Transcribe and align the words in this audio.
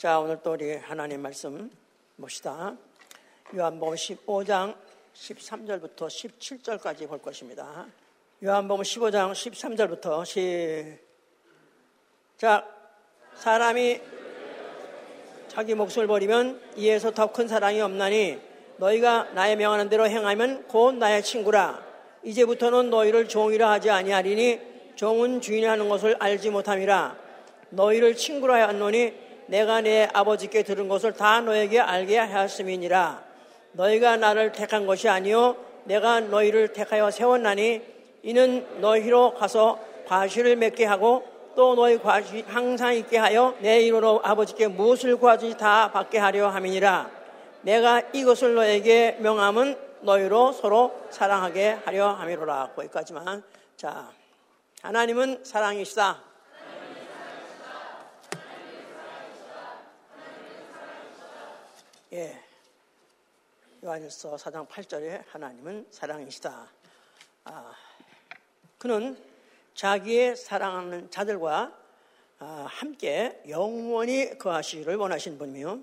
자, 0.00 0.18
오늘 0.18 0.38
또 0.42 0.52
우리 0.52 0.76
하나님 0.76 1.20
말씀 1.20 1.70
봅시다. 2.18 2.74
요한복음 3.54 3.96
15장 3.96 4.74
13절부터 5.12 6.06
17절까지 6.06 7.06
볼 7.06 7.18
것입니다. 7.18 7.84
요한복음 8.42 8.82
15장 8.82 9.32
13절부터 9.32 10.24
시작. 12.40 12.96
사람이 13.34 14.00
자기 15.48 15.74
목숨을 15.74 16.06
버리면 16.06 16.62
이에서 16.76 17.10
더 17.10 17.26
큰 17.26 17.46
사랑이 17.46 17.82
없나니 17.82 18.40
너희가 18.78 19.32
나의 19.34 19.56
명하는 19.56 19.90
대로 19.90 20.08
행하면 20.08 20.66
곧 20.66 20.94
나의 20.94 21.22
친구라. 21.22 21.84
이제부터는 22.22 22.88
너희를 22.88 23.28
종이라 23.28 23.70
하지 23.70 23.90
아니하리니 23.90 24.60
종은 24.96 25.42
주인이 25.42 25.66
하는 25.66 25.90
것을 25.90 26.16
알지 26.18 26.48
못함이라. 26.48 27.18
너희를 27.68 28.16
친구라 28.16 28.54
하였노니 28.54 29.28
내가 29.50 29.80
내 29.80 30.08
아버지께 30.12 30.62
들은 30.62 30.86
것을 30.86 31.12
다 31.12 31.40
너에게 31.40 31.80
알게 31.80 32.16
하였음이니라. 32.18 33.24
너희가 33.72 34.16
나를 34.16 34.52
택한 34.52 34.86
것이 34.86 35.08
아니요 35.08 35.56
내가 35.84 36.20
너희를 36.20 36.72
택하여 36.72 37.10
세웠나니 37.10 37.82
이는 38.22 38.80
너희로 38.80 39.34
가서 39.34 39.80
과실을 40.06 40.54
맺게 40.54 40.84
하고 40.84 41.24
또 41.56 41.74
너희 41.74 41.98
과실 41.98 42.44
항상 42.46 42.94
있게 42.94 43.18
하여 43.18 43.56
내 43.58 43.80
이름으로 43.80 44.20
아버지께 44.22 44.68
무엇을 44.68 45.16
구하지 45.16 45.56
다 45.56 45.90
받게 45.90 46.18
하려 46.18 46.48
함이니라. 46.48 47.10
내가 47.62 48.02
이것을 48.12 48.54
너에게 48.54 49.16
명함은 49.18 49.76
너희로 50.02 50.52
서로 50.52 50.94
사랑하게 51.10 51.78
하려 51.84 52.10
함이로라. 52.12 52.70
거기까지만. 52.76 53.42
자, 53.76 54.10
하나님은 54.82 55.40
사랑이시다. 55.42 56.29
예. 62.12 62.36
요한일서 63.84 64.34
4장 64.34 64.66
8절에 64.66 65.22
하나님은 65.28 65.86
사랑이시다. 65.92 66.68
아, 67.44 67.72
그는 68.78 69.16
자기의 69.74 70.34
사랑하는 70.34 71.08
자들과 71.12 71.72
아, 72.40 72.66
함께 72.68 73.40
영원히 73.48 74.36
거하시기를 74.36 74.96
원하신 74.96 75.38
분이며 75.38 75.78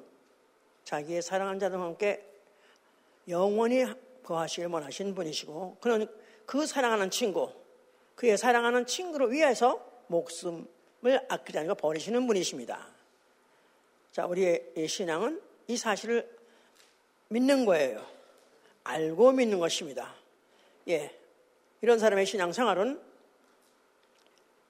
자기의 0.83 1.21
사랑하는 1.21 1.61
자들과 1.61 1.85
함께 1.85 2.21
영원히 3.29 3.85
거하시기를 4.23 4.69
원하신 4.69 5.15
분이시고 5.15 5.77
그는 5.79 6.07
그 6.45 6.65
사랑하는 6.65 7.09
친구, 7.09 7.53
그의 8.15 8.37
사랑하는 8.37 8.85
친구를 8.85 9.31
위해서 9.31 9.81
목숨을 10.07 11.25
아끼지 11.29 11.57
않고 11.57 11.75
버리시는 11.75 12.27
분이십니다. 12.27 12.85
자, 14.11 14.25
우리의 14.25 14.89
신앙은 14.89 15.46
이 15.67 15.77
사실을 15.77 16.27
믿는 17.29 17.65
거예요. 17.65 18.05
알고 18.83 19.33
믿는 19.33 19.59
것입니다. 19.59 20.13
예. 20.87 21.13
이런 21.81 21.99
사람의 21.99 22.25
신앙생활은 22.25 23.01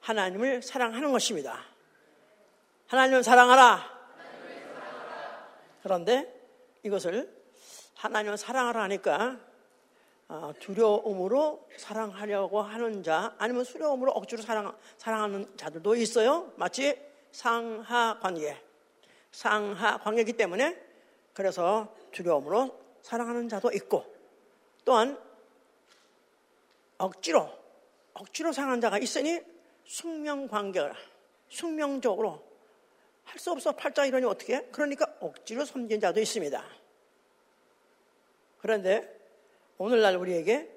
하나님을 0.00 0.62
사랑하는 0.62 1.12
것입니다. 1.12 1.64
하나님을 2.88 3.22
사랑하라. 3.22 3.98
그런데 5.82 6.34
이것을 6.82 7.32
하나님을 7.94 8.36
사랑하라 8.36 8.82
하니까 8.84 9.38
어, 10.28 10.52
두려움으로 10.60 11.66
사랑하려고 11.78 12.60
하는 12.60 13.02
자, 13.02 13.34
아니면 13.38 13.64
수려움으로 13.64 14.12
억지로 14.12 14.42
사랑, 14.42 14.76
사랑하는 14.98 15.56
자들도 15.56 15.94
있어요. 15.96 16.52
마치 16.56 17.00
상하 17.32 18.18
관계. 18.20 18.60
상하 19.32 19.98
관계이기 19.98 20.34
때문에 20.34 20.87
그래서 21.38 21.94
두려움으로 22.10 22.76
사랑하는 23.00 23.48
자도 23.48 23.70
있고 23.70 24.04
또한 24.84 25.16
억지로 26.98 27.48
억지로 28.12 28.52
사랑하는 28.52 28.80
자가 28.80 28.98
있으니 28.98 29.40
숙명 29.84 30.48
관계가 30.48 30.96
숙명적으로 31.48 32.44
할 33.22 33.38
수 33.38 33.52
없어 33.52 33.70
팔자 33.70 34.06
이러니 34.06 34.26
어떻게 34.26 34.62
그러니까 34.72 35.14
억지로 35.20 35.64
섬긴 35.64 36.00
자도 36.00 36.18
있습니다. 36.18 36.64
그런데 38.58 39.08
오늘날 39.76 40.16
우리에게 40.16 40.68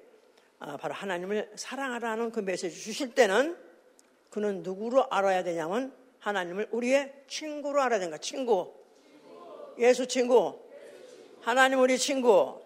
아, 0.60 0.76
바로 0.76 0.94
하나님을 0.94 1.50
사랑하라는 1.56 2.30
그 2.30 2.38
메시지 2.38 2.80
주실 2.80 3.16
때는 3.16 3.58
그는 4.30 4.62
누구로 4.62 5.08
알아야 5.10 5.42
되냐면 5.42 5.92
하나님을 6.20 6.68
우리의 6.70 7.24
친구로 7.26 7.82
알아야 7.82 7.98
된다. 7.98 8.16
친구. 8.18 8.81
예수 9.78 10.06
친구. 10.06 10.58
하나님 11.40 11.80
우리 11.80 11.98
친구. 11.98 12.60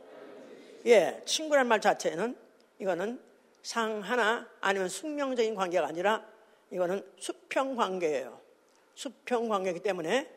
예, 0.86 1.20
친구란 1.24 1.66
말 1.66 1.80
자체는 1.80 2.36
이거는 2.78 3.20
상 3.62 4.00
하나 4.00 4.48
아니면 4.60 4.88
숙명적인 4.88 5.54
관계가 5.54 5.86
아니라 5.88 6.24
이거는 6.70 7.04
수평 7.18 7.74
관계예요. 7.74 8.40
수평 8.94 9.48
관계이기 9.48 9.80
때문에 9.80 10.30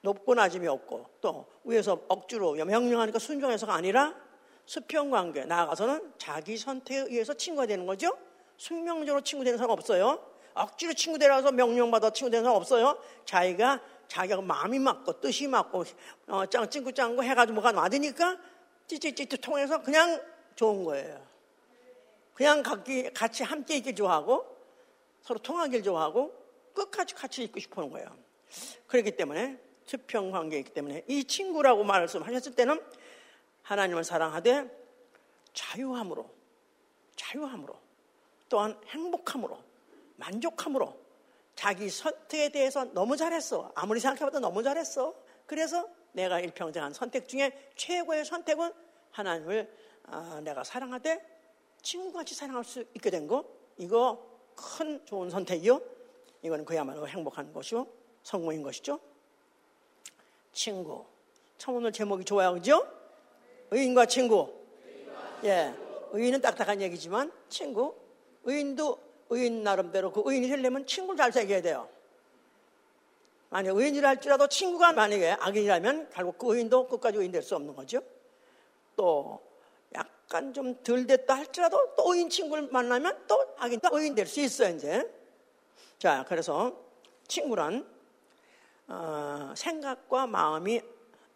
높고 0.00 0.34
낮음이 0.34 0.66
없고 0.66 1.06
또 1.20 1.46
위에서 1.64 2.00
억지로 2.08 2.52
명령하니까 2.52 3.18
순종해서가 3.18 3.74
아니라 3.74 4.14
수평 4.64 5.10
관계 5.10 5.44
나아가서는 5.44 6.14
자기 6.18 6.56
선택에 6.56 7.00
의해서 7.10 7.34
친구가 7.34 7.66
되는 7.66 7.86
거죠. 7.86 8.16
숙명적으로 8.56 9.22
친구 9.22 9.44
되는 9.44 9.58
사람 9.58 9.70
없어요. 9.70 10.20
억지로 10.54 10.94
친구 10.94 11.18
되라서 11.18 11.52
명령받아 11.52 12.10
친구 12.10 12.30
되는 12.30 12.44
사람 12.44 12.56
없어요. 12.56 12.98
자기가 13.24 13.80
자기가 14.08 14.42
마음이 14.42 14.78
맞고 14.78 15.20
뜻이 15.20 15.48
맞고 15.48 15.84
어, 16.28 16.46
짱 16.46 16.68
찡구 16.68 16.92
짱구 16.92 17.22
해가지고 17.22 17.54
뭐가 17.54 17.72
맞으니까 17.72 18.38
찌찌찌찌 18.86 19.38
통해서 19.38 19.82
그냥 19.82 20.20
좋은 20.54 20.84
거예요. 20.84 21.24
그냥 22.34 22.62
같이, 22.62 23.10
같이 23.14 23.42
함께 23.42 23.76
있길 23.78 23.94
좋아하고 23.94 24.56
서로 25.22 25.38
통하길 25.40 25.82
좋아하고 25.82 26.34
끝까지 26.74 27.14
같이 27.14 27.42
있고 27.44 27.58
싶어 27.58 27.80
하는 27.80 27.90
거예요. 27.92 28.16
그렇기 28.86 29.12
때문에 29.16 29.58
수평 29.84 30.30
관계이기 30.30 30.70
때문에 30.70 31.04
이 31.08 31.24
친구라고 31.24 31.84
말씀하셨을 31.84 32.54
때는 32.54 32.80
하나님을 33.62 34.04
사랑하되 34.04 34.68
자유함으로 35.52 36.30
자유함으로 37.16 37.76
또한 38.48 38.78
행복함으로 38.88 39.58
만족함으로 40.16 41.05
자기 41.56 41.88
선택에 41.88 42.50
대해서 42.50 42.84
너무 42.84 43.16
잘했어. 43.16 43.72
아무리 43.74 43.98
생각해봐도 43.98 44.38
너무 44.38 44.62
잘했어. 44.62 45.14
그래서 45.46 45.88
내가 46.12 46.38
일평생 46.38 46.82
한 46.82 46.92
선택 46.92 47.28
중에 47.28 47.70
최고의 47.74 48.24
선택은 48.24 48.72
하나님을 49.10 49.74
아, 50.04 50.40
내가 50.44 50.62
사랑하되 50.62 51.20
친구같이 51.82 52.34
사랑할 52.34 52.62
수 52.62 52.80
있게 52.94 53.10
된 53.10 53.26
거. 53.26 53.44
이거 53.78 54.22
큰 54.54 55.04
좋은 55.06 55.30
선택이요. 55.30 55.80
이거는 56.42 56.64
그야말로 56.64 57.08
행복한 57.08 57.52
것이요. 57.52 57.86
성공인 58.22 58.62
것이죠. 58.62 59.00
친구. 60.52 61.06
참 61.58 61.74
오늘 61.74 61.90
제목이 61.90 62.24
좋아요. 62.24 62.52
그죠? 62.54 62.86
의인과 63.70 64.06
친구. 64.06 64.52
예. 65.44 65.74
의인은 66.12 66.40
딱딱한 66.40 66.80
얘기지만 66.82 67.32
친구. 67.48 67.94
의인도 68.44 69.05
의인 69.30 69.62
나름대로 69.62 70.12
그 70.12 70.22
의인이 70.24 70.48
되려면 70.48 70.86
친구를 70.86 71.16
잘 71.16 71.32
사귀어야 71.32 71.62
돼요. 71.62 71.88
만약 73.50 73.76
의인이라 73.76 74.08
할지라도 74.08 74.48
친구가 74.48 74.92
만약에 74.92 75.32
악인이라면 75.40 76.10
결국 76.12 76.38
그 76.38 76.54
의인도 76.54 76.86
끝까지 76.88 77.18
의인 77.18 77.32
될 77.32 77.42
수 77.42 77.54
없는 77.56 77.74
거죠. 77.74 78.00
또 78.96 79.40
약간 79.94 80.52
좀 80.52 80.82
덜 80.82 81.06
됐다 81.06 81.34
할지라도 81.34 81.94
또 81.96 82.12
의인 82.12 82.28
친구를 82.28 82.68
만나면 82.70 83.24
또 83.26 83.54
악인도 83.58 83.88
의인 83.92 84.14
될 84.14 84.26
수 84.26 84.40
있어요, 84.40 84.74
이제. 84.74 85.08
자, 85.98 86.24
그래서 86.28 86.76
친구란 87.28 87.86
어, 88.88 89.52
생각과 89.56 90.26
마음이 90.26 90.80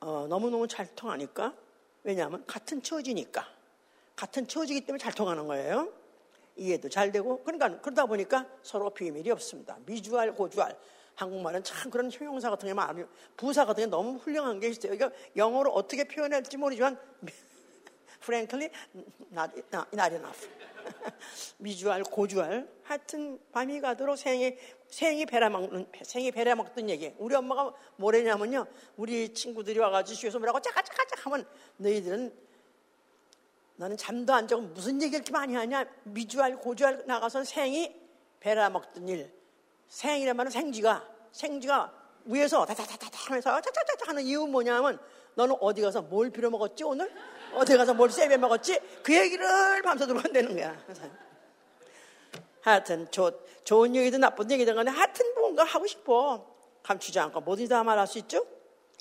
어, 0.00 0.26
너무너무 0.29 0.67
잘 0.69 0.87
통하니까 0.94 1.55
왜냐하면 2.03 2.44
같은 2.47 2.82
처지니까 2.82 3.47
같은 4.17 4.47
처지기 4.47 4.82
때문에 4.82 5.03
잘 5.03 5.12
통하는 5.12 5.47
거예요. 5.47 5.88
이해도 6.61 6.91
잘 6.91 7.11
되고 7.11 7.43
그러니까 7.43 7.81
그러다 7.81 8.05
보니까 8.05 8.47
서로 8.62 8.91
비밀이 8.91 9.31
없습니다. 9.31 9.79
미주알 9.87 10.35
고주알 10.35 10.77
한국말은 11.15 11.65
참 11.65 11.91
그런 11.91 12.11
형용사 12.11 12.51
같은 12.51 12.69
게 12.69 12.75
많아요. 12.75 13.09
부사 13.37 13.65
같은 13.65 13.85
게 13.85 13.91
너무 13.91 14.19
훌륭한 14.19 14.61
게 14.61 14.69
있어요. 14.69 14.93
그러니까 14.93 15.19
영어로 15.37 15.73
어떻게 15.73 16.05
표현할지 16.05 16.59
모르지만 16.59 16.99
frankly 18.23 18.71
not, 19.33 19.53
not 19.73 20.15
enough. 20.15 20.49
미주알 21.57 22.03
고주알 22.05 22.69
하여튼 22.83 23.41
밤이 23.53 23.81
가도록 23.81 24.19
생이 24.19 24.56
생이 24.89 25.25
배라 25.25 25.49
먹는 25.49 25.87
생이 26.03 26.31
배라 26.31 26.55
먹던 26.56 26.91
얘기. 26.91 27.15
우리 27.17 27.35
엄마가 27.35 27.73
뭐랬냐면요. 27.97 28.67
우리 28.99 29.33
친구들이 29.33 29.79
와가지고 29.79 30.15
쉬어서 30.15 30.39
뭐라고 30.39 30.61
짜까짜까짝 30.61 31.25
하면 31.25 31.47
너희들은 31.79 32.50
너는 33.81 33.97
잠도 33.97 34.35
안 34.35 34.47
자고 34.47 34.61
무슨 34.61 35.00
얘기 35.00 35.17
이렇게 35.17 35.32
많이 35.32 35.55
하냐? 35.55 35.87
미주알, 36.03 36.59
고주알 36.59 37.05
나가서 37.06 37.44
생이 37.44 37.99
베라 38.38 38.69
먹던 38.69 39.09
일. 39.09 39.32
생이란 39.88 40.37
말은 40.37 40.50
생쥐가, 40.50 41.09
생쥐가 41.32 41.91
위에서 42.27 42.67
다다다다다 42.67 43.19
하면서 43.19 43.59
짜짜짜짜 43.59 44.09
하는 44.09 44.23
이유 44.23 44.47
뭐냐면 44.47 45.00
너는 45.35 45.56
어디 45.61 45.81
가서 45.81 46.03
뭘 46.03 46.29
빌어 46.29 46.50
먹었지 46.50 46.85
오늘? 46.85 47.11
어디 47.55 47.75
가서 47.79 47.94
뭘 47.94 48.11
세배 48.11 48.37
먹었지? 48.37 48.79
그 49.03 49.17
얘기를 49.17 49.81
밤새도록 49.81 50.25
한다는 50.25 50.55
거야. 50.55 50.77
하여튼 52.61 53.11
조, 53.11 53.32
좋은 53.65 53.97
얘기든 53.97 54.21
나쁜 54.21 54.50
얘기든 54.50 54.75
간에 54.75 54.91
하여튼 54.91 55.35
뭔가 55.37 55.65
하고 55.65 55.87
싶어. 55.87 56.55
감추지 56.82 57.19
않고 57.19 57.41
뭐든지 57.41 57.71
다 57.71 57.82
말할 57.82 58.06
수 58.06 58.19
있죠? 58.19 58.47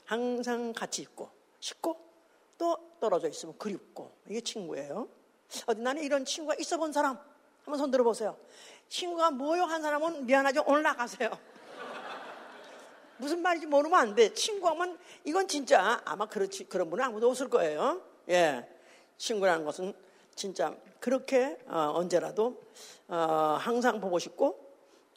항상 0.05 0.71
같이 0.71 1.01
있고 1.01 1.29
싶고 1.59 1.97
또 2.57 2.88
떨어져 2.99 3.27
있으면 3.27 3.57
그립고 3.57 4.11
이게 4.27 4.41
친구예요. 4.41 5.07
어디 5.65 5.81
나는 5.81 6.03
이런 6.03 6.25
친구가 6.25 6.55
있어 6.59 6.77
본 6.77 6.91
사람 6.91 7.17
한번 7.63 7.77
손 7.77 7.91
들어보세요. 7.91 8.37
친구가 8.87 9.31
뭐요 9.31 9.63
한 9.63 9.81
사람은 9.81 10.25
미안하죠 10.25 10.63
오늘 10.67 10.83
나가세요. 10.83 11.29
무슨 13.17 13.41
말인지 13.41 13.67
모르면 13.67 13.99
안 13.99 14.15
돼. 14.15 14.33
친구하면 14.33 14.97
이건 15.23 15.47
진짜 15.47 16.01
아마 16.05 16.25
그렇지 16.25 16.65
그런 16.65 16.89
분은 16.89 17.03
아무도 17.03 17.29
없을 17.29 17.49
거예요. 17.49 18.01
예, 18.29 18.67
친구라는 19.17 19.65
것은 19.65 19.93
진짜 20.35 20.75
그렇게 20.99 21.57
어, 21.67 21.91
언제라도 21.95 22.61
어, 23.07 23.57
항상 23.59 23.99
보고 23.99 24.19
싶고 24.19 24.69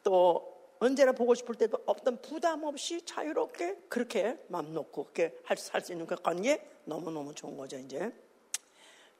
또 0.02 0.51
언제나 0.82 1.12
보고 1.12 1.32
싶을 1.32 1.55
때도 1.55 1.79
어떤 1.87 2.20
부담 2.20 2.64
없이 2.64 3.00
자유롭게 3.02 3.84
그렇게 3.88 4.37
마음 4.49 4.75
놓고 4.75 5.05
그렇게 5.05 5.32
할수 5.44 5.93
있는 5.93 6.08
그 6.08 6.17
관계 6.17 6.61
너무너무 6.87 7.32
좋은 7.32 7.56
거죠, 7.56 7.79
이제. 7.79 8.12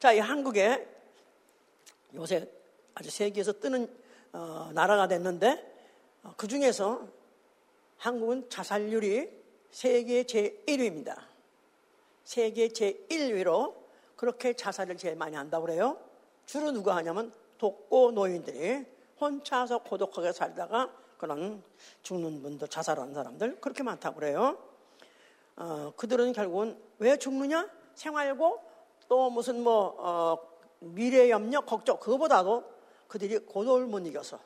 자, 0.01 0.13
이 0.13 0.19
한국에 0.19 0.85
요새 2.15 2.51
아주 2.95 3.11
세계에서 3.11 3.61
뜨는 3.61 3.89
어, 4.33 4.73
나라가 4.75 5.07
됐는데 5.07 5.73
어, 6.25 6.35
그 6.37 6.49
중에서 6.49 7.07
한국은 7.97 8.51
자살률이 8.51 9.31
세계 9.71 10.25
제1위입니다. 10.25 11.17
세계 12.25 12.69
제1위로 12.69 13.77
그렇게 14.17 14.55
자살을 14.55 14.97
제일 14.97 15.15
많이 15.15 15.37
한다고 15.37 15.67
그래요. 15.67 15.97
주로 16.45 16.73
누가 16.73 16.97
하냐면 16.97 17.33
독고 17.59 18.11
노인들이 18.11 18.85
혼자서 19.21 19.85
고독하게 19.85 20.33
살다가 20.33 21.02
그런 21.23 21.63
죽는 22.03 22.43
분들, 22.43 22.67
자살하는 22.67 23.15
사람들 23.15 23.61
그렇게 23.61 23.85
많다고 23.85 24.17
그래요. 24.17 24.59
어, 25.55 25.93
그들은 25.97 26.33
결국은 26.33 26.77
왜 26.99 27.17
죽느냐? 27.17 27.71
생활고 27.95 28.61
또 29.07 29.31
무슨 29.31 29.63
뭐 29.63 29.95
어, 30.01 30.37
미래 30.81 31.31
염려, 31.31 31.61
걱정 31.61 32.01
그거보다도 32.01 32.65
그들이 33.07 33.39
고독을 33.39 33.87
못 33.87 34.05
이겨서 34.05 34.41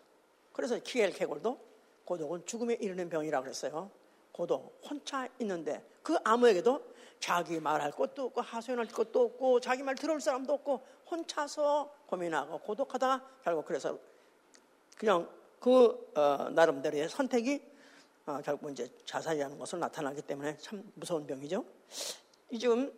그래서 0.52 0.78
키엘 0.78 1.14
케골도 1.14 1.58
고독은 2.04 2.44
죽음에 2.44 2.74
이르는 2.74 3.08
병이라고 3.08 3.44
그랬어요. 3.44 3.90
고독, 4.30 4.78
혼자 4.84 5.26
있는데 5.38 5.82
그 6.02 6.18
아무에게도 6.24 6.82
자기 7.18 7.58
말할 7.58 7.90
것도 7.90 8.26
없고 8.26 8.42
하소연할 8.42 8.88
것도 8.88 9.24
없고 9.24 9.60
자기 9.60 9.82
말 9.82 9.94
들을 9.94 10.20
사람도 10.20 10.52
없고 10.52 10.84
혼자서 11.10 11.90
고민하고 12.06 12.58
고독하다가 12.58 13.26
결국 13.42 13.64
그래서 13.64 13.98
그냥 14.98 15.26
그 15.66 16.12
어, 16.14 16.48
나름대로의 16.50 17.08
선택이 17.08 17.60
어, 18.24 18.38
결국 18.44 18.70
이제 18.70 18.88
자살이라는 19.04 19.58
것을 19.58 19.80
나타나기 19.80 20.22
때문에 20.22 20.56
참 20.58 20.80
무서운 20.94 21.26
병이죠. 21.26 21.64
이 22.50 22.58
지금 22.60 22.92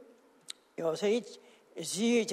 요새 0.79 1.13
이 1.13 1.23
Z, 1.83 2.27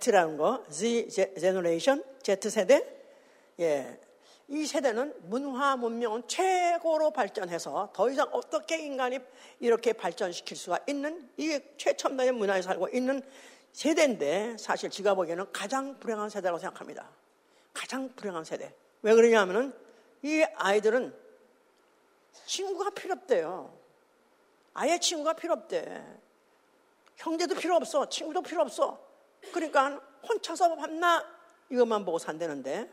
Z라는 0.00 0.38
거, 0.38 0.64
Z 0.68 1.08
generation, 1.38 2.02
Z 2.20 2.50
세대, 2.50 2.84
예, 3.60 4.00
이 4.48 4.66
세대는 4.66 5.14
문화 5.28 5.76
문명은 5.76 6.26
최고로 6.26 7.12
발전해서 7.12 7.90
더 7.92 8.10
이상 8.10 8.28
어떻게 8.32 8.84
인간이 8.84 9.20
이렇게 9.60 9.92
발전시킬 9.92 10.56
수가 10.56 10.80
있는 10.88 11.30
이게 11.36 11.76
최첨단의 11.76 12.32
문화에 12.32 12.60
살고 12.60 12.88
있는 12.88 13.22
세대인데 13.72 14.56
사실 14.58 14.90
제가 14.90 15.14
보기에는 15.14 15.52
가장 15.52 16.00
불행한 16.00 16.28
세대라고 16.28 16.58
생각합니다. 16.58 17.08
가장 17.72 18.12
불행한 18.16 18.42
세대. 18.42 18.74
왜 19.02 19.14
그러냐 19.14 19.40
하면은 19.40 19.74
이 20.22 20.42
아이들은 20.56 21.14
친구가 22.46 22.90
필요 22.90 23.14
없대요. 23.14 23.76
아예 24.74 24.98
친구가 24.98 25.32
필요 25.34 25.54
없대. 25.54 26.04
형제도 27.16 27.54
필요 27.54 27.76
없어. 27.76 28.08
친구도 28.08 28.42
필요 28.42 28.62
없어. 28.62 29.00
그러니까 29.52 30.00
혼자서 30.26 30.76
밤낮 30.76 31.24
이것만 31.70 32.04
보고 32.04 32.18
산다는데. 32.18 32.90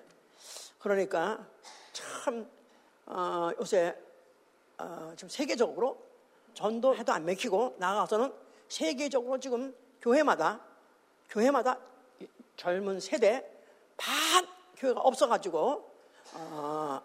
그러니까 0.79 1.45
참, 1.91 2.49
어, 3.05 3.49
요새, 3.59 3.97
어, 4.77 5.13
지금 5.15 5.29
세계적으로 5.29 6.01
전도해도 6.53 7.11
안 7.11 7.25
맥히고 7.25 7.75
나가서는 7.77 8.33
세계적으로 8.69 9.39
지금 9.39 9.75
교회마다, 10.01 10.61
교회마다 11.29 11.77
젊은 12.55 12.99
세대 12.99 13.49
반 13.95 14.47
교회가 14.75 15.01
없어가지고 15.01 15.96
어, 16.33 17.01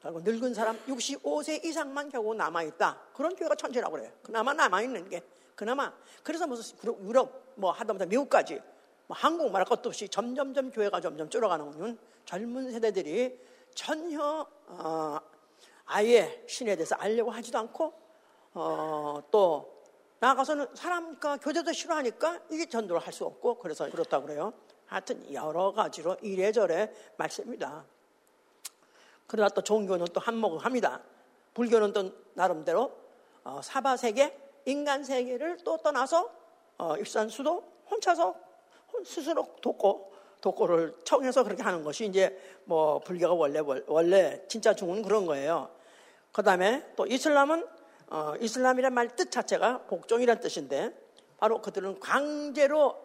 결국 0.00 0.22
늙은 0.24 0.54
사람 0.54 0.78
65세 0.86 1.64
이상만 1.64 2.10
결국 2.10 2.34
남아있다. 2.36 2.98
그런 3.14 3.36
교회가 3.36 3.54
천재라고 3.54 3.92
그래요. 3.96 4.10
그나마 4.22 4.52
남아있는 4.52 5.08
게. 5.08 5.22
그나마. 5.54 5.92
그래서 6.22 6.46
무슨 6.46 6.76
유럽, 7.04 7.52
뭐 7.54 7.70
하다못해 7.70 8.06
미국까지 8.06 8.60
뭐 9.06 9.16
한국 9.16 9.50
말할 9.50 9.66
것도 9.66 9.90
없이 9.90 10.08
점점점 10.08 10.70
교회가 10.70 11.00
점점 11.00 11.28
줄어가는 11.28 11.70
거는 11.72 11.98
젊은 12.24 12.72
세대들이 12.72 13.38
전혀 13.74 14.46
어, 14.66 15.18
아예 15.84 16.42
신에 16.48 16.74
대해서 16.76 16.94
알려고 16.96 17.30
하지도 17.30 17.58
않고 17.58 17.92
어, 18.54 19.22
또 19.30 19.72
나가서는 20.20 20.68
사람과 20.74 21.36
교제도 21.38 21.72
싫어하니까 21.72 22.40
이게 22.50 22.66
전도를 22.66 23.00
할 23.04 23.12
수 23.12 23.24
없고 23.24 23.58
그래서 23.58 23.90
그렇다고 23.90 24.26
그래요. 24.26 24.52
하여튼 24.86 25.32
여러 25.32 25.72
가지로 25.72 26.16
이래저래 26.22 26.92
말씀입니다. 27.16 27.84
그러다 29.32 29.54
또 29.54 29.62
종교는 29.62 30.08
또 30.12 30.20
한몫을 30.20 30.58
합니다. 30.58 31.00
불교는 31.54 31.94
또 31.94 32.12
나름대로 32.34 32.92
어, 33.44 33.60
사바 33.62 33.96
세계, 33.96 34.38
인간 34.66 35.02
세계를 35.02 35.56
또 35.64 35.78
떠나서 35.78 36.30
어, 36.76 36.98
입산수도 36.98 37.64
혼자서 37.90 38.34
스스로 39.06 39.48
돕고 39.62 40.12
독고를 40.42 40.94
청해서 41.04 41.44
그렇게 41.44 41.62
하는 41.62 41.82
것이 41.82 42.04
이제 42.04 42.38
뭐 42.64 42.98
불교가 42.98 43.32
원래 43.32 43.60
원래 43.86 44.46
진짜 44.48 44.74
중은 44.74 45.00
그런 45.00 45.24
거예요. 45.24 45.70
그 46.30 46.42
다음에 46.42 46.84
또 46.94 47.06
이슬람은 47.06 47.66
어, 48.10 48.34
이슬람이란 48.38 48.92
말 48.92 49.16
뜻 49.16 49.30
자체가 49.30 49.84
복종이란 49.86 50.40
뜻인데 50.40 50.94
바로 51.38 51.62
그들은 51.62 52.00
강제로 52.00 53.02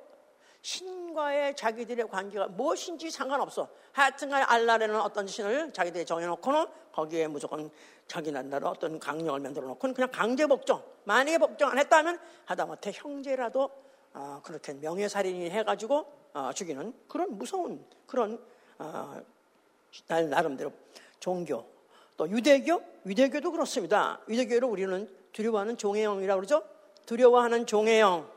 신과의 0.62 1.56
자기들의 1.56 2.08
관계가 2.10 2.48
무엇인지 2.48 3.10
상관없어. 3.10 3.68
하여튼간 3.94 4.44
알라라는 4.48 5.00
어떤 5.00 5.28
신을 5.28 5.72
자기들이 5.74 6.06
정해놓고는 6.06 6.66
거기에 6.92 7.28
무조건 7.28 7.70
자기 8.08 8.32
나라로 8.32 8.70
어떤 8.70 9.00
강령을 9.00 9.40
만들어 9.40 9.68
놓고는 9.68 9.94
그냥 9.94 10.10
강제 10.12 10.46
복종. 10.46 10.82
만약에 11.04 11.38
복종 11.38 11.70
안 11.70 11.78
했다면 11.78 12.20
하다못해 12.46 12.92
형제라도 12.94 13.70
어, 14.14 14.42
그렇게 14.44 14.74
명예살인이 14.74 15.50
해가지고 15.50 16.06
어, 16.34 16.52
죽이는 16.54 16.94
그런 17.08 17.38
무서운 17.38 17.86
그런 18.06 18.44
어, 18.80 19.22
나름대로 20.08 20.72
종교 21.20 21.66
또 22.16 22.30
유대교 22.30 22.82
유대교도 23.06 23.52
그렇습니다. 23.52 24.20
유대교를 24.28 24.68
우리는 24.68 25.10
두려워하는 25.32 25.78
종의 25.78 26.04
영이라고 26.04 26.40
그러죠. 26.40 26.64
두려워하는 27.06 27.66
종의 27.66 28.00
영. 28.00 28.30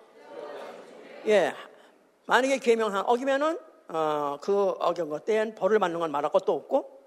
예, 1.26 1.54
만약에 2.30 2.58
계명한 2.58 3.06
어기면은 3.06 3.58
어, 3.88 4.38
그 4.40 4.68
어긴 4.78 5.08
것 5.08 5.24
때엔 5.24 5.56
벌을 5.56 5.80
받는 5.80 5.98
건 5.98 6.12
말할 6.12 6.30
것도 6.30 6.54
없고 6.54 7.00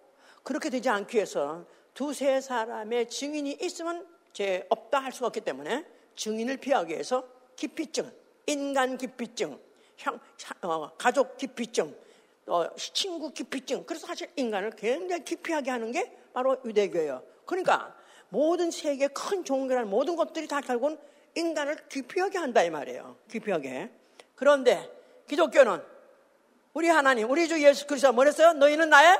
그렇게 0.44 0.70
되지 0.70 0.90
않기 0.90 1.16
위해서 1.16 1.64
두세 1.94 2.42
사람의 2.42 3.08
증인이 3.10 3.58
있으면 3.62 4.06
죄 4.34 4.66
없다 4.68 5.00
할 5.00 5.14
수가 5.14 5.28
없기 5.28 5.40
때문에 5.40 5.86
증인을 6.18 6.58
피하기 6.58 6.92
위해서 6.92 7.26
기피증, 7.56 8.12
인간 8.48 8.98
기피증, 8.98 9.58
형, 9.96 10.20
어, 10.62 10.92
가족 10.98 11.38
기피증, 11.38 11.96
어, 12.48 12.76
친구 12.76 13.32
기피증. 13.32 13.86
그래서 13.86 14.06
사실 14.06 14.30
인간을 14.36 14.72
굉장히 14.72 15.24
기피하게 15.24 15.72
하는 15.72 15.94
게 15.94 16.14
바로 16.34 16.58
유대교예요. 16.66 17.24
그러니까 17.46 17.96
모든 18.28 18.72
세계 18.72 19.08
큰 19.08 19.46
종교라는 19.46 19.90
모든 19.90 20.18
것들이 20.18 20.50
다 20.50 20.60
결국은 20.60 20.98
인간을 21.36 21.88
기피하게 21.88 22.40
한다 22.40 22.62
이 22.62 22.70
말이에요. 22.70 23.16
기피하게. 23.30 23.90
그런데 24.36 25.02
기독교는 25.28 25.84
우리 26.74 26.90
하나님, 26.90 27.30
우리 27.30 27.48
주 27.48 27.62
예수 27.64 27.86
그리스도가 27.86 28.12
뭐랬어요? 28.12 28.54
너희는 28.54 28.90
나의 28.90 29.20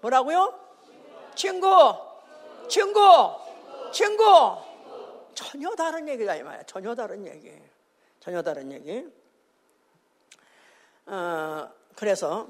뭐라고요? 0.00 0.58
친구, 1.34 1.68
친구, 2.68 3.00
친구. 3.92 4.24
전혀 5.34 5.70
다른 5.74 6.08
얘기다 6.08 6.36
이 6.36 6.42
말이야. 6.42 6.62
전혀 6.64 6.94
다른 6.94 7.26
얘기. 7.26 7.52
전혀 8.20 8.42
다른 8.42 8.72
얘기. 8.72 9.06
어, 11.06 11.68
그래서 11.96 12.48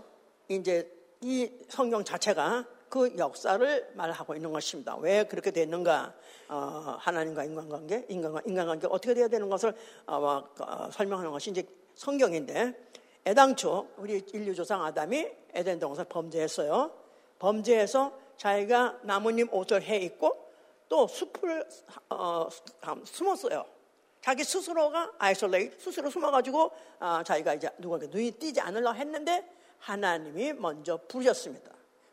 이제 0.48 0.90
이 1.20 1.50
성경 1.68 2.04
자체가 2.04 2.64
그 2.88 3.16
역사를 3.18 3.92
말하고 3.94 4.36
있는 4.36 4.52
것입니다. 4.52 4.96
왜 4.96 5.24
그렇게 5.24 5.50
됐는가? 5.50 6.14
어, 6.48 6.96
하나님과 7.00 7.44
인간관계, 7.44 8.06
인간과 8.08 8.42
인간관계 8.46 8.86
어떻게 8.88 9.14
돼야 9.14 9.26
되는 9.26 9.48
것을 9.48 9.74
어, 10.06 10.44
어, 10.60 10.90
설명하는 10.92 11.32
것이 11.32 11.50
이제 11.50 11.66
성경인데 11.94 12.74
애당초 13.26 13.88
우리 13.96 14.24
인류 14.32 14.54
조상 14.54 14.84
아담이 14.84 15.28
에덴 15.54 15.78
동산 15.78 16.06
범죄했어요. 16.08 16.92
범죄해서 17.38 18.12
자기가 18.36 19.00
나뭇잎 19.02 19.52
옷을 19.52 19.82
해 19.82 19.98
입고 19.98 20.44
또 20.88 21.06
숲을 21.06 21.66
어, 22.10 22.48
숨었어요. 23.04 23.64
자기 24.20 24.42
스스로가 24.42 25.12
isolate 25.18 25.72
스스로 25.78 26.08
숨어가지고 26.08 26.70
아, 26.98 27.22
자기가 27.22 27.54
이제 27.54 27.68
누구에게 27.78 28.06
눈이 28.06 28.32
띄지 28.32 28.60
않으려 28.60 28.92
했는데 28.92 29.46
하나님이 29.78 30.54
먼저 30.54 30.98
부르셨습니다. 31.08 31.70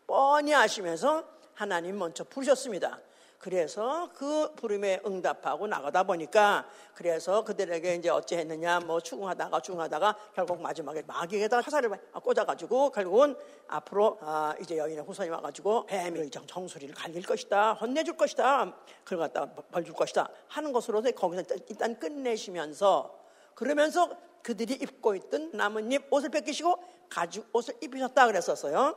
뻔히 0.08 0.54
아시면서 0.54 1.24
하나님 1.54 1.98
먼저 1.98 2.24
부르셨습니다. 2.26 3.00
그래서 3.42 4.08
그 4.14 4.54
부름에 4.56 5.02
응답하고 5.04 5.66
나가다 5.66 6.04
보니까 6.04 6.68
그래서 6.94 7.44
그들에게 7.44 7.96
이제 7.96 8.08
어찌 8.10 8.36
했느냐 8.36 8.80
뭐 8.82 9.02
추궁하다가 9.02 9.62
추궁하다가 9.62 10.16
결국 10.36 10.62
마지막에 10.62 11.02
마귀에다 11.02 11.62
화살을 11.62 11.90
꽂아가지고 12.24 12.92
결국은 12.92 13.36
앞으로 13.68 14.20
아 14.22 14.54
이제 14.62 14.78
여인의 14.78 15.04
후손이 15.06 15.30
와가지고 15.30 15.88
뱀이 15.88 16.30
정수리를 16.30 16.94
갈릴 16.94 17.26
것이다 17.26 17.74
혼내줄 17.74 18.16
것이다 18.16 18.76
그걸 19.04 19.18
갖다 19.18 19.52
벌줄 19.72 19.96
것이다 19.96 20.30
하는 20.48 20.72
것으로 20.72 21.02
거기서 21.02 21.44
일단 21.68 21.98
끝내시면서 21.98 23.20
그러면서 23.56 24.16
그들이 24.44 24.76
입고 24.76 25.16
있던 25.16 25.50
나뭇잎 25.54 26.14
옷을 26.14 26.30
벗기시고 26.30 26.78
가죽 27.10 27.50
옷을 27.54 27.74
입으셨다 27.82 28.28
그랬었어요. 28.28 28.96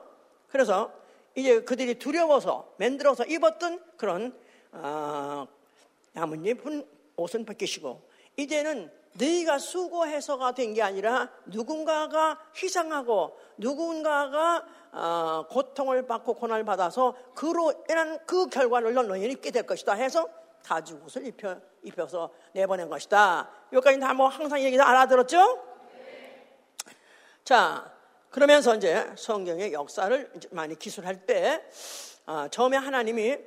그래서 0.49 0.93
이제 1.35 1.62
그들이 1.62 1.99
두려워서 1.99 2.75
만들어서 2.79 3.25
입었던 3.25 3.83
그런 3.97 4.37
어, 4.73 5.47
나뭇잎 6.12 6.61
옷은 7.17 7.45
벗기시고 7.45 8.03
이제는 8.37 8.91
너희가 9.14 9.59
수고해서가 9.59 10.53
된 10.53 10.75
게 10.75 10.83
아니라 10.83 11.31
누군가가 11.47 12.41
희생하고 12.57 13.38
누군가가 13.59 14.64
어, 14.93 15.47
고통을 15.49 16.07
받고 16.07 16.35
고난을 16.35 16.64
받아서 16.64 17.14
그로 17.35 17.73
인한 17.88 18.19
그 18.26 18.47
결과를 18.49 18.93
너희는 18.95 19.31
입게 19.31 19.50
될 19.50 19.64
것이다 19.64 19.93
해서 19.95 20.29
가죽 20.64 21.05
옷을 21.05 21.26
입혀, 21.26 21.61
입혀서 21.83 22.31
내보낸 22.53 22.88
것이다. 22.88 23.49
여기까지 23.73 24.00
다뭐 24.00 24.29
항상 24.29 24.61
얘기 24.62 24.76
다 24.76 24.88
알아들었죠? 24.88 25.62
자, 27.45 27.94
그러면서 28.35 28.75
이제 28.75 29.09
성경의 29.17 29.73
역사를 29.73 30.33
많이 30.50 30.76
기술할 30.76 31.25
때 31.25 31.62
어, 32.26 32.49
처음에 32.50 32.76
하나님이 32.76 33.38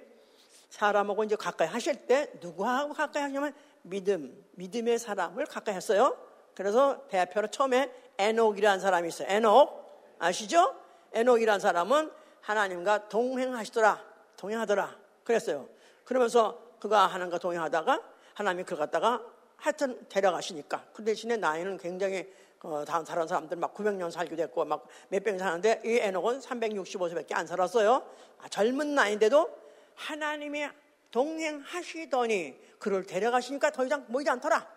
사람하고 0.70 1.25
이제 1.25 1.36
가까이 1.36 1.67
하실 1.67 2.08
때 2.08 2.32
누구하고 2.39 2.94
가까이 2.94 3.24
하냐면 3.24 3.53
믿음, 3.82 4.46
믿음의 4.51 4.98
사람을 4.98 5.46
가까이 5.48 5.75
했어요. 5.75 6.17
그래서 6.56 7.06
대표로 7.10 7.48
처음에 7.48 7.91
에녹이라는 8.17 8.79
사람이 8.79 9.10
있어요. 9.10 9.27
에녹 9.29 10.15
아시죠? 10.20 10.74
에녹이라는 11.12 11.60
사람은 11.60 12.10
하나님과 12.39 13.10
동행하시더라, 13.10 14.01
동행하더라. 14.38 14.96
그랬어요. 15.25 15.67
그러면서 16.06 16.62
그가 16.79 17.08
하나님과 17.08 17.39
동행하다가 17.39 18.01
하나님이 18.36 18.63
그걸 18.63 18.77
갖다가 18.77 19.22
하여튼 19.58 20.08
데려가시니까 20.08 20.86
그 20.94 21.03
대신에 21.03 21.36
나이는 21.36 21.77
굉장히 21.77 22.32
어, 22.64 22.84
다른 22.86 23.06
다른 23.06 23.28
사람들 23.28 23.58
막 23.58 23.74
900년 23.74 24.10
살기도 24.12 24.42
했고 24.44 24.66
막 24.66 24.88
몇백 25.10 25.36
년 25.36 25.40
사는데 25.40 25.82
이 25.86 25.98
에녹은 25.98 26.40
365세밖에 26.40 27.34
안 27.36 27.46
살았어요. 27.46 28.04
아, 28.42 28.50
젊은 28.50 28.96
나이인데도 28.96 29.50
하나님이 29.96 30.68
동행하시더니 31.12 32.60
그를 32.80 33.06
데려가시니까 33.06 33.72
더 33.72 33.86
이상 33.86 34.06
모이지 34.08 34.30
않더라. 34.30 34.68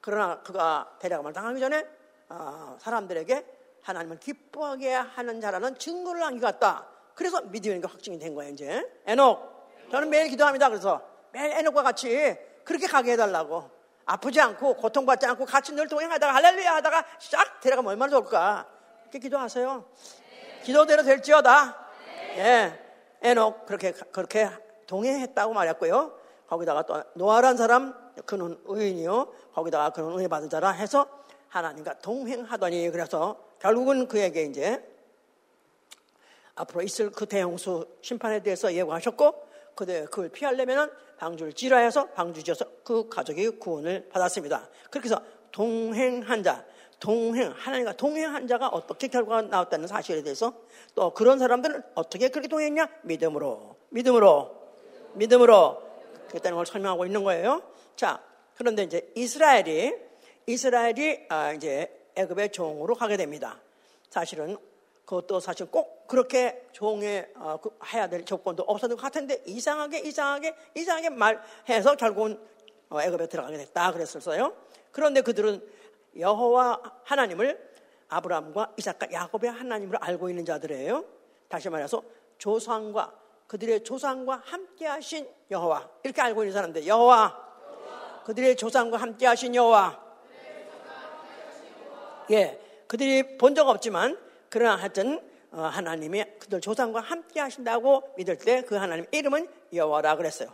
그러나 0.00 0.40
그가 0.42 0.96
데려감을 1.00 1.32
당하기 1.32 1.60
전에 1.60 1.86
어, 2.28 2.76
사람들에게 2.80 3.44
하나님을 3.82 4.18
기뻐하게 4.18 4.92
하는 4.94 5.40
자라는 5.40 5.78
증거를 5.78 6.20
남겨갔다. 6.20 6.86
그래서 7.14 7.40
믿음이 7.42 7.80
확증이 7.84 8.18
된 8.18 8.34
거예요, 8.34 8.52
이제. 8.52 8.82
에녹. 9.06 9.88
저는 9.90 10.08
매일 10.08 10.28
기도합니다. 10.28 10.68
그래서 10.68 11.02
매일 11.32 11.52
에녹과 11.52 11.82
같이 11.82 12.36
그렇게 12.64 12.86
가게 12.86 13.12
해달라고. 13.12 13.79
아프지 14.10 14.40
않고 14.40 14.74
고통받지 14.74 15.24
않고 15.26 15.44
같이 15.44 15.72
늘 15.72 15.86
동행하다가 15.86 16.34
할렐루야 16.34 16.74
하다가 16.76 17.04
싹 17.20 17.60
데려가면 17.60 17.92
얼마나 17.92 18.10
좋을까. 18.10 18.66
이렇게 19.04 19.20
기도하세요. 19.20 19.84
기도대로 20.64 21.04
될지어다. 21.04 21.78
예. 22.38 22.78
에녹 23.22 23.66
그렇게 23.66 23.92
그렇게 23.92 24.50
동행했다고 24.88 25.52
말했고요. 25.52 26.18
거기다가 26.48 26.82
또 26.82 27.04
노아란 27.14 27.56
사람 27.56 27.94
그는 28.26 28.58
의인이요. 28.64 29.32
거기다가 29.54 29.90
그는 29.90 30.18
은혜 30.18 30.26
받은 30.26 30.50
자라 30.50 30.70
해서 30.70 31.06
하나님과 31.48 32.00
동행하더니 32.00 32.90
그래서 32.90 33.38
결국은 33.60 34.08
그에게 34.08 34.42
이제 34.42 34.84
앞으로 36.56 36.82
있을 36.82 37.12
그 37.12 37.26
대형수 37.26 37.86
심판에 38.02 38.42
대해서 38.42 38.74
예고하셨고 38.74 39.50
그걸 39.76 40.28
피하려면은 40.30 40.90
방주를 41.20 41.52
지라해서 41.52 42.06
방주 42.08 42.42
지어서 42.42 42.64
그 42.82 43.08
가족이 43.10 43.58
구원을 43.58 44.08
받았습니다. 44.08 44.70
그렇게 44.90 45.06
해서 45.06 45.22
동행한 45.52 46.42
자, 46.42 46.64
동행, 46.98 47.52
하나님과 47.54 47.92
동행한 47.92 48.46
자가 48.46 48.68
어떻게 48.68 49.08
결과가 49.08 49.42
나왔다는 49.42 49.86
사실에 49.86 50.22
대해서 50.22 50.54
또 50.94 51.12
그런 51.12 51.38
사람들은 51.38 51.82
어떻게 51.94 52.28
그렇게 52.28 52.48
동행했냐? 52.48 52.88
믿음으로, 53.02 53.76
믿음으로, 53.90 54.56
믿음으로 55.12 55.82
그랬다는 56.28 56.56
걸 56.56 56.64
설명하고 56.64 57.04
있는 57.04 57.22
거예요. 57.22 57.62
자, 57.96 58.22
그런데 58.56 58.84
이제 58.84 59.12
이스라엘이, 59.14 59.94
이스라엘이 60.46 61.26
아, 61.28 61.52
이제 61.52 61.90
애굽의 62.14 62.52
종으로 62.52 62.94
가게 62.94 63.18
됩니다. 63.18 63.60
사실은 64.08 64.56
그것도 65.10 65.40
사실 65.40 65.66
꼭 65.66 66.06
그렇게 66.06 66.68
종에 66.70 67.28
어, 67.34 67.58
그 67.60 67.76
해야 67.92 68.08
될 68.08 68.24
조건도 68.24 68.62
없었던 68.62 68.96
것 68.96 69.02
같은데 69.02 69.42
이상하게 69.44 69.98
이상하게 69.98 70.54
이상하게 70.76 71.10
말해서 71.10 71.96
결국은 71.96 72.40
어, 72.90 73.02
애굽에 73.02 73.26
들어가게 73.26 73.56
됐다 73.56 73.90
그랬었어요. 73.90 74.54
그런데 74.92 75.20
그들은 75.20 75.68
여호와 76.16 76.80
하나님을 77.02 77.70
아브라함과 78.08 78.74
이삭과 78.76 79.10
야곱의 79.10 79.50
하나님으로 79.50 79.98
알고 80.00 80.28
있는 80.28 80.44
자들이에요. 80.44 81.04
다시 81.48 81.68
말해서 81.68 82.04
조상과 82.38 83.12
그들의 83.48 83.82
조상과 83.82 84.42
함께 84.44 84.86
하신 84.86 85.28
여호와 85.50 85.90
이렇게 86.04 86.22
알고 86.22 86.44
있는 86.44 86.52
사람들 86.52 86.86
여호와 86.86 87.50
그들의 88.26 88.54
조상과 88.54 88.96
함께 88.96 89.26
하신 89.26 89.56
여호와 89.56 90.04
예 92.30 92.60
그들이 92.86 93.38
본 93.38 93.56
적 93.56 93.68
없지만 93.68 94.29
그러나 94.50 94.76
하여튼 94.76 95.20
어, 95.52 95.62
하나님이 95.62 96.24
그들 96.38 96.60
조상과 96.60 97.00
함께 97.00 97.40
하신다고 97.40 98.14
믿을 98.16 98.36
때 98.36 98.62
그 98.62 98.76
하나님 98.76 99.06
이름은 99.10 99.48
여호와라 99.72 100.16
그랬어요. 100.16 100.52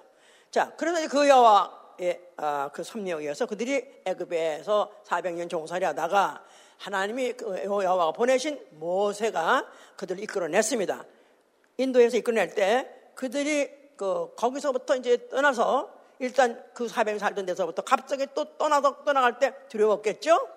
자, 0.50 0.72
그래서 0.76 1.08
그 1.08 1.28
여호와의 1.28 2.20
어, 2.38 2.70
그 2.72 2.82
섭리에 2.84 3.14
의해서 3.14 3.46
그들이 3.46 3.84
애굽에서 4.04 4.92
400년 5.04 5.50
종살이 5.50 5.84
하다가 5.84 6.44
하나님이 6.78 7.32
그 7.32 7.64
여호와가 7.64 8.12
보내신 8.12 8.64
모세가 8.72 9.66
그들을 9.96 10.22
이끌어냈습니다. 10.22 11.04
인도에서 11.78 12.16
이끌어낼 12.18 12.54
때 12.54 12.88
그들이 13.14 13.70
그 13.96 14.34
거기서부터 14.36 14.96
이제 14.96 15.28
떠나서 15.28 15.90
일단 16.18 16.62
그 16.74 16.86
400년 16.86 17.18
살던 17.18 17.46
데서부터 17.46 17.82
갑자기 17.82 18.26
또 18.34 18.56
떠나서 18.56 19.04
떠나갈 19.04 19.38
때 19.38 19.54
두려웠겠죠? 19.68 20.48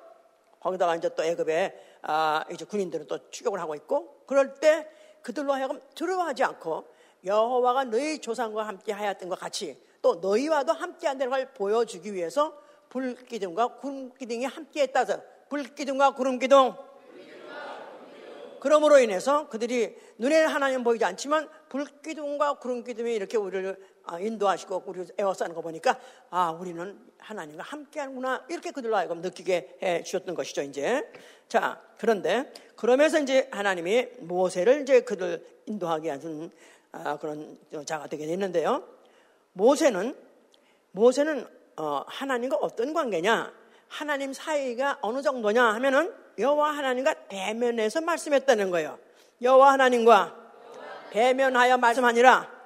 거기다가 0.59 0.95
이제 0.95 1.09
또 1.15 1.23
애굽에 1.23 1.88
아, 2.01 2.43
이제 2.51 2.65
군인들은 2.65 3.07
또 3.07 3.29
추격을 3.29 3.59
하고 3.59 3.75
있고 3.75 4.23
그럴 4.25 4.55
때 4.55 4.87
그들로 5.21 5.53
하여금 5.53 5.79
두려워하지 5.95 6.43
않고 6.43 6.85
여호와가 7.25 7.85
너희 7.85 8.19
조상과 8.19 8.67
함께 8.67 8.93
하였던 8.93 9.27
것 9.29 9.39
같이 9.39 9.81
또 10.01 10.15
너희와도 10.15 10.71
함께 10.71 11.07
한다는 11.07 11.31
걸 11.31 11.53
보여주기 11.53 12.13
위해서 12.13 12.57
불기둥과 12.89 13.75
구름기둥이 13.77 14.45
함께 14.45 14.83
했다서 14.83 15.21
불기둥과 15.49 16.11
구름기둥. 16.11 16.89
그러므로 18.61 18.99
인해서 18.99 19.47
그들이 19.47 19.97
눈에는 20.17 20.49
하나님 20.49 20.83
보이지 20.83 21.05
않지만 21.05 21.49
불기둥과 21.69 22.55
구름기둥이 22.55 23.13
이렇게 23.13 23.37
우리를 23.37 23.77
아, 23.98 23.98
인도하시고 24.17 24.83
우리를 24.85 25.07
애워싸는 25.19 25.53
거 25.53 25.61
보니까 25.61 25.99
아 26.29 26.51
우리는 26.51 26.97
하나님과 27.19 27.63
함께하는구나. 27.63 28.45
이렇게 28.49 28.71
그들로 28.71 28.95
하여금 28.95 29.21
느끼게 29.21 29.79
해 29.83 30.03
주셨던 30.03 30.35
것이죠 30.35 30.61
이제. 30.61 31.03
자 31.47 31.81
그런데 31.97 32.51
그러면서 32.75 33.19
이제 33.19 33.49
하나님이 33.51 34.07
모세를 34.19 34.81
이제 34.81 35.01
그들 35.01 35.45
인도하게 35.65 36.09
하는 36.11 36.51
아, 36.91 37.17
그런 37.17 37.57
자가 37.85 38.07
되게 38.07 38.25
됐는데요. 38.25 38.83
모세는 39.53 40.15
모세는 40.91 41.45
어, 41.77 42.03
하나님과 42.07 42.57
어떤 42.57 42.93
관계냐? 42.93 43.53
하나님 43.87 44.33
사이가 44.33 44.99
어느 45.01 45.21
정도냐? 45.21 45.63
하면은 45.75 46.13
여호와 46.37 46.71
하나님과 46.71 47.13
대면해서 47.27 48.01
말씀했다는 48.01 48.69
거예요. 48.71 48.97
여호와 49.41 49.73
하나님과 49.73 50.35
대면하여 51.11 51.77
말씀하니라. 51.77 52.58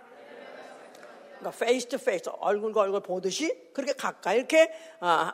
그러니까 1.43 1.51
face 1.51 1.87
to 1.87 1.97
face 1.97 2.29
얼굴과 2.39 2.81
얼굴 2.81 3.01
보듯이 3.01 3.53
그렇게 3.73 3.93
가까이 3.93 4.37
이렇게 4.37 4.71
아, 5.01 5.33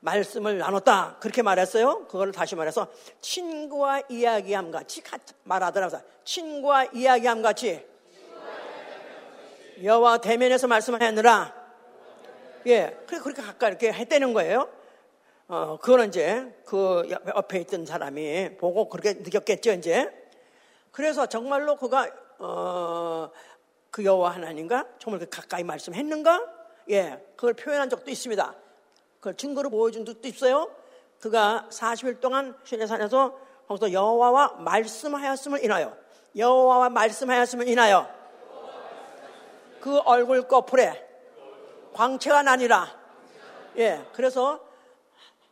말씀을 0.00 0.56
나눴다 0.58 1.18
그렇게 1.20 1.42
말했어요. 1.42 2.06
그걸 2.06 2.32
다시 2.32 2.56
말해서 2.56 2.88
친구와 3.20 4.02
이야기함 4.08 4.70
같이 4.70 5.02
말하더라고요. 5.44 6.00
친구와 6.24 6.86
이야기함 6.86 7.42
같이 7.42 7.86
여와 9.84 10.18
대면에서 10.18 10.66
말씀하느라 10.66 11.54
예, 12.66 12.98
그래 13.06 13.20
그렇게 13.20 13.42
가까이 13.42 13.70
이렇게 13.70 13.92
했다는 13.92 14.32
거예요. 14.32 14.68
어, 15.48 15.78
그거는 15.80 16.08
이제 16.08 16.54
그 16.64 17.08
옆에 17.34 17.60
있던 17.60 17.84
사람이 17.84 18.56
보고 18.58 18.88
그렇게 18.88 19.14
느꼈겠죠, 19.14 19.72
이제. 19.72 20.08
그래서 20.92 21.26
정말로 21.26 21.76
그가 21.76 22.08
어, 22.38 23.30
그 23.90 24.04
여호와 24.04 24.34
하나님과 24.34 24.86
정말 24.98 25.20
그 25.20 25.28
가까이 25.28 25.64
말씀했는가? 25.64 26.60
예, 26.90 27.24
그걸 27.36 27.54
표현한 27.54 27.90
적도 27.90 28.10
있습니다. 28.10 28.54
그걸 29.18 29.36
증거로 29.36 29.70
보여준 29.70 30.04
적도 30.04 30.28
있어요. 30.28 30.70
그가 31.20 31.66
40일 31.70 32.20
동안 32.20 32.56
시내산에서 32.64 33.38
거기서 33.68 33.92
여호와와 33.92 34.56
말씀하였음을 34.58 35.62
인하여 35.62 35.96
여호와와 36.36 36.88
말씀하였음을 36.90 37.68
인하여 37.68 38.08
그 39.80 39.98
얼굴 39.98 40.48
꺼풀에 40.48 41.08
광채가 41.92 42.42
나니라. 42.42 42.88
예, 43.76 44.04
그래서 44.12 44.60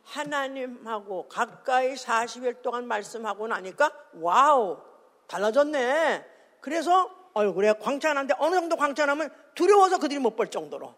하나님하고 0.03 1.27
가까이 1.27 1.93
40일 1.93 2.61
동안 2.61 2.87
말씀하고 2.87 3.47
나니까 3.47 3.91
wow 4.13 4.81
달라졌네. 5.27 6.25
그래서 6.61 7.18
얼굴에 7.33 7.73
광채가 7.73 8.13
나는데 8.13 8.35
어느 8.39 8.55
정도 8.55 8.75
광채가 8.75 9.05
나면 9.07 9.29
두려워서 9.55 9.97
그들이 9.99 10.19
못 10.19 10.35
볼 10.35 10.49
정도로. 10.49 10.93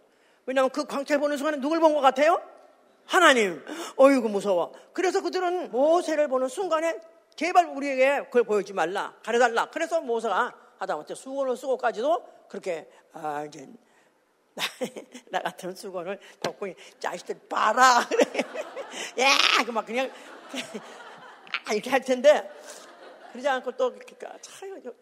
왜냐하면 0.46 0.70
그 0.72 0.86
광채를 0.86 1.20
보는 1.20 1.38
순간에 1.38 1.58
누굴 1.58 1.80
본 1.80 1.94
것 1.94 2.02
같아요? 2.02 2.42
하나님. 3.06 3.64
어이구 3.98 4.30
무서워. 4.30 4.74
그래서 4.94 5.22
그들은 5.22 5.72
모세를 5.72 6.28
보는 6.28 6.48
순간에 6.48 7.00
제발 7.36 7.66
우리에게 7.66 8.24
그걸 8.26 8.44
보여주지 8.44 8.74
말라. 8.74 9.14
가려달라. 9.24 9.70
그래서 9.72 10.02
모세가 10.02 10.54
하다못해 10.80 11.16
수건을 11.16 11.58
쓰고까지도 11.58 12.26
그렇게 12.50 12.88
아 13.14 13.44
이제 13.48 13.68
나, 14.54 14.64
나 15.30 15.40
같은 15.42 15.74
수건을 15.76 16.20
덮고 16.42 16.68
자식들 17.00 17.40
봐라 17.48 18.06
그래 18.10 18.44
야 19.20 19.64
그 19.64 19.72
막 19.72 19.86
그냥 19.86 20.10
아, 21.68 21.74
이렇게 21.74 21.90
할 21.90 22.02
텐데 22.02 22.50
그러지 23.32 23.48
않고 23.48 23.72
또 23.78 23.92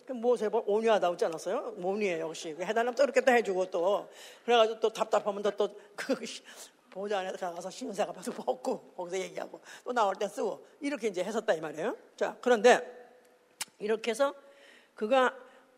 참 0.05 0.21
모세볼 0.21 0.63
온유하다고 0.65 1.13
했지 1.13 1.25
않았어요? 1.25 1.75
온유해 1.77 2.19
역시 2.19 2.55
해달라면 2.59 2.95
또 2.95 3.03
이렇게 3.03 3.21
또 3.21 3.31
해주고 3.31 3.69
또 3.69 4.09
그래가지고 4.45 4.79
또 4.79 4.89
답답하면 4.91 5.43
또그 5.43 6.15
보좌 6.89 7.19
안에 7.19 7.31
들어가서 7.33 7.69
신사가 7.69 8.11
봐서 8.11 8.31
벗고 8.31 8.79
거기서 8.95 9.19
얘기하고 9.19 9.61
또 9.83 9.93
나올 9.93 10.15
때 10.15 10.27
쓰고 10.27 10.65
이렇게 10.79 11.07
이제 11.07 11.23
했었다 11.23 11.53
이 11.53 11.61
말이에요. 11.61 11.95
자 12.15 12.35
그런데 12.41 12.79
이렇게 13.77 14.11
해서 14.11 14.33
그가 14.95 15.35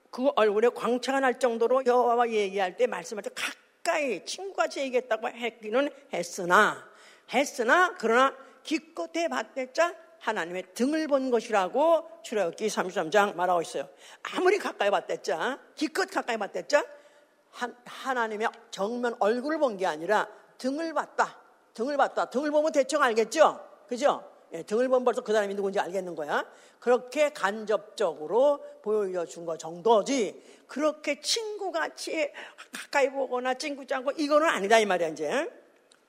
그 0.09 0.29
얼굴에 0.35 0.69
광채가 0.69 1.19
날 1.19 1.39
정도로 1.39 1.85
여호와와 1.85 2.29
얘기할 2.29 2.77
때 2.77 2.87
말씀할 2.87 3.23
때 3.23 3.29
가까이 3.35 4.25
친구같이 4.25 4.79
얘기했다고 4.81 5.27
했기는 5.29 5.89
했으나 6.13 6.89
했으나 7.33 7.95
그러나 7.97 8.35
기껏해 8.63 9.27
봤댔자 9.27 9.95
하나님의 10.21 10.63
등을 10.75 11.07
본 11.07 11.29
것이라고 11.31 12.07
출애굽기 12.23 12.67
33장 12.67 13.35
말하고 13.35 13.61
있어요. 13.61 13.89
아무리 14.21 14.57
가까이 14.57 14.89
봤댔자 14.89 15.59
기껏 15.75 16.09
가까이 16.09 16.37
봤댔자 16.37 16.85
하나님의 17.85 18.47
정면 18.69 19.15
얼굴을 19.19 19.57
본 19.57 19.77
게 19.77 19.85
아니라 19.85 20.27
등을 20.57 20.93
봤다. 20.93 21.37
등을 21.73 21.97
봤다. 21.97 22.29
등을 22.29 22.51
보면 22.51 22.71
대충 22.71 23.01
알겠죠? 23.01 23.67
그죠? 23.87 24.23
예, 24.53 24.63
등을 24.63 24.87
보면 24.89 25.03
벌써 25.05 25.21
그 25.21 25.33
사람이 25.33 25.55
누군지 25.55 25.79
알겠는 25.79 26.15
거야. 26.15 26.45
그렇게 26.79 27.29
간접적으로 27.29 28.63
보여준 28.81 29.45
것 29.45 29.57
정도지. 29.57 30.63
그렇게 30.67 31.19
친구같이 31.19 32.31
가까이 32.71 33.09
보거나 33.09 33.55
친구 33.55 33.85
짱고 33.87 34.11
이거는 34.11 34.47
아니다 34.47 34.77
이 34.77 34.85
말이야 34.85 35.09
이제. 35.09 35.49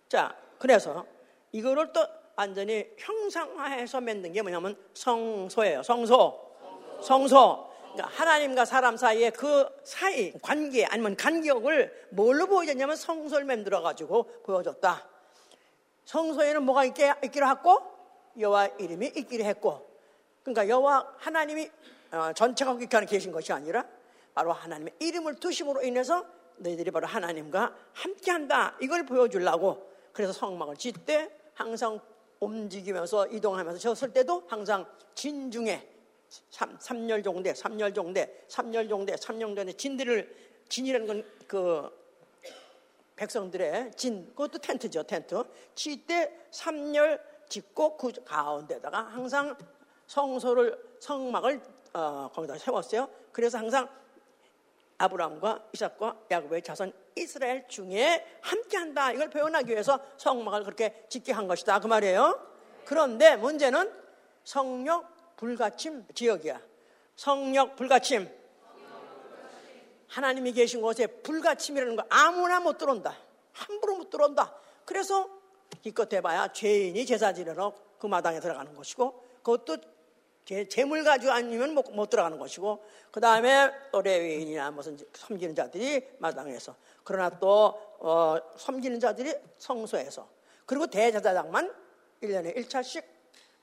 자, 0.09 0.37
그래서 0.59 1.07
이거를 1.53 1.93
또 1.93 2.07
완전히 2.37 2.89
형상화해서 2.99 4.01
만든 4.01 4.33
게 4.33 4.43
뭐냐면 4.43 4.77
성소예요. 4.95 5.83
성소. 5.83 6.41
성소. 7.03 7.73
그러니까 7.93 8.09
하나님과 8.17 8.65
사람 8.65 8.97
사이의 8.97 9.33
그 9.33 9.67
사이 9.85 10.33
관계 10.41 10.85
아니면 10.87 11.15
간격을 11.15 12.09
뭘로 12.11 12.47
보여줬냐면 12.47 12.97
성소를 12.97 13.45
만들어 13.45 13.83
가지고 13.83 14.25
보여줬다. 14.45 15.09
성소에는 16.07 16.63
뭐가 16.63 16.85
있게, 16.87 17.13
있기로 17.25 17.49
했고 17.49 17.81
여호와 18.39 18.69
이름이 18.79 19.13
있기로 19.17 19.45
했고 19.45 19.87
그러니까 20.43 20.69
여호와 20.69 21.15
하나님이 21.19 21.71
어, 22.13 22.33
전체가 22.35 22.73
거기 22.73 22.87
계신 22.87 23.31
것이 23.31 23.53
아니라 23.53 23.85
바로 24.35 24.53
하나님의 24.53 24.95
이름을 24.99 25.37
두심으로 25.37 25.83
인해서 25.83 26.27
너희들이 26.57 26.91
바로 26.91 27.07
하나님과 27.07 27.75
함께한다 27.93 28.77
이걸 28.81 29.05
보여주려고 29.05 29.91
그래서 30.13 30.33
성막을 30.33 30.77
짓때 30.77 31.31
항상 31.55 32.01
움직이면서 32.45 33.29
이동하면서 33.29 33.79
졌을 33.79 34.13
때도 34.13 34.45
항상 34.49 34.87
진중에 35.15 35.89
3, 36.51 36.79
3열 36.79 37.23
종대, 37.23 37.53
3열 37.53 37.95
종대, 37.95 38.45
3열 38.49 38.89
종대, 38.89 39.15
3열 39.15 39.57
종대 39.57 39.73
진들을 39.73 40.43
진이라는 40.69 41.07
건 41.07 41.43
그 41.53 41.87
백성들의 43.15 43.93
진 43.95 44.27
그것도 44.29 44.57
텐트죠 44.57 45.03
텐트 45.03 45.45
칠때 45.75 46.47
3열 46.51 47.21
짓고 47.47 47.99
그 47.99 48.11
가운데다가 48.25 49.03
항상 49.03 49.55
성소를 50.07 50.97
성막을 50.99 51.61
어, 51.93 52.31
거기다 52.33 52.57
세웠어요. 52.57 53.07
그래서 53.33 53.59
항상 53.59 53.87
아브라함과 55.03 55.71
이삭과 55.73 56.17
야곱의 56.31 56.63
자손 56.63 56.93
이스라엘 57.17 57.67
중에 57.67 58.25
함께한다. 58.41 59.13
이걸 59.13 59.31
표현하기 59.31 59.71
위해서 59.71 59.99
성막을 60.17 60.63
그렇게 60.65 61.07
짓게 61.09 61.33
한 61.33 61.49
것이다. 61.49 61.81
그 61.81 61.89
말이에요. 61.89 62.41
그런데 62.85 63.37
문제는 63.37 63.93
성령 64.45 65.05
불가침 65.37 66.07
지역이야. 66.15 66.61
성령 67.17 67.75
불가침. 67.75 68.31
하나님이 70.07 70.53
계신 70.53 70.81
곳에 70.81 71.07
불가침이라는 71.07 71.97
거 71.97 72.05
아무나 72.09 72.61
못 72.61 72.79
들어온다. 72.79 73.17
함부로 73.53 73.97
못 73.97 74.11
들어온다. 74.11 74.55
그래서 74.85 75.29
기껏 75.83 76.13
해봐야 76.13 76.53
죄인이 76.53 77.05
제사 77.07 77.33
지내러 77.33 77.75
그 77.99 78.07
마당에 78.07 78.39
들어가는 78.39 78.75
것이고 78.75 79.25
그것도 79.43 79.79
재물 80.45 81.05
가지고 81.05 81.33
아니면 81.33 81.75
못, 81.75 81.91
못 81.93 82.11
들어가는 82.11 82.39
것이고 82.39 82.85
그 83.11 83.21
다음에 83.21 83.71
또 83.93 84.03
레위인이나 84.03 84.71
무슨 84.71 84.99
섬기는 85.15 85.55
자들이 85.55 86.07
마당에서 86.19 86.75
그러나 87.05 87.31
또 87.39 87.75
어, 88.01 88.37
섬기는 88.57 88.99
자들이 88.99 89.35
성소에서 89.59 90.29
그리고 90.67 90.87
대제사장만 90.87 91.73
1년에 92.23 92.57
1차씩 92.57 93.05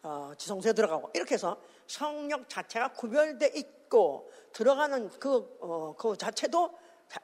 어, 0.03 0.31
지성소에 0.37 0.73
들어가고 0.73 1.09
이렇게 1.13 1.35
해서 1.35 1.57
성역 1.87 2.47
자체가 2.47 2.93
구별돼 2.93 3.51
있고 3.55 4.31
들어가는 4.53 5.09
그, 5.19 5.57
어, 5.59 5.95
그 5.97 6.15
자체도 6.15 6.77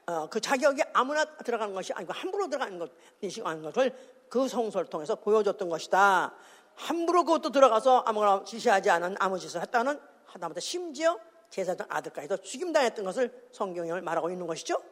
어, 0.06 0.28
그 0.28 0.40
자격이 0.40 0.82
아무나 0.92 1.24
들어가는 1.24 1.72
것이 1.74 1.92
아니고 1.92 2.12
함부로 2.12 2.48
들어가는 2.48 2.78
것이 2.78 3.40
아닌 3.44 3.62
것을 3.62 3.96
그 4.28 4.48
성소를 4.48 4.88
통해서 4.88 5.14
보여줬던 5.14 5.68
것이다. 5.68 6.34
함부로 6.76 7.24
그것도 7.24 7.50
들어가서 7.50 8.00
아무거나 8.06 8.44
지시하지 8.44 8.90
않은 8.90 9.16
아무 9.18 9.38
짓을 9.38 9.62
했다는 9.62 9.98
하다못해 10.26 10.60
심지어 10.60 11.18
제사장 11.50 11.86
아들까지도 11.90 12.38
죽임당했던 12.38 13.04
것을 13.04 13.48
성경이 13.52 14.00
말하고 14.00 14.30
있는 14.30 14.46
것이죠. 14.46 14.82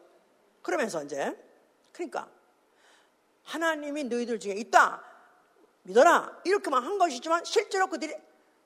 그러면서 0.61 1.03
이제 1.03 1.37
그러니까 1.91 2.27
하나님이 3.43 4.05
너희들 4.05 4.39
중에 4.39 4.53
있다 4.53 5.03
믿어라 5.83 6.41
이렇게만 6.43 6.83
한 6.83 6.97
것이지만 6.97 7.45
실제로 7.45 7.87
그들이 7.87 8.15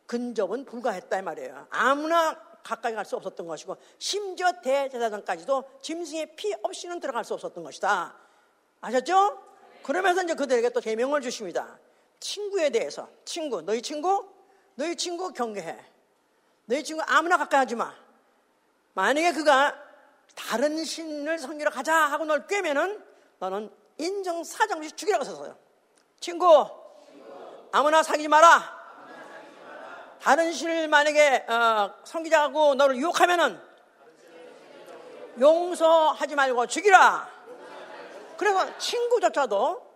근접은 0.06 0.66
불가했다 0.66 1.20
이 1.20 1.22
말이에요. 1.22 1.68
아무나 1.70 2.40
가까이 2.64 2.94
갈 2.94 3.06
수 3.06 3.16
없었던 3.18 3.46
것이고 3.48 3.78
심지어 3.98 4.52
대제사장까지도 4.62 5.80
짐승의 5.82 6.36
피 6.36 6.54
없이는 6.62 7.00
들어갈 7.00 7.26
수 7.26 7.34
없었던 7.34 7.64
것이다. 7.64 8.16
아셨죠? 8.82 9.44
그러면서 9.84 10.24
이제 10.24 10.34
그들에게 10.34 10.70
또 10.70 10.80
개명을 10.80 11.22
주십니다. 11.22 11.78
친구에 12.20 12.70
대해서 12.70 13.08
친구 13.26 13.62
너희 13.62 13.82
친구 13.82 14.28
너희 14.76 14.96
친구 14.96 15.34
경계해. 15.34 15.78
너희 16.66 16.84
친구 16.84 17.04
아무나 17.08 17.38
가까이 17.38 17.60
하지 17.60 17.76
마. 17.76 17.94
만약에 18.94 19.34
그가 19.34 19.76
다른 20.36 20.84
신을 20.84 21.38
섬기러 21.38 21.70
가자 21.72 21.94
하고 21.94 22.26
널 22.26 22.48
꿰면은 22.48 23.04
너는 23.40 23.70
인정 23.98 24.44
사정 24.44 24.78
없이 24.78 24.92
죽이라고 24.94 25.24
썼어요. 25.24 25.58
친구, 26.20 26.68
아무나 27.72 28.02
사귀지 28.02 28.28
마라. 28.28 28.78
다른 30.22 30.52
신을 30.52 30.88
만약에 30.88 31.46
어, 31.50 31.94
섬기자고 32.04 32.76
너를 32.76 32.98
유혹하면은 32.98 33.60
용서하지 35.40 36.36
말고 36.36 36.68
죽이라. 36.68 37.30
그래서 38.38 38.78
친구조차도 38.78 39.90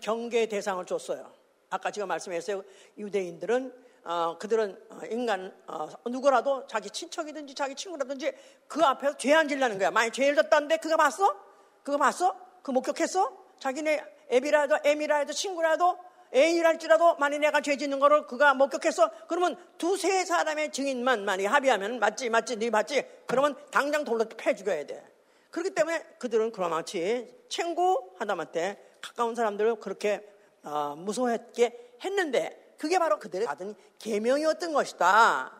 경계의 0.00 0.48
대상을 0.48 0.84
줬어요. 0.84 1.37
아까 1.70 1.90
제가 1.90 2.06
말씀했어요. 2.06 2.62
유대인들은 2.96 3.88
어, 4.04 4.38
그들은 4.38 4.80
어, 4.90 5.00
인간 5.10 5.54
어, 5.66 5.88
누구라도 6.06 6.66
자기 6.66 6.88
친척이든지 6.88 7.54
자기 7.54 7.74
친구라든지 7.74 8.32
그 8.66 8.82
앞에서 8.82 9.16
죄 9.18 9.34
안 9.34 9.48
질라는 9.48 9.78
거야. 9.78 9.90
만약 9.90 10.10
죄를 10.12 10.34
졌다는데 10.36 10.78
그거 10.78 10.96
봤어? 10.96 11.36
그거 11.82 11.98
봤어? 11.98 12.34
그 12.62 12.70
목격했어? 12.70 13.36
자기네 13.58 14.02
애비라도 14.30 14.78
애미라도 14.84 15.32
친구라도 15.32 15.98
애인이랄지라도 16.34 17.16
만약 17.16 17.38
내가 17.38 17.60
죄 17.62 17.76
짓는 17.76 17.98
거를 18.00 18.26
그가 18.26 18.52
목격했어? 18.54 19.10
그러면 19.28 19.56
두세 19.78 20.24
사람의 20.24 20.72
증인만 20.72 21.24
만약 21.24 21.52
합의하면 21.52 21.98
맞지 21.98 22.28
맞지 22.30 22.56
네 22.56 22.70
맞지? 22.70 23.06
그러면 23.26 23.56
당장 23.70 24.04
돌로 24.04 24.24
패 24.36 24.54
죽여야 24.54 24.86
돼. 24.86 25.02
그렇기 25.50 25.70
때문에 25.74 26.02
그들은 26.18 26.52
그러마치 26.52 27.34
친구 27.48 28.10
하다못해 28.18 28.78
가까운 29.00 29.34
사람들을 29.34 29.76
그렇게 29.76 30.22
어, 30.64 30.94
무서워했게 30.96 31.96
했는데 32.04 32.74
그게 32.78 32.98
바로 32.98 33.18
그들의 33.18 33.46
받은 33.46 33.74
계명이었던 33.98 34.72
것이다. 34.72 35.52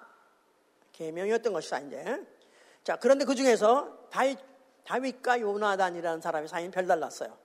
계명이었던 0.93 1.53
것이다 1.53 1.79
이제. 1.81 2.27
자 2.85 2.97
그런데 2.97 3.25
그 3.25 3.35
중에서 3.35 4.07
다윗, 4.11 4.39
다윗과 4.85 5.41
요나단이라는 5.41 6.21
사람이 6.21 6.49
사이는 6.49 6.71
별달랐어요. 6.71 7.37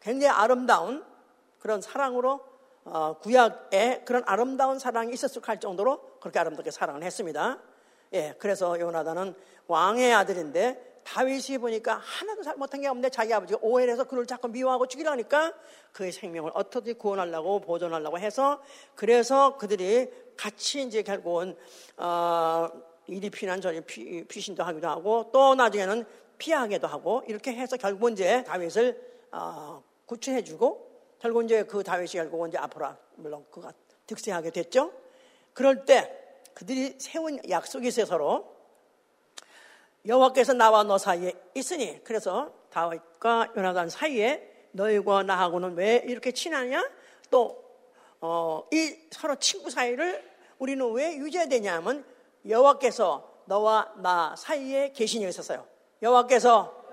굉장히 0.00 0.34
아름다운 0.34 1.04
그런 1.58 1.80
사랑으로 1.80 2.40
어, 2.84 3.18
구약에 3.18 4.02
그런 4.04 4.22
아름다운 4.26 4.78
사랑이 4.78 5.12
있었을 5.14 5.40
할 5.42 5.58
정도로 5.58 6.18
그렇게 6.20 6.38
아름답게 6.38 6.70
사랑을 6.70 7.02
했습니다. 7.02 7.58
예, 8.12 8.34
그래서 8.38 8.78
요나단은 8.78 9.34
왕의 9.66 10.14
아들인데 10.14 10.93
다윗이 11.04 11.58
보니까 11.58 12.00
하나도 12.02 12.42
잘못한 12.42 12.80
게 12.80 12.88
없는데 12.88 13.10
자기 13.10 13.32
아버지가 13.32 13.60
오해해서 13.62 14.04
그를 14.04 14.26
자꾸 14.26 14.48
미워하고 14.48 14.86
죽이려니까 14.86 15.54
그의 15.92 16.12
생명을 16.12 16.50
어떻게 16.54 16.94
구원하려고 16.94 17.60
보존하려고 17.60 18.18
해서 18.18 18.62
그래서 18.94 19.56
그들이 19.56 20.10
같이 20.36 20.82
이제 20.82 21.02
결국은 21.02 21.56
어, 21.96 22.68
이리 23.06 23.30
피난 23.30 23.60
저리 23.60 23.80
피, 23.82 24.24
피신도 24.24 24.64
하기도 24.64 24.88
하고 24.88 25.30
또 25.32 25.54
나중에는 25.54 26.04
피하게도 26.38 26.86
하고 26.86 27.22
이렇게 27.28 27.52
해서 27.52 27.76
결국 27.76 28.10
이제 28.10 28.42
다윗을 28.44 29.00
어, 29.32 29.82
구출해주고 30.06 30.94
결국 31.18 31.44
이제 31.44 31.64
그 31.64 31.82
다윗이 31.82 32.12
결국 32.12 32.48
이제 32.48 32.58
앞으로 32.58 32.88
물론 33.16 33.44
그가 33.50 33.72
득세하게 34.06 34.50
됐죠. 34.50 34.92
그럴 35.52 35.84
때 35.84 36.10
그들이 36.54 36.96
세운 36.98 37.38
약속이 37.48 37.88
있어요 37.88 38.06
서로 38.06 38.53
여호와께서 40.06 40.52
나와 40.52 40.82
너 40.82 40.98
사이에 40.98 41.32
있으니 41.54 42.02
그래서 42.04 42.52
다윗과 42.70 43.52
요나단 43.56 43.88
사이에 43.88 44.68
너희와 44.72 45.22
나하고는 45.22 45.76
왜 45.76 46.02
이렇게 46.06 46.32
친하냐? 46.32 46.90
또 47.30 47.64
어, 48.20 48.66
이 48.72 48.96
서로 49.10 49.36
친구 49.36 49.70
사이를 49.70 50.22
우리는 50.58 50.92
왜 50.92 51.16
유지해야 51.16 51.48
되냐면 51.48 52.04
여호와께서 52.46 53.32
너와 53.46 53.94
나 53.96 54.34
사이에 54.36 54.92
계시니 54.92 55.26
있었어요. 55.28 55.66
여호와께서 56.02 56.84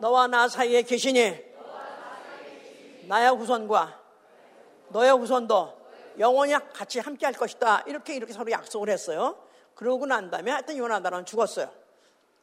너와 0.00 0.26
나 0.26 0.48
사이에 0.48 0.82
계시니 0.82 1.52
나의 3.08 3.30
후손과 3.30 4.00
너의 4.88 5.12
후손도 5.12 5.80
영원히 6.18 6.52
같이 6.74 6.98
함께 6.98 7.24
할 7.24 7.34
것이다. 7.34 7.84
이렇게 7.86 8.14
이렇게 8.14 8.32
서로 8.32 8.50
약속을 8.50 8.90
했어요. 8.90 9.36
그러고 9.74 10.04
난 10.04 10.30
다음에 10.30 10.50
하여튼 10.50 10.76
요나단은 10.76 11.24
죽었어요. 11.24 11.81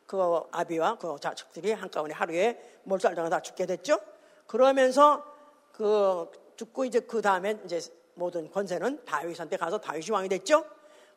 그 0.09 0.41
아비와 0.49 0.97
그 0.97 1.17
자식들이 1.21 1.71
한꺼번에 1.71 2.15
하루에 2.15 2.79
몰살당하 2.81 3.29
다 3.29 3.39
죽게 3.43 3.67
됐죠. 3.67 3.99
그러면서 4.47 5.23
그 5.71 6.27
죽고 6.55 6.85
이제 6.85 6.99
그 7.01 7.21
다음에 7.21 7.59
이제 7.63 7.79
모든 8.15 8.49
권세는 8.49 9.05
다윗한테 9.05 9.57
가서 9.57 9.79
다윗이 9.79 10.09
왕이 10.09 10.27
됐죠. 10.29 10.65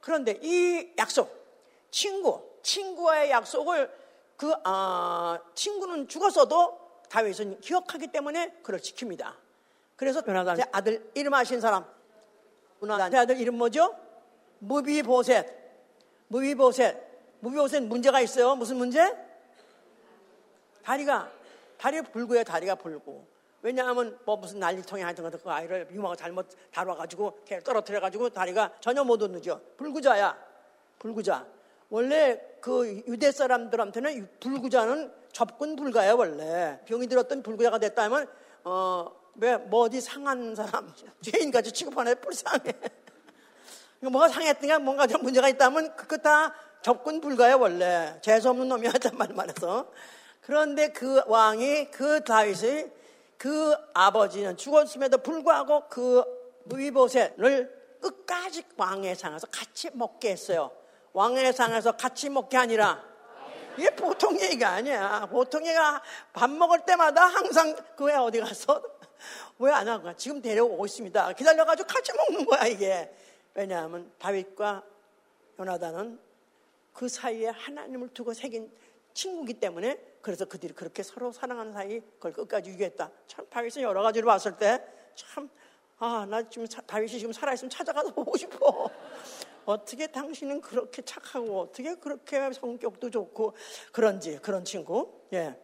그런데 0.03 0.39
이 0.43 0.93
약속, 0.99 1.35
친구, 1.91 2.43
친구와의 2.63 3.31
약속을 3.31 3.91
그 4.37 4.53
아, 4.63 5.41
친구는 5.55 6.07
죽었어도 6.07 6.79
다윗은 7.09 7.61
기억하기 7.61 8.09
때문에 8.09 8.59
그를 8.63 8.79
지킵니다. 8.79 9.33
그래서 9.97 10.21
변화단 10.21 10.59
아들 10.71 11.11
이름 11.15 11.33
아신 11.33 11.63
사람, 11.63 11.87
변화단 12.79 13.15
아들 13.15 13.41
이름 13.41 13.57
뭐죠? 13.57 13.97
무비보셋, 14.59 15.47
무비보셋. 16.29 17.12
무비옷엔 17.43 17.89
문제가 17.89 18.21
있어요. 18.21 18.55
무슨 18.55 18.77
문제? 18.77 19.13
다리가 20.85 21.29
다리가 21.77 22.11
불고요. 22.11 22.45
다리가 22.45 22.77
불고. 22.77 23.27
왜냐하면 23.63 24.17
뭐 24.25 24.37
무슨 24.37 24.61
난리통에 24.61 25.03
하여튼 25.03 25.29
그 25.31 25.51
아이를 25.51 25.89
유모가 25.91 26.15
잘못 26.15 26.49
다뤄가지고 26.73 27.41
걔를 27.45 27.63
떨어뜨려가지고 27.63 28.31
다리가 28.31 28.73
전혀 28.81 29.03
못 29.03 29.21
얻는죠. 29.21 29.61
불구자야. 29.77 30.37
불구자. 31.01 31.45
원래 31.91 32.41
그 32.61 33.03
유대 33.09 33.33
사람들한테는 33.33 34.29
불구자는 34.39 35.13
접근 35.33 35.75
불가야 35.75 36.15
원래. 36.15 36.81
병이 36.87 37.09
들었던 37.09 37.43
불구자가 37.43 37.79
됐다면 37.79 38.29
어 38.65 39.23
왜 39.37 39.57
뭐 39.57 39.85
어디 39.85 40.01
상한 40.01 40.55
사람 40.55 40.93
죄인같이 41.23 41.73
취급하네 41.73 42.17
불쌍해. 42.17 42.73
뭐가 44.01 44.29
상했든가 44.29 44.79
뭔가 44.81 45.07
좀 45.07 45.23
문제가 45.23 45.49
있다면 45.49 45.97
그거 45.97 46.17
다 46.19 46.55
접근 46.83 47.21
불가야 47.21 47.57
원래 47.57 48.19
재수 48.23 48.51
없는 48.51 48.69
놈이 48.69 48.87
하단 48.89 49.17
말만 49.17 49.51
해서 49.51 49.91
그런데 50.41 50.89
그 50.89 51.23
왕이 51.27 51.91
그 51.91 52.25
다윗의 52.25 52.93
그 53.39 53.75
아버지는 53.95 54.57
죽었음에도 54.57 55.19
불구하고 55.19 55.89
그 55.89 56.25
무비보셋을 56.65 57.99
끝까지 58.01 58.65
왕의 58.77 59.15
상에서 59.17 59.47
같이 59.47 59.91
먹게 59.93 60.31
했어요. 60.31 60.71
왕의 61.13 61.53
상에서 61.53 61.93
같이 61.93 62.29
먹게 62.29 62.57
아니라 62.57 63.03
이게 63.77 63.91
보통 63.95 64.39
얘기가 64.41 64.69
아니야. 64.71 65.27
보통 65.31 65.65
얘기가 65.65 66.03
밥 66.33 66.51
먹을 66.51 66.85
때마다 66.85 67.25
항상 67.27 67.75
그 67.97 68.11
애 68.11 68.15
어디 68.15 68.41
가서 68.41 68.83
왜 69.59 69.71
안 69.73 69.89
하고 69.89 70.13
지금 70.17 70.43
데려오고 70.43 70.85
있습니다. 70.87 71.33
기다려가지고 71.33 71.87
같이 71.87 72.13
먹는 72.17 72.45
거야 72.47 72.67
이게. 72.67 73.15
왜냐하면 73.55 74.11
다윗과 74.19 74.83
요나단은 75.59 76.19
그 76.93 77.09
사이에 77.09 77.49
하나님을 77.49 78.09
두고 78.09 78.35
새긴 78.35 78.71
친구기 79.15 79.55
때문에 79.55 79.99
그래서 80.21 80.45
그들이 80.45 80.73
그렇게 80.75 81.03
서로 81.03 81.33
사랑하는 81.33 81.73
사이 81.73 82.01
그걸 82.01 82.33
끝까지 82.33 82.71
유기했다. 82.71 83.11
참 83.27 83.47
다윗은 83.51 83.83
여러 83.83 84.03
가지로 84.03 84.27
봤을 84.27 84.57
때 84.57 85.03
참 85.15 85.49
아, 85.99 86.27
나 86.29 86.49
지금 86.49 86.67
다윗이 86.67 87.19
지금 87.19 87.33
살아있으면 87.33 87.71
찾아가서 87.71 88.11
보고 88.15 88.37
싶어. 88.37 88.91
어떻게 89.65 90.09
당신은 90.09 90.61
그렇게 90.61 91.03
착하고 91.03 91.61
어떻게 91.61 91.95
그렇게 91.95 92.53
성격도 92.53 93.11
좋고 93.11 93.55
그런지 93.93 94.39
그런 94.39 94.65
친구. 94.65 95.13
예. 95.33 95.57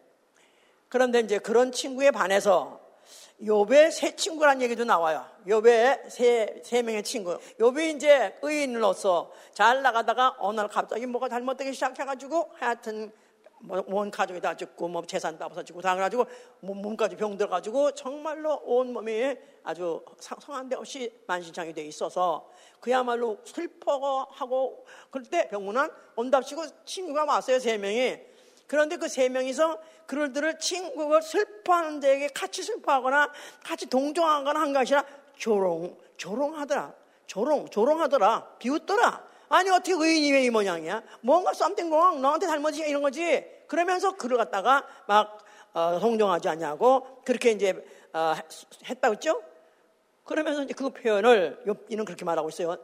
그런데 0.88 1.20
이제 1.20 1.38
그런 1.38 1.72
친구에 1.72 2.10
반해서 2.12 2.80
요배 3.44 3.90
세 3.90 4.16
친구란 4.16 4.60
얘기도 4.62 4.84
나와요. 4.84 5.24
요배 5.46 6.04
세, 6.08 6.60
세 6.64 6.82
명의 6.82 7.02
친구. 7.02 7.38
요배 7.60 7.90
이제 7.90 8.36
의인으로서 8.42 9.32
잘 9.52 9.82
나가다가 9.82 10.36
어느 10.38 10.56
날 10.56 10.68
갑자기 10.68 11.06
뭐가 11.06 11.28
잘못되기 11.28 11.72
시작해가지고 11.72 12.50
하여튼 12.58 13.12
뭐 13.60 13.82
온 13.88 14.10
가족이 14.10 14.40
다 14.40 14.56
죽고 14.56 14.88
뭐 14.88 15.02
재산 15.04 15.36
다 15.38 15.46
없어지고 15.46 15.80
다 15.80 15.94
그래가지고 15.94 16.26
몸까지 16.60 17.16
병들어가지고 17.16 17.92
정말로 17.92 18.54
온 18.64 18.92
몸이 18.92 19.36
아주 19.64 20.04
성한 20.18 20.68
데 20.68 20.76
없이 20.76 21.12
만신창이 21.26 21.72
돼 21.72 21.84
있어서 21.86 22.48
그야말로 22.80 23.38
슬퍼하고 23.44 24.84
그럴 25.10 25.26
때 25.26 25.48
병문안 25.48 25.90
온답시고 26.16 26.84
친구가 26.84 27.24
왔어요 27.24 27.58
세 27.58 27.76
명이 27.78 28.27
그런데 28.68 28.96
그 28.96 29.08
세 29.08 29.28
명이서 29.28 29.78
그들을 30.06 30.58
친구가 30.60 31.20
슬퍼하는 31.22 31.98
데에게 32.00 32.28
같이 32.28 32.62
슬퍼하거나 32.62 33.32
같이 33.64 33.86
동정하거나 33.86 34.60
한 34.60 34.72
것이라 34.72 35.04
조롱, 35.36 35.98
조롱하더라. 36.16 36.94
조롱, 37.26 37.68
조롱하더라. 37.70 38.56
비웃더라. 38.58 39.26
아니, 39.50 39.70
어떻게 39.70 39.92
의인이 39.92 40.32
왜 40.32 40.44
이 40.44 40.50
모양이야? 40.50 41.02
뭔가 41.22 41.52
썸띵 41.52 41.90
공, 41.90 42.20
너한테 42.22 42.46
잘못이 42.46 42.82
이런 42.86 43.02
거지. 43.02 43.44
그러면서 43.66 44.16
그를 44.16 44.36
갖다가 44.36 44.86
막, 45.06 45.38
어, 45.74 45.98
동정하지 46.00 46.48
않냐고, 46.48 47.22
그렇게 47.24 47.50
이제, 47.52 47.84
어, 48.12 48.34
했다고 48.88 49.14
했죠? 49.14 49.42
그러면서 50.24 50.62
이제 50.62 50.74
그 50.74 50.90
표현을, 50.90 51.62
이는 51.88 52.04
그렇게 52.04 52.24
말하고 52.24 52.48
있어요. 52.50 52.76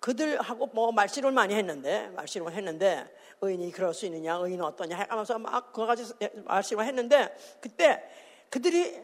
그들하고 0.00 0.66
뭐 0.68 0.92
말씨를 0.92 1.30
많이 1.32 1.54
했는데, 1.54 2.08
말씨를 2.14 2.52
했는데, 2.52 3.08
의인이 3.48 3.70
그럴 3.72 3.94
수 3.94 4.06
있느냐, 4.06 4.36
의인은 4.36 4.64
어떠냐 4.64 5.06
하면서 5.08 5.38
막 5.38 5.72
그거 5.72 5.86
가지고 5.86 6.18
말씀을 6.44 6.86
했는데 6.86 7.34
그때 7.60 8.02
그들이 8.50 9.02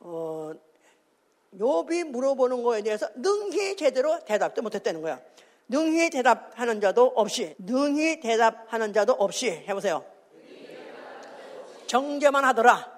어, 0.00 0.52
욥이 1.58 2.04
물어보는 2.04 2.62
거에 2.62 2.82
대해서 2.82 3.08
능히 3.16 3.76
제대로 3.76 4.18
대답도 4.24 4.62
못했다는 4.62 5.02
거야. 5.02 5.20
능히 5.68 6.10
대답하는 6.10 6.80
자도 6.80 7.12
없이, 7.14 7.54
능히 7.58 8.20
대답하는 8.20 8.92
자도 8.92 9.12
없이 9.14 9.50
해보세요. 9.50 10.04
정죄만 11.86 12.44
하더라. 12.44 12.92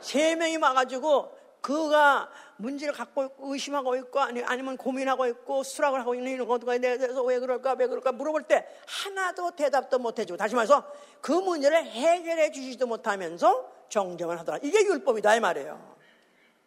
세 0.00 0.34
명이 0.34 0.56
와가지고 0.56 1.36
그가 1.60 2.30
문제를 2.60 2.94
갖고 2.94 3.28
의심하고 3.38 3.96
있고 3.96 4.20
아니, 4.20 4.42
아니면 4.42 4.76
고민하고 4.76 5.26
있고 5.26 5.62
수락을 5.62 6.00
하고 6.00 6.14
있는 6.14 6.32
이런 6.32 6.46
것에 6.46 6.78
대해서 6.78 7.22
왜 7.22 7.38
그럴까 7.38 7.74
왜 7.78 7.86
그럴까 7.86 8.12
물어볼 8.12 8.44
때 8.44 8.66
하나도 8.86 9.56
대답도 9.56 9.98
못 9.98 10.18
해주고 10.18 10.36
다시 10.36 10.54
말해서 10.54 10.84
그 11.20 11.32
문제를 11.32 11.84
해결해 11.84 12.50
주지도 12.50 12.86
못하면서 12.86 13.70
정죄만 13.88 14.38
하더라. 14.38 14.58
이게 14.62 14.84
율법이다 14.84 15.36
이 15.36 15.40
말이에요. 15.40 15.96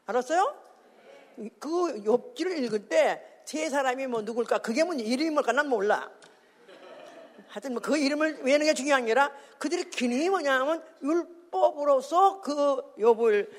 알았어요? 0.06 0.56
그 1.60 2.03
욥기를 2.03 2.63
읽을 2.63 2.88
때 2.88 3.34
세 3.45 3.69
사람이 3.69 4.08
뭐 4.08 4.21
누굴까 4.21 4.60
그게 4.60 4.84
문제 4.84 5.03
이름이 5.03 5.32
뭘까 5.32 5.51
난 5.51 5.67
몰라. 5.67 6.10
하여튼 7.49 7.73
뭐 7.73 7.82
그 7.82 7.97
이름을 7.97 8.39
외우는 8.43 8.65
게 8.65 8.73
중요한 8.73 9.06
게 9.06 9.12
아니라 9.12 9.32
그들의 9.60 9.89
기능이 9.89 10.29
뭐냐면 10.29 10.84
율법으로서 11.01 12.41
그 12.41 12.82
욥을 12.97 13.49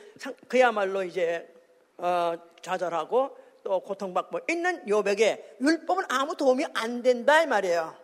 그야말로 0.48 1.04
이제 1.04 1.53
어, 1.98 2.34
좌절하고 2.62 3.36
또 3.62 3.80
고통받고 3.80 4.40
있는 4.48 4.84
욥에게 4.84 5.60
율법은 5.60 6.04
아무 6.08 6.36
도움이 6.36 6.66
안 6.74 7.02
된다 7.02 7.42
이 7.42 7.46
말이에요. 7.46 7.94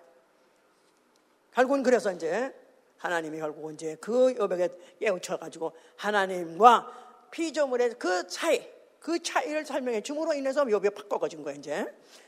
결국은 1.53 1.83
그래서 1.83 2.13
이제 2.13 2.55
하나님이 2.97 3.39
결국 3.39 3.73
이제 3.73 3.97
그 4.01 4.35
욥에게 4.35 5.01
깨우쳐 5.01 5.39
가지고 5.39 5.73
하나님과 5.97 6.91
피조물의 7.31 7.95
그 7.99 8.27
차이 8.27 8.67
그 9.01 9.23
차이를 9.23 9.65
설명해 9.65 10.03
줌으로 10.03 10.35
인해서 10.35 10.65
욥이 10.65 11.09
바꿔진 11.09 11.43
거예요, 11.43 11.59
이제. 11.59 11.87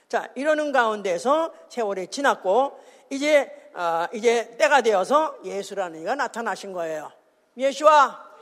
자, 0.08 0.28
이러는 0.34 0.72
가운데서 0.72 1.52
세월이 1.68 2.08
지났고, 2.08 2.80
이제, 3.10 3.70
어, 3.74 4.06
이제 4.14 4.56
때가 4.56 4.80
되어서 4.80 5.38
예수라는 5.44 6.00
이가 6.00 6.14
나타나신 6.14 6.72
거예요. 6.72 7.12
예수와, 7.58 8.32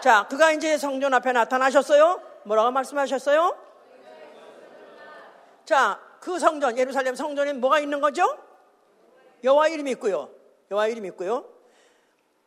자, 0.00 0.26
그가 0.28 0.50
이제 0.52 0.76
성전 0.76 1.14
앞에 1.14 1.30
나타나셨어요? 1.30 2.29
뭐라고 2.44 2.70
말씀하셨어요? 2.70 3.56
자, 5.64 6.00
그 6.20 6.38
성전, 6.38 6.76
예루살렘 6.76 7.14
성전에 7.14 7.52
뭐가 7.54 7.80
있는 7.80 8.00
거죠? 8.00 8.38
여호와 9.44 9.68
이름이 9.68 9.92
있고요. 9.92 10.30
여호와 10.70 10.88
이름이 10.88 11.08
있고요. 11.08 11.44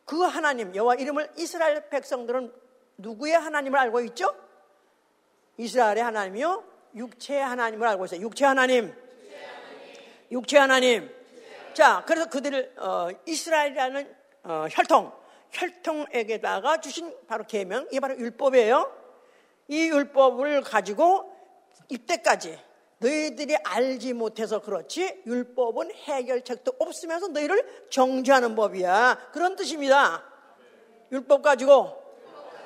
그 0.04 0.20
하나님, 0.22 0.74
여호와 0.74 0.96
이름을 0.96 1.32
이스라엘 1.36 1.88
백성들은 1.88 2.52
누구의 2.98 3.34
하나님을 3.34 3.78
알고 3.78 4.00
있죠? 4.02 4.34
이스라엘의 5.56 6.02
하나님이요? 6.02 6.64
육체의 6.94 7.42
하나님을 7.42 7.86
알고 7.88 8.04
있어요. 8.04 8.20
육체 8.20 8.44
하나님. 8.44 8.94
육체 10.30 10.58
하나님. 10.58 11.10
자, 11.72 12.04
그래서 12.06 12.28
그들을 12.28 12.74
어, 12.78 13.08
이스라엘이라는 13.26 14.16
어, 14.44 14.66
혈통, 14.70 15.12
혈통에게다가 15.50 16.80
주신 16.80 17.16
바로 17.26 17.44
계명, 17.46 17.86
이게 17.90 18.00
바로 18.00 18.16
율법이에요. 18.18 19.03
이 19.68 19.88
율법을 19.88 20.62
가지고 20.62 21.32
이때까지 21.88 22.58
너희들이 22.98 23.56
알지 23.56 24.12
못해서 24.12 24.60
그렇지 24.60 25.22
율법은 25.26 25.92
해결책도 25.92 26.74
없으면서 26.78 27.28
너희를 27.28 27.86
정죄하는 27.90 28.54
법이야. 28.54 29.28
그런 29.32 29.56
뜻입니다. 29.56 30.22
율법 31.12 31.42
가지고 31.42 32.02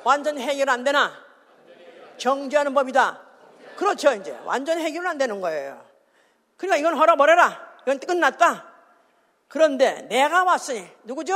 완전 0.05 0.39
해결 0.39 0.71
안 0.71 0.85
되나? 0.85 1.13
정죄하는 2.19 2.75
법이다. 2.75 3.21
그렇죠, 3.77 4.13
이제. 4.13 4.37
완전 4.45 4.79
해결은 4.79 5.09
안 5.09 5.19
되는 5.19 5.41
거예요. 5.41 5.85
그러니까 6.57 6.77
이건 6.77 6.99
허락버려라. 6.99 7.79
이건 7.83 7.99
끝났다. 8.01 8.67
그런데 9.49 10.03
내가 10.03 10.45
왔으니, 10.45 10.87
누구죠? 11.05 11.35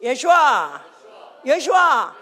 예수와. 0.00 0.84
예수와. 1.44 2.16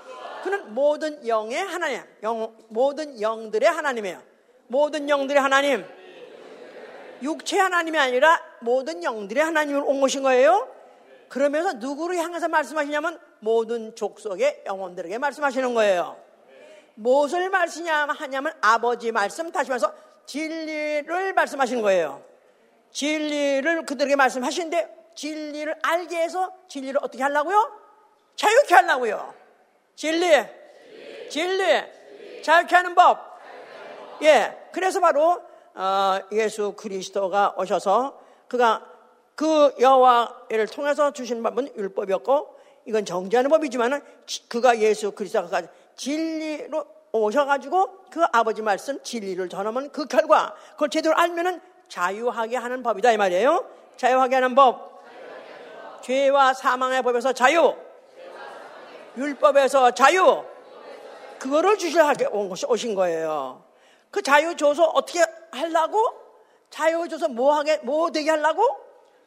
그는 0.46 0.74
모든 0.74 1.26
영의 1.26 1.58
하나님, 1.58 2.00
영, 2.22 2.56
모든 2.68 3.20
영들의 3.20 3.68
하나님이에요. 3.68 4.22
모든 4.68 5.10
영들의 5.10 5.42
하나님. 5.42 5.84
육체 7.20 7.58
하나님이 7.58 7.98
아니라 7.98 8.40
모든 8.60 9.02
영들의 9.02 9.42
하나님을 9.42 9.82
온 9.84 10.00
것인 10.00 10.22
거예요. 10.22 10.72
그러면서 11.28 11.72
누구를 11.72 12.18
향해서 12.18 12.46
말씀하시냐면 12.46 13.18
모든 13.40 13.96
족속의 13.96 14.62
영혼들에게 14.66 15.18
말씀하시는 15.18 15.74
거예요. 15.74 16.16
무엇을 16.94 17.50
말씀하냐면 17.50 18.52
아버지 18.60 19.10
말씀 19.10 19.50
다시 19.50 19.70
말해서 19.70 19.92
진리를 20.26 21.32
말씀하시는 21.32 21.82
거예요. 21.82 22.22
진리를 22.92 23.84
그들에게 23.84 24.14
말씀하시는데 24.14 25.12
진리를 25.16 25.74
알게 25.82 26.16
해서 26.16 26.52
진리를 26.68 27.00
어떻게 27.02 27.24
하려고요? 27.24 27.68
자유케 28.36 28.76
하려고요. 28.76 29.45
진리, 29.96 30.30
진리. 31.30 32.42
자유케 32.42 32.76
하는 32.76 32.94
법. 32.94 33.18
예, 34.22 34.56
그래서 34.70 35.00
바로 35.00 35.40
어, 35.74 36.18
예수 36.32 36.72
그리스도가 36.72 37.54
오셔서 37.58 38.20
그가 38.46 38.86
그 39.34 39.74
여호와를 39.80 40.66
통해서 40.68 41.12
주신 41.12 41.42
법은 41.42 41.76
율법이었고 41.76 42.56
이건 42.84 43.04
정죄하는 43.04 43.50
법이지만은 43.50 44.00
그가 44.48 44.78
예수 44.78 45.12
그리스도가 45.12 45.62
진리로 45.96 46.86
오셔가지고 47.12 48.04
그 48.10 48.22
아버지 48.32 48.62
말씀 48.62 49.02
진리를 49.02 49.48
전하면 49.48 49.90
그 49.90 50.06
결과 50.06 50.54
그걸 50.72 50.90
제대로 50.90 51.16
알면은 51.16 51.60
자유하게 51.88 52.56
하는 52.56 52.82
법이다 52.82 53.12
이 53.12 53.16
말이에요. 53.16 53.66
자유하게 53.96 54.34
하는 54.36 54.54
법. 54.54 55.02
죄와 56.02 56.52
사망의 56.52 57.02
법에서 57.02 57.32
자유. 57.32 57.74
율법에서 59.16 59.92
자유. 59.92 60.44
그거를 61.38 61.76
주시려고 61.78 62.50
오신 62.68 62.94
거예요. 62.94 63.62
그 64.10 64.22
자유 64.22 64.56
줘서 64.56 64.84
어떻게 64.84 65.24
하려고? 65.50 65.98
자유 66.70 67.08
줘서 67.08 67.28
뭐 67.28 67.54
하게, 67.54 67.78
뭐 67.78 68.10
되게 68.10 68.30
하려고? 68.30 68.64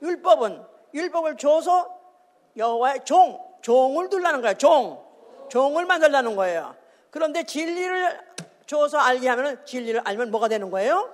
율법은, 0.02 0.64
율법을 0.94 1.38
줘서 1.38 1.88
여호와의 2.58 3.02
종, 3.06 3.40
종을 3.62 4.10
둘라는 4.10 4.42
거예요. 4.42 4.58
종. 4.58 5.10
종을 5.50 5.86
만들라는 5.86 6.36
거예요. 6.36 6.76
그런데 7.10 7.44
진리를 7.44 8.20
줘서 8.68 9.00
알게 9.00 9.28
하면 9.28 9.66
진리를 9.66 10.02
알면 10.04 10.30
뭐가 10.32 10.48
되는 10.48 10.70
거예요? 10.70 11.12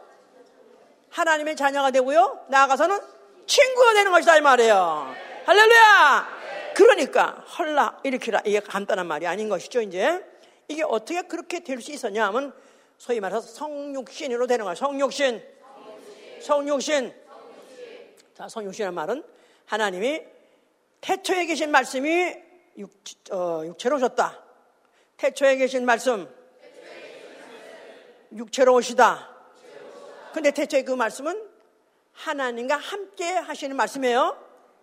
하나님의 1.10 1.56
자녀가 1.56 1.92
되고요. 1.92 2.46
나아가서는 2.50 3.00
친구가 3.46 3.94
되는 3.94 4.12
것이다 4.12 4.38
이 4.38 4.42
말이에요. 4.42 5.16
할렐루야! 5.46 6.35
그러니까 6.76 7.44
헐라 7.58 8.00
일으키라 8.04 8.42
이게 8.46 8.60
간단한 8.60 9.08
말이 9.08 9.26
아닌 9.26 9.50
것이죠 9.50 9.82
이제 9.82 10.24
이게 10.68 10.84
어떻게 10.84 11.22
그렇게 11.24 11.60
될 11.62 11.82
수 11.82 11.92
있었냐 11.92 12.26
하면 12.28 12.54
소위 12.98 13.20
말해서 13.20 13.42
성육신으로 13.42 14.48
되는 14.48 14.64
거예요. 14.66 14.76
성육신. 14.76 15.44
성육신. 16.42 17.14
자, 18.34 18.48
성육신이라는 18.48 18.94
말은 18.94 19.24
하나님이 19.66 20.22
태초에 21.02 21.46
계신 21.46 21.72
말씀이 21.72 22.34
육, 22.78 22.92
어, 23.32 23.64
육체로 23.66 23.98
오셨다. 23.98 24.42
태초에 25.18 25.58
계신 25.58 25.86
말씀. 25.86 26.28
육체로 28.34 28.74
오시다. 28.76 29.30
근데 30.34 30.52
태초에 30.52 30.84
그 30.84 30.92
말씀은 30.92 31.48
하나님과 32.14 32.76
함께 32.78 33.30
하시는 33.32 33.76
말씀이에요. 33.76 34.38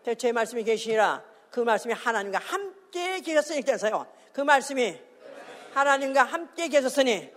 태초에 0.05 0.33
말씀이 0.33 0.65
계시니라. 0.65 1.23
그 1.53 1.61
말씀이 1.61 1.93
하나님과 1.93 2.39
함께 2.39 3.21
계셨으니 3.21 3.61
그래서요. 3.61 4.07
그 4.33 4.41
말씀이 4.41 4.99
하나님과 5.75 6.25
함께 6.25 6.69
계셨으니 6.69 7.31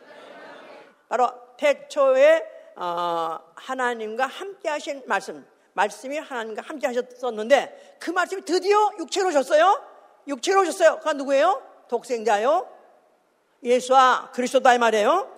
바로 1.10 1.30
태초에 1.58 2.43
어, 2.78 3.38
하나님과 3.56 4.25
함께 4.25 4.69
하신 4.69 5.04
말씀 5.06 5.45
말씀이 5.73 6.17
하나님과 6.17 6.62
함께 6.62 6.88
하셨었는데 6.88 7.97
그 7.99 8.12
말씀이 8.12 8.43
드디어 8.45 8.91
육체로 8.99 9.28
오셨어요. 9.28 9.84
육체로 10.28 10.62
오셨어요. 10.62 10.99
그가 10.99 11.12
누구예요? 11.12 11.62
독생자요. 11.89 12.69
예수와 13.63 14.32
그리스도다 14.34 14.75
이 14.75 14.78
말이에요. 14.78 15.30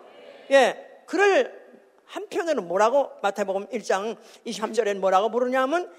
예, 0.52 1.04
그를 1.08 1.82
한편으로는 2.06 2.68
뭐라고 2.68 3.12
마태복음 3.24 3.70
1장 3.70 4.18
23절에는 4.46 5.00
뭐라고 5.00 5.32
부르냐면 5.32 5.92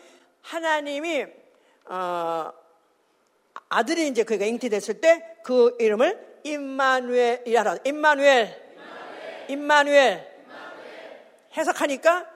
하나님이 0.43 1.27
어, 1.87 2.53
아들이 3.69 4.09
이제 4.09 4.23
그가 4.25 4.45
잉태됐을 4.45 5.01
때 5.01 5.39
그 5.49 5.75
이름을 5.79 6.41
임마누엘이라 6.43 7.79
임마누엘 7.83 8.69
임마누엘 9.49 10.29
해석하니까 11.57 12.27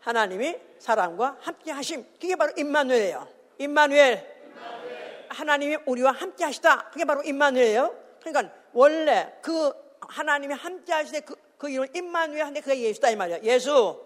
하나님이 0.00 0.56
사람과 0.78 1.36
함께 1.42 1.70
하심 1.70 2.06
그게 2.18 2.34
바로 2.34 2.50
임마누엘이에요. 2.56 3.28
임마누엘 3.58 4.26
하나님이 5.28 5.76
우리와 5.84 6.12
함께 6.12 6.44
하시다. 6.44 6.88
그게 6.90 7.04
바로 7.04 7.22
임마누엘이에요. 7.22 7.94
그러니까 8.20 8.54
원래 8.72 9.34
그 9.42 9.70
하나님이 10.00 10.54
함께 10.54 10.94
하실 10.94 11.20
때그 11.20 11.34
그 11.58 11.68
이름 11.68 11.86
임마누엘 11.94 12.42
한데 12.46 12.62
그게 12.62 12.80
예수다 12.80 13.10
이 13.10 13.16
말이야. 13.16 13.40
예수. 13.42 14.00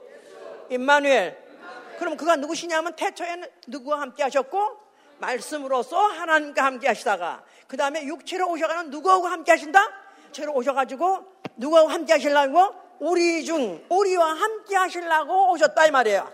임마누엘. 0.71 1.47
그럼 2.01 2.17
그가 2.17 2.35
누구시냐면 2.35 2.97
태초에는 2.97 3.49
누구와 3.69 4.01
함께 4.01 4.25
하셨고 4.25 4.86
말씀으로서 5.19 5.97
하나님과 5.97 6.65
함께 6.65 6.89
하시다가 6.89 7.43
그 7.67 7.77
다음에 7.77 8.05
육체로 8.05 8.49
오셔가는 8.51 8.91
누구하고 8.91 9.27
함께 9.27 9.53
하신다? 9.53 9.81
육체로 10.27 10.55
오셔가지고 10.55 11.25
누구하고 11.57 11.89
함께 11.89 12.13
하시려고? 12.13 12.75
우리 12.99 13.45
중 13.45 13.85
우리와 13.89 14.35
함께 14.35 14.77
하시려고 14.77 15.53
오셨다 15.53 15.87
이 15.87 15.91
말이에요. 15.91 16.33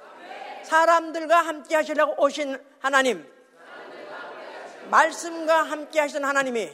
사람들과 0.62 1.38
함께 1.38 1.76
하시려고 1.76 2.22
오신 2.22 2.56
하나님 2.78 3.26
말씀과 4.90 5.62
함께 5.62 6.00
하시는 6.00 6.26
하나님이 6.26 6.70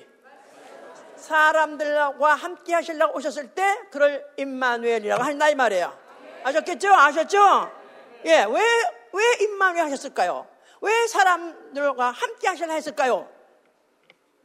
사람들과 1.16 2.34
함께 2.34 2.74
하시려고 2.74 3.16
오셨을 3.16 3.54
때 3.54 3.78
그를 3.90 4.24
임마누엘이라고 4.36 5.22
한다 5.22 5.48
이 5.48 5.54
말이에요. 5.54 5.96
아셨겠죠? 6.44 6.92
아셨죠? 6.92 7.72
예, 8.24 8.44
왜, 8.44 8.60
왜 9.12 9.24
임마누엘 9.40 9.84
하셨을까요? 9.86 10.46
왜 10.80 11.06
사람들과 11.06 12.10
함께 12.10 12.48
하시려 12.48 12.72
했을까요? 12.72 13.28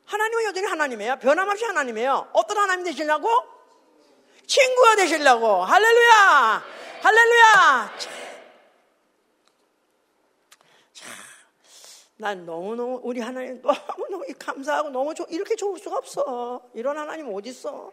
하나님은 0.06 0.44
여전히 0.46 0.68
하나님이에요. 0.68 1.20
변함없이 1.20 1.66
하나님이에요. 1.66 2.30
어떤 2.34 2.58
하나님 2.58 2.84
되시려고? 2.84 3.30
친구가 4.46 4.96
되시려고. 4.98 5.64
할렐루야! 5.64 6.64
할렐루야! 7.02 7.98
자, 10.94 11.06
난 12.18 12.46
너무너무 12.46 13.00
우리 13.04 13.22
하나님 13.22 13.62
너무너무 13.62 14.26
감사하고 14.38 14.90
너무 14.90 15.14
좋, 15.14 15.26
이렇게 15.32 15.56
좋을 15.56 15.80
수가 15.80 15.98
없어. 15.98 16.62
이런 16.74 16.98
하나님 16.98 17.34
어디 17.34 17.50
있어? 17.50 17.92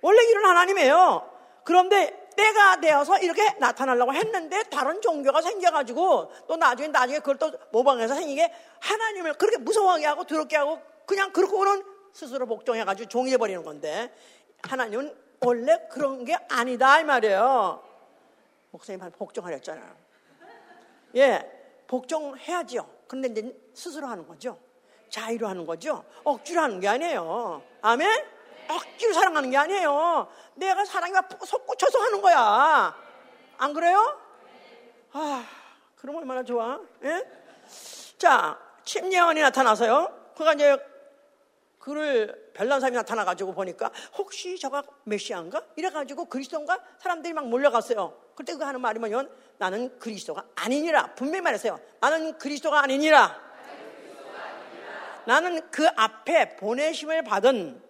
원래 0.00 0.22
이런 0.24 0.44
하나님이에요. 0.44 1.30
그런데 1.64 2.21
때가 2.36 2.80
되어서 2.80 3.18
이렇게 3.18 3.42
나타나려고 3.58 4.12
했는데 4.14 4.62
다른 4.64 5.00
종교가 5.00 5.42
생겨가지고 5.42 6.32
또 6.46 6.56
나중에 6.56 6.88
나중에 6.88 7.18
그걸 7.18 7.36
또 7.38 7.52
모방해서 7.70 8.14
생기게 8.14 8.52
하나님을 8.80 9.34
그렇게 9.34 9.58
무서워하게 9.58 10.06
하고 10.06 10.24
더럽게 10.24 10.56
하고 10.56 10.80
그냥 11.06 11.32
그렇고는 11.32 11.84
스스로 12.12 12.46
복종해가지고 12.46 13.08
종이해버리는 13.08 13.62
건데 13.62 14.14
하나님은 14.62 15.14
원래 15.40 15.78
그런 15.90 16.24
게 16.24 16.36
아니다 16.48 17.00
이 17.00 17.04
말이에요. 17.04 17.82
목사님 18.70 19.00
복종하랬잖아요. 19.18 19.94
예, 21.16 21.50
복종해야지요. 21.86 22.88
그런데 23.06 23.28
이제 23.28 23.56
스스로 23.74 24.06
하는 24.06 24.26
거죠. 24.26 24.58
자유로 25.10 25.46
하는 25.46 25.66
거죠. 25.66 26.04
억지로 26.24 26.62
하는 26.62 26.80
게 26.80 26.88
아니에요. 26.88 27.62
아멘? 27.82 28.08
억지로 28.74 29.12
사랑하는 29.12 29.50
게 29.50 29.56
아니에요. 29.56 30.28
내가 30.54 30.84
사랑이 30.84 31.12
솟구쳐서 31.44 31.98
하는 31.98 32.20
거야. 32.20 32.94
안 33.58 33.72
그래요? 33.72 34.18
아, 35.12 35.44
그럼 35.96 36.16
얼마나 36.16 36.42
좋아? 36.42 36.80
예? 37.04 37.24
자, 38.18 38.58
침례원이 38.84 39.40
나타나서요. 39.40 40.32
그가 40.36 40.54
이제 40.54 40.76
그를 41.78 42.50
별난 42.54 42.80
사람이 42.80 42.96
나타나가지고 42.96 43.54
보니까 43.54 43.90
혹시 44.16 44.58
저가 44.58 44.82
메시아인가? 45.04 45.62
이래가지고 45.76 46.26
그리스도인가? 46.26 46.78
사람들이 46.98 47.34
막 47.34 47.48
몰려갔어요. 47.48 48.16
그때 48.36 48.54
그 48.54 48.64
하는 48.64 48.80
말이 48.80 48.98
뭐냐면 48.98 49.30
나는 49.58 49.98
그리스도가 49.98 50.44
아니니라. 50.54 51.14
분명히 51.14 51.40
말했어요. 51.40 51.78
나는 52.00 52.38
그리스도가 52.38 52.82
아니니라. 52.82 53.36
나는 55.24 55.70
그 55.70 55.88
앞에 55.96 56.56
보내심을 56.56 57.24
받은 57.24 57.80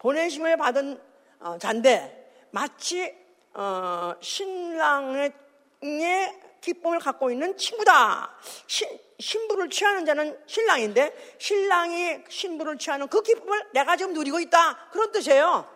보내심을 0.00 0.56
받은 0.56 1.00
어, 1.40 1.58
잔데 1.58 2.48
마치 2.50 3.14
어, 3.52 4.14
신랑의 4.20 5.32
기쁨을 6.60 6.98
갖고 6.98 7.30
있는 7.30 7.56
친구다. 7.56 8.34
신, 8.66 8.88
신부를 9.18 9.68
취하는 9.70 10.04
자는 10.04 10.38
신랑인데 10.46 11.36
신랑이 11.38 12.24
신부를 12.28 12.78
취하는 12.78 13.08
그 13.08 13.22
기쁨을 13.22 13.68
내가 13.72 13.96
지금 13.96 14.12
누리고 14.14 14.40
있다. 14.40 14.88
그런 14.90 15.12
뜻이에요. 15.12 15.68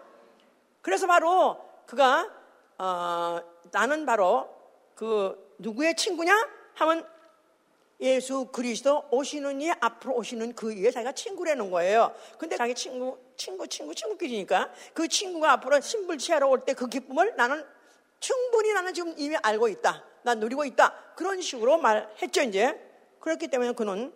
그래서 0.81 1.07
바로 1.07 1.59
그가 1.87 2.31
어, 2.79 3.41
나는 3.71 4.07
바로 4.07 4.49
그 4.95 5.55
누구의 5.59 5.97
친구냐 5.97 6.35
하면 6.75 7.07
예수 8.01 8.47
그리스도 8.47 9.05
오시는 9.11 9.61
이 9.61 9.71
앞으로 9.71 10.15
오시는 10.15 10.55
그 10.55 10.73
이에 10.73 10.91
자기가 10.91 11.13
친구라는 11.13 11.71
거예요. 11.71 12.15
근데 12.39 12.57
자기 12.57 12.75
친구, 12.75 13.19
친구, 13.37 13.66
친구, 13.68 13.94
친구끼리니까 13.94 14.70
그 14.92 15.09
친구가 15.09 15.53
앞으로 15.53 15.81
신불 15.81 16.18
취하러 16.18 16.49
올 16.49 16.64
때 16.64 16.75
그 16.75 16.88
기쁨을 16.88 17.37
나는 17.37 17.64
충분히 18.20 18.73
나는 18.73 18.94
지금 18.94 19.14
이미 19.18 19.37
알고 19.37 19.68
있다. 19.68 20.05
난 20.23 20.40
누리고 20.40 20.64
있다. 20.64 20.94
그런 21.16 21.40
식으로 21.40 21.77
말했죠, 21.79 22.42
이제. 22.42 22.81
그렇기 23.20 23.49
때문에 23.49 23.73
그는 23.73 24.12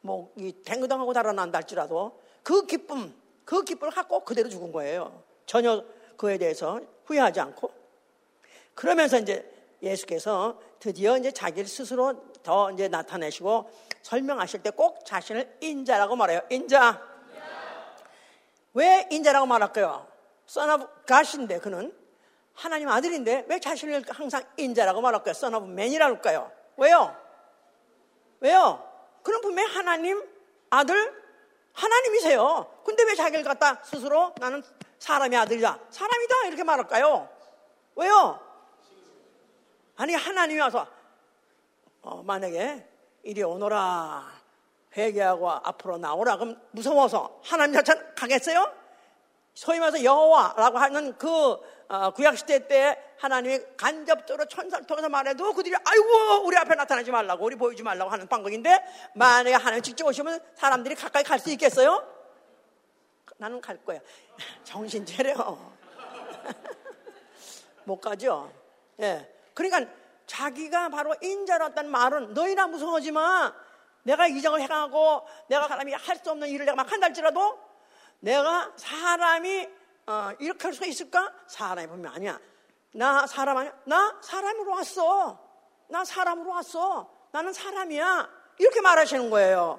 뭐, 0.00 0.32
이 0.36 0.52
댕그덩하고 0.64 1.12
달아난다 1.12 1.58
할지라도 1.58 2.20
그 2.42 2.66
기쁨, 2.66 3.14
그 3.44 3.62
기쁨을 3.64 3.92
갖고 3.92 4.20
그대로 4.24 4.48
죽은 4.48 4.70
거예요. 4.72 5.22
전혀 5.46 5.82
그에 6.16 6.36
대해서 6.38 6.80
후회하지 7.06 7.40
않고. 7.40 7.72
그러면서 8.74 9.18
이제 9.18 9.50
예수께서 9.82 10.60
드디어 10.78 11.16
이제 11.16 11.30
자기를 11.32 11.66
스스로 11.66 12.22
더 12.42 12.70
이제 12.72 12.88
나타내시고 12.88 13.70
설명하실 14.02 14.62
때 14.62 14.70
꼭 14.70 15.04
자신을 15.06 15.56
인자라고 15.60 16.16
말해요. 16.16 16.40
인자. 16.50 17.07
왜 18.78 19.08
인자라고 19.10 19.44
말할까요? 19.46 20.06
Of 20.46 20.86
God인데 21.04 21.58
그는 21.58 21.92
하나님 22.54 22.88
아들인데 22.88 23.46
왜 23.48 23.58
자신을 23.58 24.04
항상 24.08 24.44
인자라고 24.56 25.00
말할까요? 25.00 25.32
Of 25.32 25.64
Man이라고 25.68 26.14
할까요? 26.14 26.52
왜요? 26.76 27.16
왜요? 28.38 28.88
그는 29.24 29.40
분명히 29.40 29.74
하나님 29.74 30.22
아들 30.70 31.12
하나님이세요. 31.72 32.82
근데 32.84 33.02
왜 33.02 33.16
자기를 33.16 33.44
갖다 33.44 33.82
스스로 33.82 34.32
나는 34.38 34.62
사람의 35.00 35.36
아들이다. 35.40 35.80
사람이다 35.90 36.46
이렇게 36.46 36.62
말할까요? 36.62 37.28
왜요? 37.96 38.40
아니 39.96 40.14
하나님이 40.14 40.60
와서 40.60 40.86
어, 42.02 42.22
만약에 42.22 42.86
이리 43.24 43.42
오너라 43.42 44.37
회개하고 44.98 45.50
앞으로 45.50 45.98
나오라 45.98 46.36
그럼 46.36 46.60
무서워서 46.72 47.40
하나님 47.44 47.74
자체는 47.74 48.14
가겠어요? 48.14 48.72
소위 49.54 49.80
말해서 49.80 50.04
여호와라고 50.04 50.78
하는 50.78 51.16
그 51.18 51.58
어, 51.88 52.10
구약 52.10 52.36
시대 52.36 52.68
때 52.68 53.02
하나님이 53.18 53.60
간접적으로 53.76 54.44
천사를 54.44 54.86
통해서 54.86 55.08
말해도 55.08 55.52
그들이 55.54 55.74
아이고 55.74 56.44
우리 56.44 56.56
앞에 56.56 56.74
나타나지 56.74 57.10
말라고 57.10 57.44
우리 57.44 57.56
보이지 57.56 57.82
말라고 57.82 58.10
하는 58.10 58.28
방법인데 58.28 58.84
만약에 59.14 59.56
하나님 59.56 59.82
직접 59.82 60.06
오시면 60.06 60.40
사람들이 60.54 60.94
가까이 60.94 61.24
갈 61.24 61.40
수 61.40 61.50
있겠어요? 61.50 62.06
나는 63.38 63.60
갈 63.60 63.76
거야. 63.84 64.00
정신 64.64 65.06
차려. 65.06 65.34
못 67.84 68.00
가죠. 68.00 68.52
예. 69.00 69.32
그러니까 69.54 69.90
자기가 70.26 70.90
바로 70.90 71.14
인자였다는 71.22 71.90
말은 71.90 72.34
너희나 72.34 72.66
무서워하지 72.66 73.12
마. 73.12 73.54
내가 74.02 74.26
이정을 74.26 74.60
해가고 74.62 75.26
내가 75.48 75.68
사람이 75.68 75.92
할 75.92 76.16
수 76.16 76.30
없는 76.30 76.48
일을 76.48 76.66
내가 76.66 76.76
막 76.76 76.90
한달지라도 76.90 77.58
내가 78.20 78.72
사람이 78.76 79.68
어, 80.06 80.30
이렇게 80.38 80.62
할 80.64 80.72
수가 80.72 80.86
있을까? 80.86 81.32
사람이 81.46 81.86
보면 81.88 82.10
아니야. 82.12 82.40
나 82.94 83.26
사람 83.26 83.56
아니야? 83.58 83.72
나 83.84 84.18
사람으로 84.22 84.72
왔어. 84.72 85.38
나 85.88 86.04
사람으로 86.04 86.50
왔어. 86.50 87.10
나는 87.30 87.52
사람이야. 87.52 88.28
이렇게 88.58 88.80
말하시는 88.80 89.28
거예요. 89.30 89.78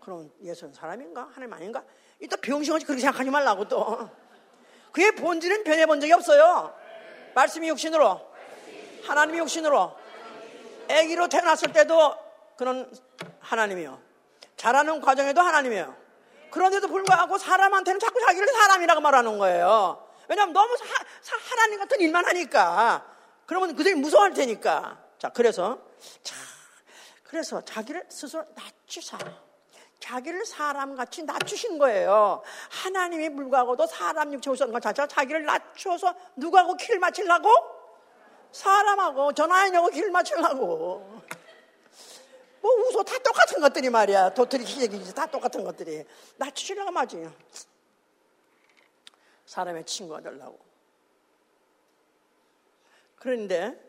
그럼 0.00 0.30
예수는 0.42 0.72
사람인가? 0.72 1.28
하나님 1.34 1.52
아닌가? 1.52 1.84
이따 2.20 2.36
병신같이 2.36 2.86
그렇게 2.86 3.02
생각하지 3.02 3.28
말라고 3.30 3.68
또. 3.68 4.08
그의 4.92 5.14
본질은 5.14 5.64
변해본 5.64 6.00
적이 6.00 6.14
없어요. 6.14 6.74
말씀이 7.34 7.68
육신으로. 7.68 8.32
하나님이 9.06 9.38
육신으로 9.40 9.94
아기로 10.90 11.28
태어났을 11.28 11.72
때도 11.72 12.16
그런 12.56 12.90
하나님이요. 13.40 14.00
자라는 14.56 15.00
과정에도 15.00 15.40
하나님이에요. 15.40 15.94
그런데도 16.50 16.88
불구하고 16.88 17.38
사람한테는 17.38 18.00
자꾸 18.00 18.20
자기를 18.20 18.48
사람이라고 18.48 19.00
말하는 19.00 19.38
거예요. 19.38 20.06
왜냐하면 20.28 20.52
너무 20.52 20.76
사, 20.76 20.84
사, 21.20 21.36
하나님 21.50 21.78
같은 21.78 22.00
일만 22.00 22.24
하니까. 22.24 23.06
그러면 23.44 23.76
그들이 23.76 23.94
무서워할 23.94 24.32
테니까. 24.32 24.98
자, 25.18 25.28
그래서, 25.28 25.78
자, 26.22 26.34
그래서 27.24 27.60
자기를 27.64 28.06
스스로 28.08 28.44
낮추사. 28.54 29.18
자기를 30.00 30.44
사람같이 30.44 31.24
낮추신 31.24 31.78
거예요. 31.78 32.42
하나님이 32.70 33.30
불구하고도 33.30 33.86
사람 33.86 34.32
육체 34.32 34.50
오셨는 34.50 34.72
것 34.72 34.80
자체가 34.80 35.06
자기를 35.06 35.44
낮춰서 35.44 36.14
누구하고 36.36 36.76
키를 36.76 36.98
맞추려고? 36.98 37.50
사람하고 38.52 39.32
전화하려고 39.32 39.88
길 39.88 40.10
맞추려고. 40.10 41.22
뭐 42.66 42.88
우소 42.88 43.04
다 43.04 43.16
똑같은 43.18 43.60
것들이 43.60 43.88
말이야. 43.90 44.34
도토리 44.34 44.64
기적이지 44.64 45.14
다 45.14 45.26
똑같은 45.26 45.62
것들이. 45.62 46.04
낮추려고 46.36 46.90
맞아요. 46.90 47.32
사람의 49.46 49.86
친구가 49.86 50.20
되려고. 50.20 50.58
그런데 53.16 53.80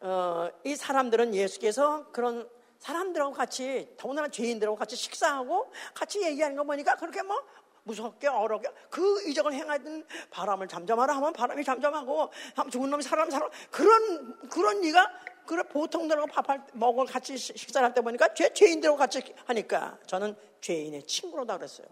어, 0.00 0.50
이 0.64 0.74
사람들은 0.74 1.34
예수께서 1.34 2.10
그런 2.10 2.48
사람들하고 2.78 3.32
같이 3.32 3.94
더군다나 3.96 4.28
죄인들하고 4.28 4.76
같이 4.76 4.96
식사하고 4.96 5.70
같이 5.94 6.22
얘기하는 6.22 6.56
거 6.56 6.64
보니까 6.64 6.96
그렇게 6.96 7.22
뭐 7.22 7.42
무섭게 7.84 8.28
어렵게 8.28 8.68
그 8.90 9.22
이적을 9.28 9.52
행하던 9.52 10.06
바람을 10.30 10.68
잠잠하라 10.68 11.16
하면 11.16 11.32
바람이 11.32 11.64
잠잠하고 11.64 12.30
죽은 12.70 12.90
놈이 12.90 13.02
사람 13.02 13.30
사람 13.30 13.50
그런 13.70 14.38
그런 14.48 14.80
네가 14.80 15.10
그래 15.46 15.62
보통들하고 15.62 16.26
밥할 16.26 16.64
먹을 16.72 17.06
같이 17.06 17.36
식사를 17.36 17.86
할때 17.86 18.00
보니까 18.00 18.32
죄 18.34 18.52
죄인들하고 18.52 18.96
같이 18.96 19.22
하니까 19.46 19.98
저는 20.06 20.34
죄인의 20.60 21.04
친구로다 21.04 21.58
그랬어요. 21.58 21.86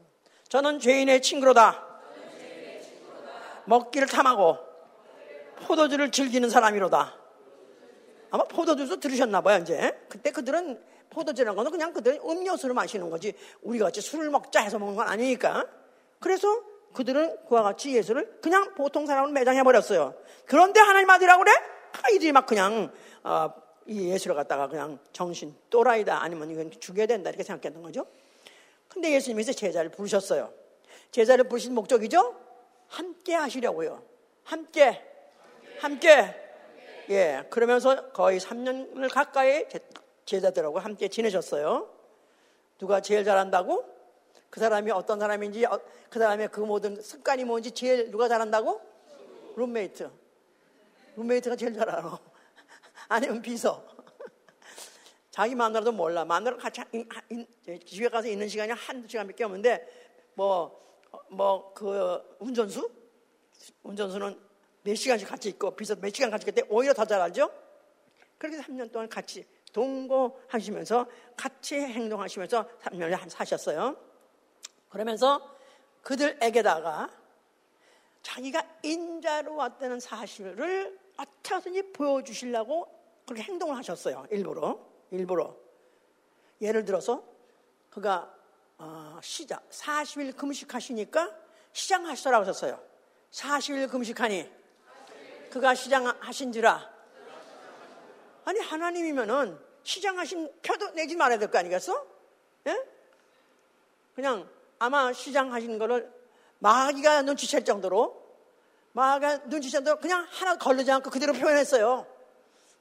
저는 0.49 0.81
죄인의 0.81 1.23
친구로다. 1.23 1.87
먹기를 3.65 4.09
탐하고 4.09 4.59
포도주를 5.67 6.11
즐기는 6.11 6.49
사람이로다. 6.49 7.19
아마 8.31 8.45
포도주도 8.45 8.99
들으셨나 8.99 9.43
봐요, 9.43 9.61
이제. 9.61 9.97
그때 10.09 10.31
그들은 10.31 10.83
포도주라는 11.11 11.55
거는 11.55 11.71
그냥 11.71 11.93
그들은 11.93 12.21
음료수를 12.25 12.75
마시는 12.75 13.11
거지. 13.11 13.35
우리 13.61 13.79
같이 13.79 14.01
술을 14.01 14.31
먹자 14.31 14.61
해서 14.61 14.79
먹는 14.79 14.97
건 14.97 15.07
아니니까. 15.07 15.67
그래서 16.19 16.49
그들은 16.95 17.45
그와 17.47 17.63
같이 17.63 17.95
예수를 17.95 18.39
그냥 18.41 18.75
보통 18.75 19.07
사람을 19.07 19.33
매장해 19.33 19.63
버렸어요. 19.63 20.15
그런데 20.47 20.81
하나님 20.81 21.09
아들이라고 21.11 21.45
그래? 21.45 21.53
아, 21.93 22.11
이들이 22.11 22.33
막 22.33 22.47
그냥 22.47 22.93
어, 23.23 23.53
이 23.87 24.09
예수를 24.09 24.37
갖다가 24.37 24.69
그냥 24.69 24.99
정신 25.13 25.55
또라이다 25.71 26.23
아니면 26.23 26.51
이건 26.51 26.71
죽여야 26.71 27.07
된다 27.07 27.31
이렇게 27.31 27.43
생각했던 27.43 27.83
거죠. 27.83 28.07
근데 28.89 29.13
예수님께서 29.13 29.53
제자를 29.53 29.91
부르셨어요. 29.91 30.53
제자를 31.11 31.45
부르신 31.45 31.75
목적이죠? 31.75 32.37
함께 32.89 33.35
하시려고요. 33.35 34.03
함께, 34.45 35.03
함께. 35.81 36.35
예, 37.11 37.45
그러면서 37.51 38.11
거의 38.13 38.39
3년을 38.39 39.13
가까이 39.13 39.67
제자들하고 40.25 40.79
함께 40.79 41.09
지내셨어요. 41.09 41.89
누가 42.79 43.01
제일 43.01 43.25
잘한다고? 43.25 43.85
그 44.51 44.61
사람이 44.61 44.91
어떤 44.91 45.19
사람인지, 45.19 45.65
어, 45.65 45.81
그 46.11 46.19
사람의 46.19 46.49
그 46.49 46.61
모든 46.61 47.01
습관이 47.01 47.45
뭔지 47.45 47.71
제일 47.71 48.11
누가 48.11 48.29
잘한다고? 48.29 48.81
룸메이트. 49.57 50.11
룸메이트가 51.17 51.57
제일 51.57 51.75
잘 51.75 51.89
알아. 51.89 52.19
아니면 53.09 53.43
비서. 53.43 53.85
자기 55.31 55.55
마누라도 55.55 55.93
몰라. 55.93 56.25
마누라 56.25 56.57
같이 56.57 56.83
집에 57.87 58.09
가서 58.09 58.29
있는 58.29 58.49
시간이 58.49 58.73
한두 58.73 59.09
시간밖에 59.09 59.45
없는데 59.45 60.31
뭐 60.35 60.83
뭐 61.29 61.73
그 61.75 62.37
운전수 62.39 62.91
운전수는 63.83 64.39
몇 64.83 64.95
시간씩 64.95 65.29
같이 65.29 65.49
있고 65.51 65.75
비서 65.77 65.95
몇 65.97 66.13
시간 66.15 66.31
같이 66.31 66.47
때문에 66.47 66.73
오히려 66.73 66.93
더 66.93 67.05
잘 67.05 67.21
알죠. 67.21 67.51
그렇게 68.39 68.59
3년 68.59 68.91
동안 68.91 69.09
같이 69.09 69.47
동거하시면서 69.73 71.07
같이 71.37 71.77
행동하시면서 71.77 72.69
3년을 72.81 73.29
사셨어요. 73.29 73.97
그러면서 74.89 75.57
그들에게다가 76.03 77.09
자기가 78.23 78.79
인자로 78.83 79.55
왔다는 79.57 80.01
사실을 80.01 80.99
어떻게든지 81.23 81.93
보여주시려고 81.93 82.89
그렇게 83.27 83.43
행동을 83.43 83.77
하셨어요. 83.77 84.27
일부러. 84.31 84.79
일부러. 85.11 85.57
예를 86.61 86.85
들어서 86.85 87.23
그가 87.91 88.33
어, 88.79 89.19
시작 89.23 89.69
40일 89.71 90.37
금식하시니까 90.37 91.31
시장하시더라고 91.73 92.43
하셨어요. 92.43 92.81
40일 93.31 93.91
금식하니 93.91 94.51
그가 95.51 95.75
시장하신지라 95.75 96.91
아니 98.45 98.59
하나님이면은 98.61 99.59
시장하신 99.85 100.53
표도 100.63 100.91
내지 100.93 101.17
말아야 101.17 101.39
될 101.39 101.51
거 101.51 101.59
아니겠어? 101.59 102.07
예? 102.67 102.87
그냥 104.15 104.49
아마 104.79 105.13
시장하신 105.13 105.79
거를 105.79 106.13
마귀가 106.59 107.23
눈치챌 107.23 107.65
정도로 107.65 108.22
마귀가 108.93 109.39
눈치챌 109.47 109.79
정도로 109.79 109.97
그냥 109.99 110.27
하나 110.31 110.57
걸르지 110.57 110.91
않고 110.91 111.11
그대로 111.11 111.33
표현했어요. 111.33 112.07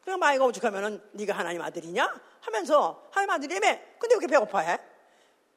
그러니까 0.01 0.25
마귀가 0.25 0.45
오죽하면은 0.45 1.01
네가 1.13 1.33
하나님 1.33 1.61
아들이냐? 1.61 2.21
하면서 2.41 3.07
하나님 3.11 3.31
아들이며 3.31 3.59
근데 3.99 4.15
왜 4.15 4.17
이렇게 4.17 4.27
배고파해? 4.27 4.79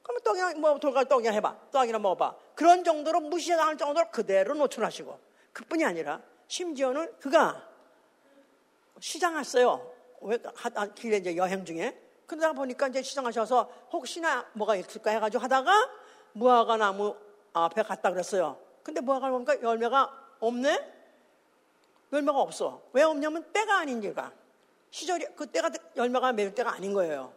그러면 0.02 0.22
떡이나 0.22 0.54
뭐 0.60 0.78
돌가 0.78 1.02
떡이나 1.04 1.32
해봐. 1.32 1.56
떡이나 1.72 1.98
먹어봐. 1.98 2.36
그런 2.54 2.84
정도로 2.84 3.20
무시당할 3.20 3.76
정도로 3.76 4.10
그대로 4.10 4.54
노출하시고 4.54 5.18
그뿐이 5.52 5.84
아니라 5.84 6.20
심지어는 6.46 7.18
그가 7.18 7.68
시장했어요. 9.00 9.92
왜 10.22 10.38
길에 10.94 11.16
이제 11.18 11.36
여행 11.36 11.64
중에 11.64 12.00
그러다 12.26 12.52
보니까 12.52 12.88
이제 12.88 13.02
시장하셔서 13.02 13.88
혹시나 13.92 14.46
뭐가 14.52 14.76
있을까 14.76 15.10
해가지고 15.10 15.42
하다가 15.42 15.90
무화과 16.32 16.76
나무 16.76 17.16
앞에 17.52 17.82
갔다 17.82 18.10
그랬어요. 18.10 18.58
근데 18.82 19.00
무화과 19.00 19.30
보니까 19.30 19.62
열매가 19.62 20.23
없네? 20.46 20.92
열매가 22.12 22.38
없어. 22.38 22.82
왜 22.92 23.02
없냐면 23.02 23.44
때가 23.52 23.84
지가. 23.86 24.32
시절이, 24.90 25.26
그 25.34 25.46
때가 25.46 25.70
열매가 25.96 26.32
맺을 26.32 26.54
때가 26.54 26.74
아닌 26.74 26.92
거예요. 26.92 27.32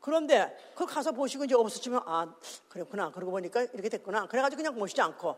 그런데 0.00 0.56
그 0.74 0.86
가서 0.86 1.12
보시고 1.12 1.44
이제 1.44 1.54
없어지면 1.54 2.02
아, 2.06 2.32
그랬구나. 2.68 3.10
그러고 3.10 3.32
보니까 3.32 3.62
이렇게 3.62 3.88
됐구나. 3.88 4.26
그래가지고 4.26 4.62
그냥 4.62 4.78
모시지 4.78 5.00
않고 5.00 5.36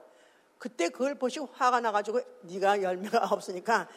그때 0.59 0.89
그걸 0.89 1.17
보시고 1.17 1.49
화가 1.53 1.81
나가지고 1.81 2.21
네가 2.43 2.83
열매가 2.83 3.29
없으니까 3.33 3.89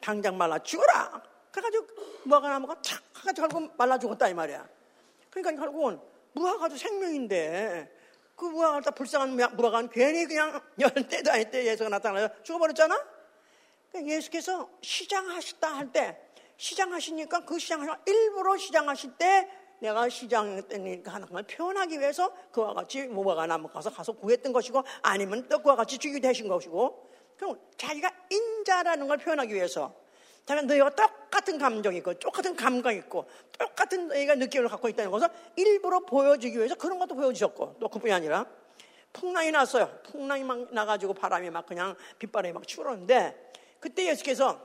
당장 0.00 0.36
말라 0.36 0.58
죽어라. 0.58 1.22
그래가지고 1.52 1.86
무화과 2.24 2.48
나무가 2.48 2.74
탁 2.82 3.02
해가지고 3.18 3.68
말라 3.76 3.98
죽었다 3.98 4.28
이 4.28 4.34
말이야. 4.34 4.66
그러니까 5.30 5.62
결국은 5.62 6.00
무화과도 6.32 6.76
생명인데 6.76 7.97
그 8.38 8.44
무화과를 8.44 8.82
다 8.82 8.92
불쌍한 8.92 9.36
무화과는 9.56 9.90
괜히 9.90 10.24
그냥 10.24 10.60
열 10.78 10.90
때도 10.90 11.32
아닐 11.32 11.50
때 11.50 11.66
예수가 11.66 11.90
나타나서 11.90 12.42
죽어버렸잖아? 12.44 12.96
그러니까 13.90 14.14
예수께서 14.14 14.70
시장하셨다 14.80 15.76
할 15.76 15.92
때, 15.92 16.16
시장하시니까 16.56 17.44
그 17.44 17.58
시장하시 17.58 17.90
일부러 18.06 18.56
시장하실 18.56 19.16
때 19.18 19.48
내가 19.80 20.08
시장했다니까 20.08 21.12
하는 21.12 21.28
걸 21.28 21.42
표현하기 21.44 21.98
위해서 21.98 22.32
그와 22.52 22.74
같이 22.74 23.02
무화과 23.02 23.46
나무 23.46 23.68
가서 23.68 23.90
가서 23.90 24.12
구했던 24.12 24.52
것이고 24.52 24.82
아니면 25.02 25.48
또 25.48 25.60
그와 25.60 25.74
같이 25.76 25.98
죽이 25.98 26.20
되신 26.20 26.48
것이고 26.48 27.10
그럼 27.36 27.60
자기가 27.76 28.10
인자라는 28.30 29.08
걸 29.08 29.18
표현하기 29.18 29.52
위해서 29.54 29.94
다른 30.48 30.66
너희가 30.66 30.88
똑같은 30.88 31.58
감정이 31.58 31.98
있고 31.98 32.14
똑같은 32.14 32.56
감각이 32.56 32.96
있고 33.00 33.28
똑같은 33.58 34.08
너희가 34.08 34.34
느낌을 34.36 34.70
갖고 34.70 34.88
있다는 34.88 35.10
것을 35.10 35.28
일부러 35.56 36.00
보여주기 36.00 36.56
위해서 36.56 36.74
그런 36.74 36.98
것도 36.98 37.14
보여주셨고 37.16 37.76
또 37.78 37.88
그뿐이 37.90 38.10
아니라 38.10 38.46
풍랑이 39.12 39.50
났어요. 39.50 40.00
풍랑이 40.04 40.44
막 40.44 40.72
나가지고 40.72 41.12
바람이 41.12 41.50
막 41.50 41.66
그냥 41.66 41.94
빗바람이 42.18 42.54
막 42.54 42.66
추러는데 42.66 43.52
그때 43.78 44.06
예수께서 44.06 44.58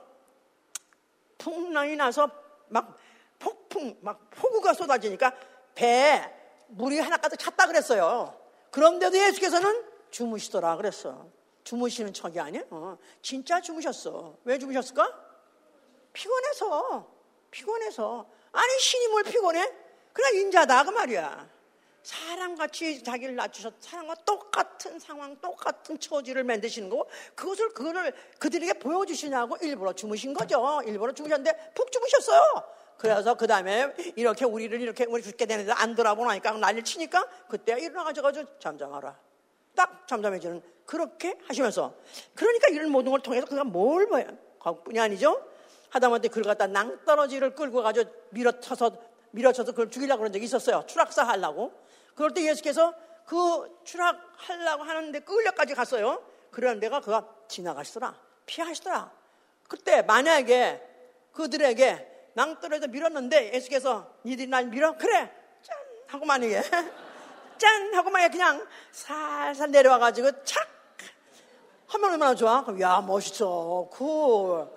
풍랑이 1.37 1.97
나서 1.97 2.31
막 2.69 2.97
폭풍 3.37 3.97
막 3.99 4.29
폭우가 4.29 4.73
쏟아지니까 4.73 5.33
배에 5.75 6.23
물이 6.67 6.97
하나 6.99 7.17
가득 7.17 7.35
찼다 7.35 7.67
그랬어요. 7.67 8.33
그런데도 8.71 9.17
예수께서는 9.17 9.83
주무시더라 10.11 10.77
그랬어. 10.77 11.27
주무시는 11.65 12.13
척이 12.13 12.39
아니야? 12.39 12.61
어, 12.69 12.97
진짜 13.21 13.59
주무셨어. 13.59 14.37
왜 14.45 14.57
주무셨을까? 14.57 15.32
피곤해서, 16.13 17.07
피곤해서. 17.51 18.25
아니, 18.51 18.79
신이 18.79 19.07
뭘 19.07 19.23
피곤해? 19.23 19.71
그냥 20.13 20.35
인자다, 20.35 20.83
그 20.83 20.89
말이야. 20.91 21.49
사람같이 22.03 23.01
자기를 23.01 23.35
낮추셔 23.35 23.71
사람과 23.79 24.15
똑같은 24.25 24.99
상황, 24.99 25.39
똑같은 25.39 25.99
처지를 25.99 26.43
만드시는 26.43 26.89
거고, 26.89 27.09
그것을, 27.33 27.69
그거를 27.69 28.13
그들에게 28.39 28.73
보여주시냐고 28.73 29.57
일부러 29.61 29.93
주무신 29.93 30.33
거죠. 30.33 30.81
일부러 30.85 31.13
주무셨는데 31.13 31.71
푹 31.73 31.91
주무셨어요. 31.91 32.63
그래서 32.97 33.33
그 33.35 33.47
다음에 33.47 33.93
이렇게 34.15 34.45
우리를 34.45 34.79
이렇게 34.79 35.05
우리 35.05 35.23
죽게 35.23 35.45
되는데 35.45 35.71
안 35.71 35.95
돌아보나니까 35.95 36.51
난리를 36.53 36.83
치니까 36.83 37.27
그때 37.47 37.79
일어나가지고 37.79 38.59
잠잠하라. 38.59 39.17
딱 39.75 40.07
잠잠해지는 40.07 40.61
그렇게 40.85 41.37
하시면서 41.47 41.95
그러니까 42.35 42.67
이런 42.67 42.91
모든 42.91 43.11
걸 43.11 43.21
통해서 43.21 43.45
그가 43.45 43.63
뭘 43.63 44.07
봐요? 44.09 44.25
그뿐이 44.59 44.99
아니죠. 44.99 45.52
하다못해 45.93 46.27
그걸 46.29 46.43
갖다 46.43 46.65
낭떠러지를 46.65 47.53
끌고 47.53 47.83
가지고 47.83 48.09
밀어쳐서 48.31 48.91
밀어쳐서 49.31 49.71
그걸 49.71 49.91
죽이려고 49.91 50.19
그런 50.21 50.33
적이 50.33 50.45
있었어요. 50.45 50.83
추락사 50.87 51.23
하려고. 51.23 51.71
그럴 52.15 52.33
때 52.33 52.47
예수께서 52.47 52.93
그 53.25 53.79
추락하려고 53.83 54.83
하는데 54.83 55.19
끌려까지 55.19 55.75
갔어요. 55.75 56.21
그런 56.49 56.79
데가 56.79 56.99
그가 56.99 57.27
지나가시더라. 57.47 58.15
피하시더라. 58.47 59.11
그때 59.67 60.01
만약에 60.01 60.81
그들에게 61.31 62.31
낭떠러지에 62.33 62.87
밀었는데 62.87 63.53
예수께서 63.53 64.15
니들이 64.25 64.47
날 64.47 64.65
밀어? 64.65 64.97
그래. 64.97 65.31
짠! 65.61 65.77
하고 66.07 66.25
만약에 66.25 66.61
짠! 67.57 67.93
하고 67.93 68.09
만약에 68.09 68.31
그냥 68.31 68.65
살살 68.91 69.69
내려와가지고 69.69 70.43
착! 70.43 70.67
하면 71.87 72.11
얼마나 72.11 72.33
좋아? 72.33 72.65
야, 72.81 73.01
멋있어. 73.01 73.87
Cool. 73.91 74.67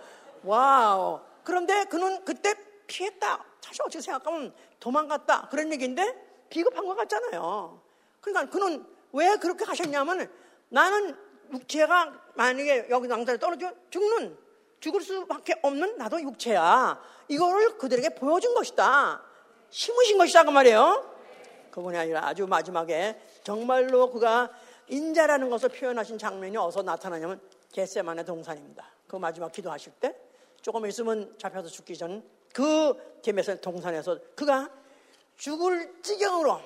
Wow. 0.46 1.20
그런데 1.44 1.84
그는 1.84 2.24
그때 2.24 2.54
피했다. 2.86 3.44
사실 3.60 3.82
어떻게 3.82 4.00
생각하면 4.00 4.54
도망갔다. 4.80 5.48
그런 5.48 5.72
얘기인데 5.72 6.46
비겁한 6.48 6.86
것 6.86 6.96
같잖아요. 6.96 7.80
그러니까 8.20 8.50
그는 8.50 8.86
왜 9.12 9.36
그렇게 9.36 9.64
하셨냐면 9.64 10.30
나는 10.68 11.16
육체가 11.52 12.12
만약에 12.34 12.88
여기 12.90 13.08
낭자에 13.08 13.38
떨어져 13.38 13.72
죽는 13.90 14.36
죽을 14.80 15.00
수밖에 15.00 15.54
없는 15.62 15.96
나도 15.96 16.20
육체야. 16.20 17.00
이거를 17.28 17.78
그들에게 17.78 18.10
보여준 18.10 18.54
것이다. 18.54 19.22
심으신 19.70 20.18
것이다 20.18 20.44
그 20.44 20.50
말이에요. 20.50 21.14
그분이 21.70 21.96
아니라 21.96 22.26
아주 22.26 22.46
마지막에 22.46 23.20
정말로 23.42 24.10
그가 24.10 24.50
인자라는 24.88 25.50
것을 25.50 25.68
표현하신 25.70 26.18
장면이 26.18 26.56
어디서 26.56 26.82
나타나냐면 26.82 27.40
겟세만의 27.72 28.24
동산입니다. 28.24 28.86
그 29.06 29.16
마지막 29.16 29.52
기도하실 29.52 29.92
때 30.00 30.14
조금 30.66 30.84
있으면 30.86 31.32
잡혀서 31.38 31.68
죽기 31.68 31.96
전그 31.96 33.20
겟세만의 33.22 33.60
동산에서 33.60 34.18
그가 34.34 34.68
죽을 35.36 35.94
지경으로 36.02 36.60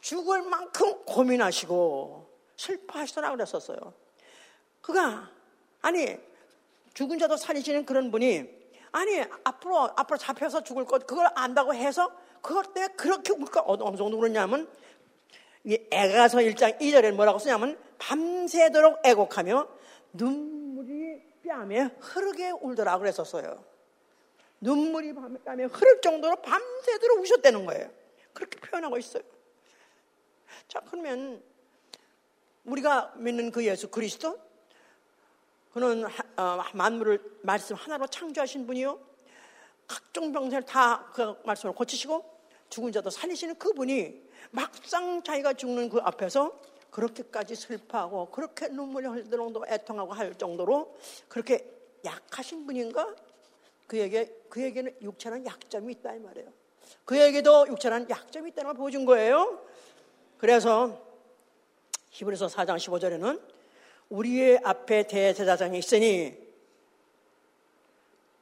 죽을 0.00 0.42
만큼 0.42 1.04
고민하시고 1.04 2.28
슬퍼하시더라 2.56 3.30
그랬었어요. 3.30 3.94
그가 4.80 5.30
아니 5.82 6.16
죽은 6.94 7.20
자도 7.20 7.36
살리시는 7.36 7.86
그런 7.86 8.10
분이 8.10 8.44
아니 8.90 9.22
앞으로 9.44 9.92
앞으로 9.94 10.18
잡혀서 10.18 10.64
죽을 10.64 10.84
것 10.84 11.06
그걸 11.06 11.28
안다고 11.36 11.72
해서 11.72 12.10
그것 12.42 12.74
때문에 12.74 12.94
그렇게 12.94 13.34
울까 13.34 13.62
어느 13.68 13.96
정도 13.96 14.18
이 15.62 15.78
애가서 15.92 16.38
1장 16.38 16.80
2절에 16.80 17.12
뭐라고 17.12 17.38
쓰냐면 17.38 17.78
밤새도록 17.98 18.98
애곡하며 19.04 19.68
눈물이 20.14 20.57
뺨에 21.48 21.90
흐르게 22.00 22.50
울더라 22.50 22.98
그랬었어요. 22.98 23.64
눈물이 24.60 25.14
뺨에 25.44 25.64
흐를 25.64 26.00
정도로 26.00 26.36
밤새도록 26.36 27.20
우셨다는 27.20 27.66
거예요. 27.66 27.90
그렇게 28.32 28.60
표현하고 28.60 28.98
있어요. 28.98 29.22
자, 30.68 30.80
그러면 30.88 31.42
우리가 32.64 33.14
믿는 33.16 33.50
그 33.50 33.64
예수 33.64 33.88
그리스도 33.88 34.38
그는 35.72 36.04
어, 36.36 36.64
만물을 36.74 37.38
말씀 37.42 37.76
하나로 37.76 38.06
창조하신 38.06 38.66
분이요. 38.66 38.98
각종 39.86 40.32
병세를 40.32 40.66
다 40.66 41.10
그 41.14 41.34
말씀을 41.44 41.74
고치시고 41.74 42.38
죽은 42.68 42.92
자도 42.92 43.10
살리시는 43.10 43.56
그분이 43.56 44.28
막상 44.50 45.22
자기가 45.22 45.54
죽는 45.54 45.88
그 45.88 45.98
앞에서 45.98 46.60
그렇게까지 46.90 47.54
슬퍼하고 47.54 48.30
그렇게 48.30 48.68
눈물이 48.68 49.06
흘릴 49.06 49.30
정도 49.30 49.64
애통하고 49.66 50.12
할 50.12 50.34
정도로 50.34 50.96
그렇게 51.28 51.68
약하신 52.04 52.66
분인가? 52.66 53.14
그에게 53.86 54.26
그에게는 54.48 54.96
육체는 55.02 55.46
약점이 55.46 55.92
있다 55.94 56.14
이 56.14 56.18
말이에요. 56.20 56.52
그에게도 57.04 57.68
육체는 57.68 58.08
약점이 58.08 58.50
있다는 58.50 58.70
걸 58.70 58.76
보여준 58.76 59.04
거예요. 59.04 59.62
그래서 60.36 61.00
히브리서 62.10 62.46
4장 62.46 62.76
15절에는 62.76 63.40
우리의 64.10 64.60
앞에 64.64 65.06
대제사장이 65.06 65.78
있으니 65.78 66.36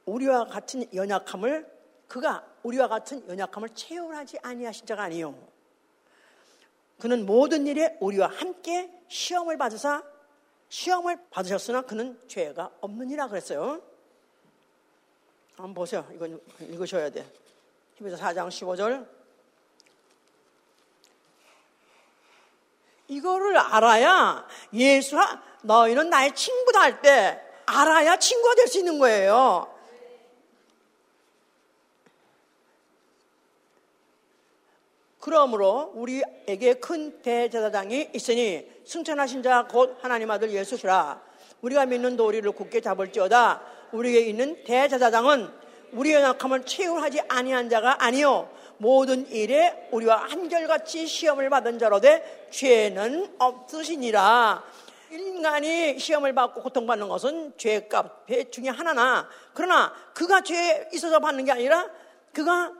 우리와 0.05 0.45
같은 0.45 0.85
연약함을 0.93 1.69
그가 2.07 2.45
우리와 2.63 2.87
같은 2.87 3.27
연약함을 3.27 3.69
채울하지 3.69 4.39
아니하신 4.41 4.85
자가 4.85 5.03
아니요. 5.03 5.35
그는 6.99 7.25
모든 7.25 7.67
일에 7.67 7.95
우리와 7.99 8.27
함께 8.27 8.91
시험을 9.07 9.57
받으사 9.57 10.03
시험을 10.69 11.17
받으셨으나 11.29 11.81
그는 11.83 12.19
죄가 12.27 12.71
없느니라 12.81 13.27
그랬어요. 13.27 13.81
한번 15.55 15.73
보세요. 15.73 16.05
이건 16.13 16.41
읽으셔야 16.59 17.09
돼. 17.09 17.25
히브리서 17.95 18.17
4장 18.17 18.49
15절. 18.49 19.07
이거를 23.07 23.57
알아야 23.57 24.45
예수와 24.73 25.41
너희는 25.63 26.09
나의 26.09 26.35
친구다 26.35 26.81
할 26.81 27.01
때 27.01 27.41
알아야 27.65 28.17
친구가 28.17 28.55
될 28.55 28.67
수 28.67 28.79
있는 28.79 28.99
거예요. 28.99 29.73
그러므로 35.27 35.91
우리에게 35.93 36.75
큰 36.75 37.21
대제사장이 37.21 38.11
있으니 38.13 38.65
승천하신 38.85 39.43
자 39.43 39.67
곧 39.69 39.97
하나님 40.01 40.31
아들 40.31 40.49
예수시라. 40.51 41.21
우리가 41.59 41.85
믿는 41.85 42.15
도리를 42.15 42.49
굳게 42.53 42.79
잡을지어다. 42.79 43.61
우리에게 43.91 44.21
있는 44.21 44.63
대제사장은 44.63 45.49
우리의 45.91 46.23
약함을 46.23 46.63
채울하지 46.63 47.23
아니한 47.27 47.69
자가 47.69 48.05
아니요 48.05 48.49
모든 48.77 49.29
일에 49.29 49.89
우리와 49.91 50.15
한결같이 50.29 51.05
시험을 51.05 51.49
받은 51.49 51.77
자로 51.77 51.99
되 51.99 52.47
죄는 52.49 53.35
없으시니라. 53.37 54.63
인간이 55.11 55.99
시험을 55.99 56.35
받고 56.35 56.61
고통받는 56.61 57.09
것은 57.09 57.51
죄값, 57.57 58.27
배 58.27 58.49
중에 58.49 58.69
하나나, 58.69 59.27
그러나 59.53 59.91
그가 60.13 60.39
죄에 60.39 60.87
있어서 60.93 61.19
받는 61.19 61.43
게 61.43 61.51
아니라 61.51 61.89
그가 62.31 62.71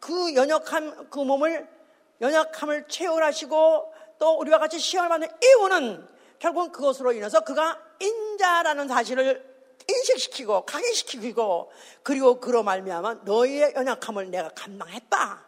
그 0.00 0.34
연약함, 0.34 1.10
그 1.10 1.20
몸을, 1.20 1.75
연약함을 2.20 2.88
채울하시고 2.88 3.94
또 4.18 4.38
우리와 4.38 4.58
같이 4.58 4.78
시험을 4.78 5.08
받는 5.08 5.28
이유는 5.42 6.08
결국은 6.38 6.72
그것으로 6.72 7.12
인해서 7.12 7.40
그가 7.40 7.78
인자라는 8.00 8.88
사실을 8.88 9.44
인식시키고 9.88 10.66
각인시키고 10.66 11.70
그리고 12.02 12.40
그로 12.40 12.62
말미암아 12.62 13.18
너희의 13.24 13.74
연약함을 13.76 14.30
내가 14.30 14.48
감당했다. 14.50 15.44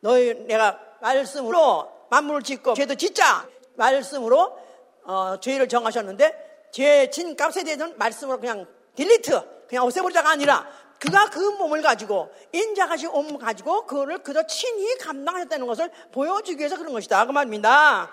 너희 0.00 0.34
내가 0.46 0.78
말씀으로 1.00 1.90
만물을 2.10 2.42
짓고 2.42 2.74
죄도 2.74 2.94
짓자 2.94 3.48
말씀으로 3.76 4.58
어, 5.04 5.40
죄를 5.40 5.68
정하셨는데 5.68 6.68
죄진 6.70 7.34
값에 7.36 7.64
대해서는 7.64 7.96
말씀으로 7.96 8.38
그냥 8.38 8.66
딜리트 8.94 9.66
그냥 9.68 9.84
없애버리자가 9.84 10.30
아니라 10.30 10.66
그가 10.98 11.30
그 11.30 11.38
몸을 11.38 11.80
가지고 11.82 12.32
인자가신 12.52 13.10
몸을 13.10 13.38
가지고 13.38 13.86
그거를 13.86 14.18
그저 14.18 14.46
친히 14.46 14.96
감당하셨다는 14.98 15.66
것을 15.66 15.90
보여주기 16.12 16.58
위해서 16.58 16.76
그런 16.76 16.92
것이다. 16.92 17.24
그 17.26 17.32
말입니다. 17.32 18.10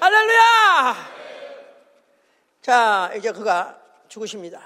할렐루야! 0.00 0.94
자 2.62 3.10
이제 3.16 3.32
그가 3.32 3.80
죽으십니다. 4.08 4.60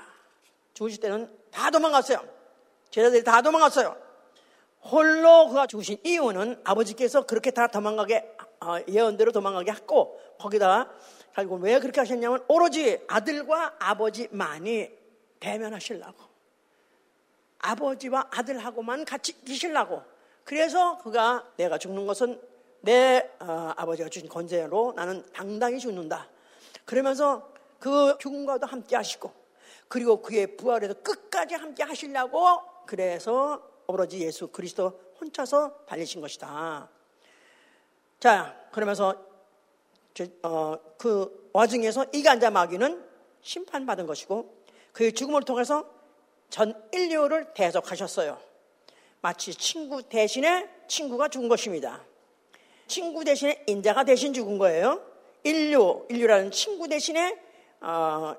죽으실 0.74 1.00
때는 1.00 1.34
다 1.50 1.70
도망갔어요. 1.70 2.22
제자들이 2.90 3.24
다 3.24 3.40
도망갔어요. 3.40 3.96
홀로 4.82 5.48
그가 5.48 5.66
죽으신 5.66 5.98
이유는 6.04 6.60
아버지께서 6.64 7.24
그렇게 7.24 7.50
다 7.52 7.68
도망가게 7.68 8.36
어, 8.60 8.78
예언대로 8.88 9.32
도망가게 9.32 9.70
했고 9.70 10.20
거기다가 10.38 10.90
결국 11.34 11.62
왜 11.62 11.78
그렇게 11.78 12.00
하셨냐면 12.00 12.44
오로지 12.48 13.00
아들과 13.08 13.76
아버지만이 13.78 14.90
대면하시려고 15.40 16.32
아버지와 17.62 18.28
아들하고만 18.30 19.04
같이 19.04 19.42
계시려고 19.44 20.02
그래서 20.44 20.98
그가 20.98 21.46
내가 21.56 21.78
죽는 21.78 22.06
것은 22.06 22.40
내 22.80 23.30
어, 23.40 23.72
아버지가 23.76 24.08
주신 24.08 24.28
권세로 24.28 24.92
나는 24.96 25.24
당당히 25.32 25.78
죽는다 25.78 26.28
그러면서 26.84 27.50
그 27.78 28.16
죽음과도 28.18 28.66
함께 28.66 28.96
하시고 28.96 29.32
그리고 29.88 30.22
그의 30.22 30.56
부활에서 30.56 30.94
끝까지 30.94 31.54
함께 31.54 31.82
하시려고 31.82 32.60
그래서 32.86 33.62
오로지 33.86 34.20
예수 34.20 34.48
그리스도 34.48 35.00
혼자서 35.20 35.84
달리신 35.86 36.20
것이다. 36.20 36.88
자, 38.18 38.56
그러면서 38.72 39.14
어, 40.42 40.76
그 40.98 41.50
와중에서 41.52 42.06
이간자 42.12 42.50
마귀는 42.50 43.04
심판받은 43.42 44.06
것이고 44.06 44.62
그의 44.92 45.12
죽음을 45.12 45.42
통해서 45.42 45.91
전 46.53 46.74
인류를 46.92 47.55
대속하셨어요. 47.55 48.38
마치 49.22 49.55
친구 49.55 50.03
대신에 50.03 50.68
친구가 50.86 51.28
죽은 51.28 51.48
것입니다. 51.48 52.05
친구 52.86 53.24
대신에 53.24 53.64
인자가 53.66 54.05
대신 54.05 54.34
죽은 54.34 54.59
거예요. 54.59 55.00
인류, 55.44 56.05
인류라는 56.11 56.50
친구 56.50 56.88
대신에 56.88 57.38
어, 57.80 58.36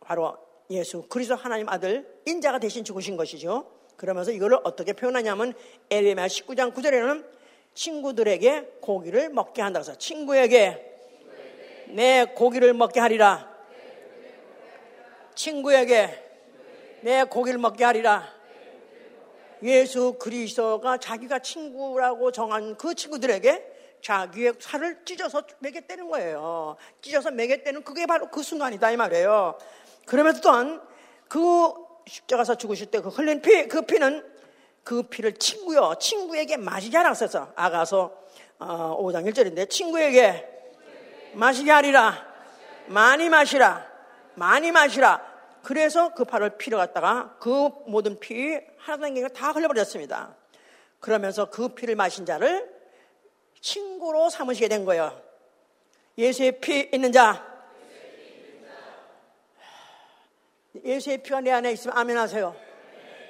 바로 0.00 0.38
예수 0.70 1.02
그리스도 1.02 1.34
하나님 1.34 1.68
아들 1.68 2.22
인자가 2.24 2.58
대신 2.60 2.82
죽으신 2.82 3.18
것이죠. 3.18 3.70
그러면서 3.96 4.30
이거를 4.30 4.58
어떻게 4.64 4.94
표현하냐면 4.94 5.52
에레미야 5.90 6.28
19장 6.28 6.72
9절에는 6.72 7.26
친구들에게 7.74 8.78
고기를 8.80 9.28
먹게 9.28 9.60
한다 9.60 9.80
그래서 9.80 9.98
친구에게 9.98 10.96
내 11.88 12.24
고기를 12.24 12.72
먹게 12.72 13.00
하리라. 13.00 13.54
친구에게 15.34 16.29
내 17.02 17.24
고기를 17.24 17.58
먹게 17.58 17.84
하리라. 17.84 18.26
예수 19.62 20.16
그리스도가 20.18 20.98
자기가 20.98 21.40
친구라고 21.40 22.32
정한 22.32 22.76
그 22.76 22.94
친구들에게 22.94 23.66
자기의 24.02 24.54
살을 24.58 25.04
찢어서 25.04 25.42
매겠다는 25.58 26.08
거예요. 26.08 26.76
찢어서 27.02 27.30
매겠다는 27.30 27.84
그게 27.84 28.06
바로 28.06 28.28
그 28.30 28.42
순간이다 28.42 28.90
이 28.90 28.96
말이에요. 28.96 29.58
그러면서 30.06 30.40
또한 30.40 30.80
그 31.28 31.72
십자가서 32.06 32.56
죽으실 32.56 32.86
때 32.86 33.00
그 33.00 33.08
흘린 33.08 33.42
피, 33.42 33.68
그 33.68 33.82
피는 33.82 34.24
그 34.82 35.02
피를 35.04 35.34
친구요, 35.34 35.94
친구에게 36.00 36.56
마시게 36.56 36.96
하라 36.96 37.12
썼어. 37.14 37.52
아가서 37.54 38.12
어, 38.58 38.98
5장 39.02 39.30
1절인데 39.30 39.68
친구에게 39.68 40.48
마시게 41.34 41.70
하리라. 41.70 42.26
많이 42.86 43.28
마시라. 43.28 43.86
많이 44.34 44.72
마시라. 44.72 45.29
그래서 45.62 46.14
그 46.14 46.24
팔을 46.24 46.58
피를 46.58 46.78
갖다가 46.78 47.36
그 47.40 47.70
모든 47.86 48.18
피 48.18 48.58
하나도 48.78 49.28
다 49.28 49.52
흘려버렸습니다. 49.52 50.36
그러면서 51.00 51.50
그 51.50 51.68
피를 51.68 51.96
마신 51.96 52.26
자를 52.26 52.70
친구로 53.60 54.30
삼으시게 54.30 54.68
된 54.68 54.84
거예요. 54.84 55.20
예수의 56.16 56.60
피 56.60 56.90
있는 56.92 57.12
자. 57.12 57.46
예수의 60.84 61.18
피가 61.18 61.40
내 61.40 61.50
안에 61.50 61.72
있으면 61.72 61.96
아멘 61.96 62.16
하세요. 62.16 62.54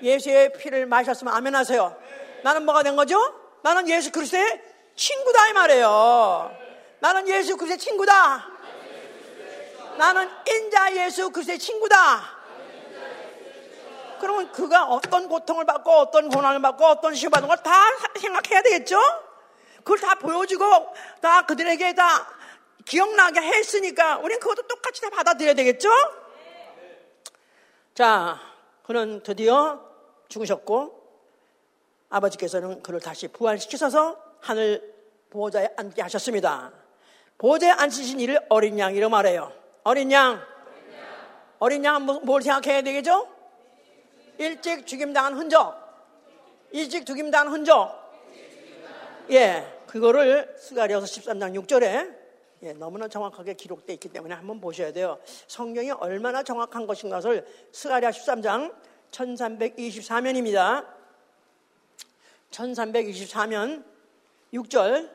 예수의 0.03 0.53
피를 0.53 0.87
마셨으면 0.87 1.35
아멘 1.35 1.55
하세요. 1.55 1.97
나는 2.43 2.64
뭐가 2.64 2.83
된 2.83 2.97
거죠? 2.97 3.18
나는 3.62 3.89
예수 3.89 4.11
그리스도의 4.12 4.62
친구다 4.95 5.49
이 5.49 5.53
말이에요. 5.53 6.57
나는 7.01 7.28
예수 7.28 7.57
그리스도의 7.57 7.78
친구다. 7.78 8.49
나는 10.01 10.30
인자 10.48 10.96
예수 10.96 11.28
그리스도의 11.28 11.59
친구다. 11.59 12.22
그러면 14.18 14.51
그가 14.51 14.86
어떤 14.86 15.28
고통을 15.28 15.66
받고 15.66 15.90
어떤 15.90 16.30
고난을 16.30 16.62
받고 16.62 16.86
어떤 16.86 17.14
시험 17.14 17.30
받는 17.30 17.46
걸다 17.46 17.70
생각해야 18.18 18.62
되겠죠? 18.62 18.98
그걸 19.84 20.01
다 20.01 20.14
보여주고 20.14 20.64
다 21.20 21.44
그들에게 21.44 21.94
다 21.94 22.26
기억나게 22.86 23.42
했으니까 23.42 24.16
우리는 24.18 24.40
그것도 24.40 24.66
똑같이 24.68 25.03
다 25.03 25.11
받아들여야 25.11 25.53
되겠죠? 25.53 25.90
자, 27.94 28.40
그는 28.82 29.22
드디어 29.22 29.84
죽으셨고 30.30 30.98
아버지께서는 32.09 32.82
그를 32.82 33.01
다시 33.01 33.28
부활시키셔서 33.28 34.16
하늘 34.40 34.94
보호자에 35.28 35.68
앉게 35.76 36.01
하셨습니다. 36.01 36.72
보호자에 37.36 37.72
앉으신 37.72 38.18
이를 38.20 38.40
어린 38.48 38.78
양이라 38.78 39.11
말해요. 39.11 39.60
어린 39.83 40.12
양. 40.12 40.41
어린 41.59 41.85
양은 41.85 42.03
뭐, 42.03 42.20
뭘 42.20 42.43
생각해야 42.43 42.83
되겠죠? 42.83 43.28
일찍 44.39 44.87
죽임당한 44.87 45.35
흔적. 45.35 45.76
일찍 46.70 47.05
죽임당한 47.05 47.53
흔적. 47.53 48.01
예, 49.31 49.83
그거를 49.87 50.55
스가리아서 50.59 51.07
13장 51.07 51.55
6절에 51.62 52.20
예, 52.62 52.72
너무나 52.74 53.09
정확하게 53.09 53.55
기록되어 53.55 53.95
있기 53.95 54.09
때문에 54.11 54.35
한번 54.35 54.61
보셔야 54.61 54.93
돼요. 54.93 55.18
성경이 55.47 55.91
얼마나 55.93 56.43
정확한 56.43 56.87
것인가를 56.87 57.47
스가리아 57.72 58.11
13장 58.11 58.74
1324면입니다. 59.11 60.87
1324면 62.51 63.85
6절 64.53 65.11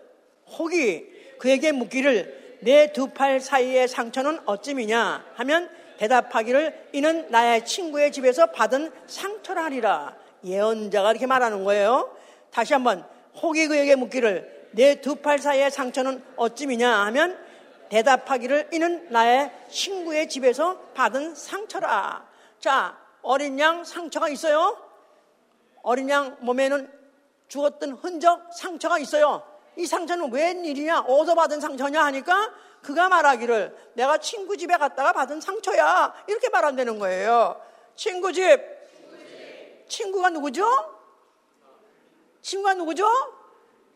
혹이 0.57 1.37
그에게 1.37 1.71
묻기를 1.71 2.44
내 2.61 2.91
두 2.93 3.07
팔 3.13 3.39
사이의 3.39 3.87
상처는 3.87 4.39
어찌미냐 4.45 5.25
하면 5.35 5.69
대답하기를 5.97 6.89
이는 6.93 7.29
나의 7.29 7.65
친구의 7.65 8.11
집에서 8.11 8.47
받은 8.47 8.91
상처라니라 9.07 10.15
예언자가 10.43 11.11
이렇게 11.11 11.25
말하는 11.25 11.63
거예요. 11.63 12.15
다시 12.51 12.73
한번 12.73 13.05
혹이 13.41 13.67
그에게 13.67 13.95
묻기를 13.95 14.69
내 14.71 15.01
두 15.01 15.15
팔 15.15 15.39
사이의 15.39 15.71
상처는 15.71 16.23
어찌미냐 16.35 16.89
하면 17.05 17.37
대답하기를 17.89 18.69
이는 18.73 19.07
나의 19.09 19.51
친구의 19.69 20.27
집에서 20.27 20.77
받은 20.95 21.35
상처라. 21.35 22.25
자, 22.59 22.97
어린 23.21 23.59
양 23.59 23.83
상처가 23.83 24.27
있어요. 24.29 24.77
어린 25.81 26.09
양 26.09 26.35
몸에는 26.39 26.91
죽었던 27.47 27.91
흔적 28.01 28.51
상처가 28.53 28.97
있어요. 28.97 29.43
이 29.77 29.85
상처는 29.85 30.31
웬일이냐? 30.31 31.01
어디서 31.01 31.35
받은 31.35 31.59
상처냐 31.59 32.03
하니까 32.05 32.51
그가 32.81 33.09
말하기를 33.09 33.91
내가 33.93 34.17
친구 34.17 34.55
집에 34.57 34.77
갔다가 34.77 35.11
받은 35.11 35.41
상처야. 35.41 36.13
이렇게 36.27 36.49
말한다는 36.49 36.99
거예요. 36.99 37.59
친구 37.95 38.31
집. 38.31 38.59
친구가 39.87 40.29
누구죠? 40.29 40.65
친구가 42.41 42.75
누구죠? 42.75 43.07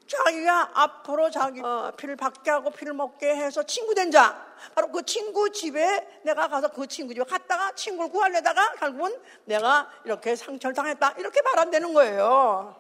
자기가 0.08 0.72
앞으로 0.74 1.30
자기 1.30 1.62
어, 1.62 1.94
피를 1.96 2.16
받게 2.16 2.50
하고 2.50 2.72
피를 2.72 2.94
먹게 2.94 3.36
해서 3.36 3.62
친구 3.64 3.94
된 3.94 4.10
자. 4.10 4.44
바로 4.74 4.92
그 4.92 5.04
친구 5.04 5.52
집에 5.52 6.20
내가 6.24 6.48
가서 6.48 6.70
그 6.70 6.88
친구 6.88 7.14
집에 7.14 7.24
갔다가 7.24 7.72
친구를 7.74 8.12
구하려다가 8.12 8.74
결국은 8.74 9.16
내가 9.46 9.88
이렇게 10.06 10.36
상처를 10.36 10.74
당했다. 10.74 11.14
이렇게 11.20 11.42
말한다는 11.44 11.94
거예요. 11.94 12.76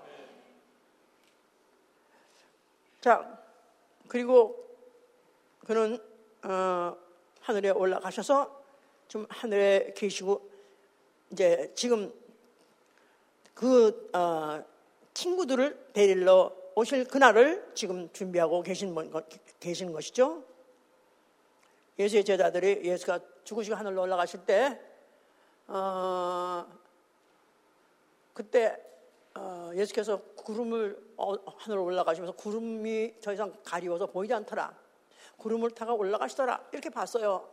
자, 3.01 3.41
그리고 4.09 4.61
그는 5.65 5.97
어, 6.43 6.97
하늘에 7.39 7.69
올라가셔서 7.69 8.63
좀 9.07 9.25
하늘에 9.29 9.93
계시고 9.95 10.49
이제 11.31 11.71
지금 11.75 12.13
그 13.53 14.09
어, 14.13 14.61
친구들을 15.13 15.91
데리러 15.93 16.53
오실 16.75 17.05
그날을 17.05 17.71
지금 17.73 18.11
준비하고 18.11 18.63
계신, 18.63 18.93
계신 19.59 19.93
것이죠. 19.93 20.43
예수의 21.97 22.25
제자들이 22.25 22.81
예수가 22.83 23.19
죽으시고 23.45 23.75
하늘로 23.75 24.01
올라가실 24.01 24.45
때, 24.45 24.79
어, 25.67 26.65
그때 28.33 28.77
어, 29.35 29.71
예수께서 29.73 30.21
구름을 30.35 30.97
어, 30.97 31.08
하늘로 31.57 31.83
올라가시면서 31.83 32.35
구름이 32.35 33.19
더 33.21 33.33
이상 33.33 33.53
가리워서 33.63 34.07
보이지 34.07 34.33
않더라. 34.33 34.73
구름을 35.37 35.71
타고 35.71 35.97
올라가시더라. 35.97 36.69
이렇게 36.71 36.89
봤어요. 36.89 37.49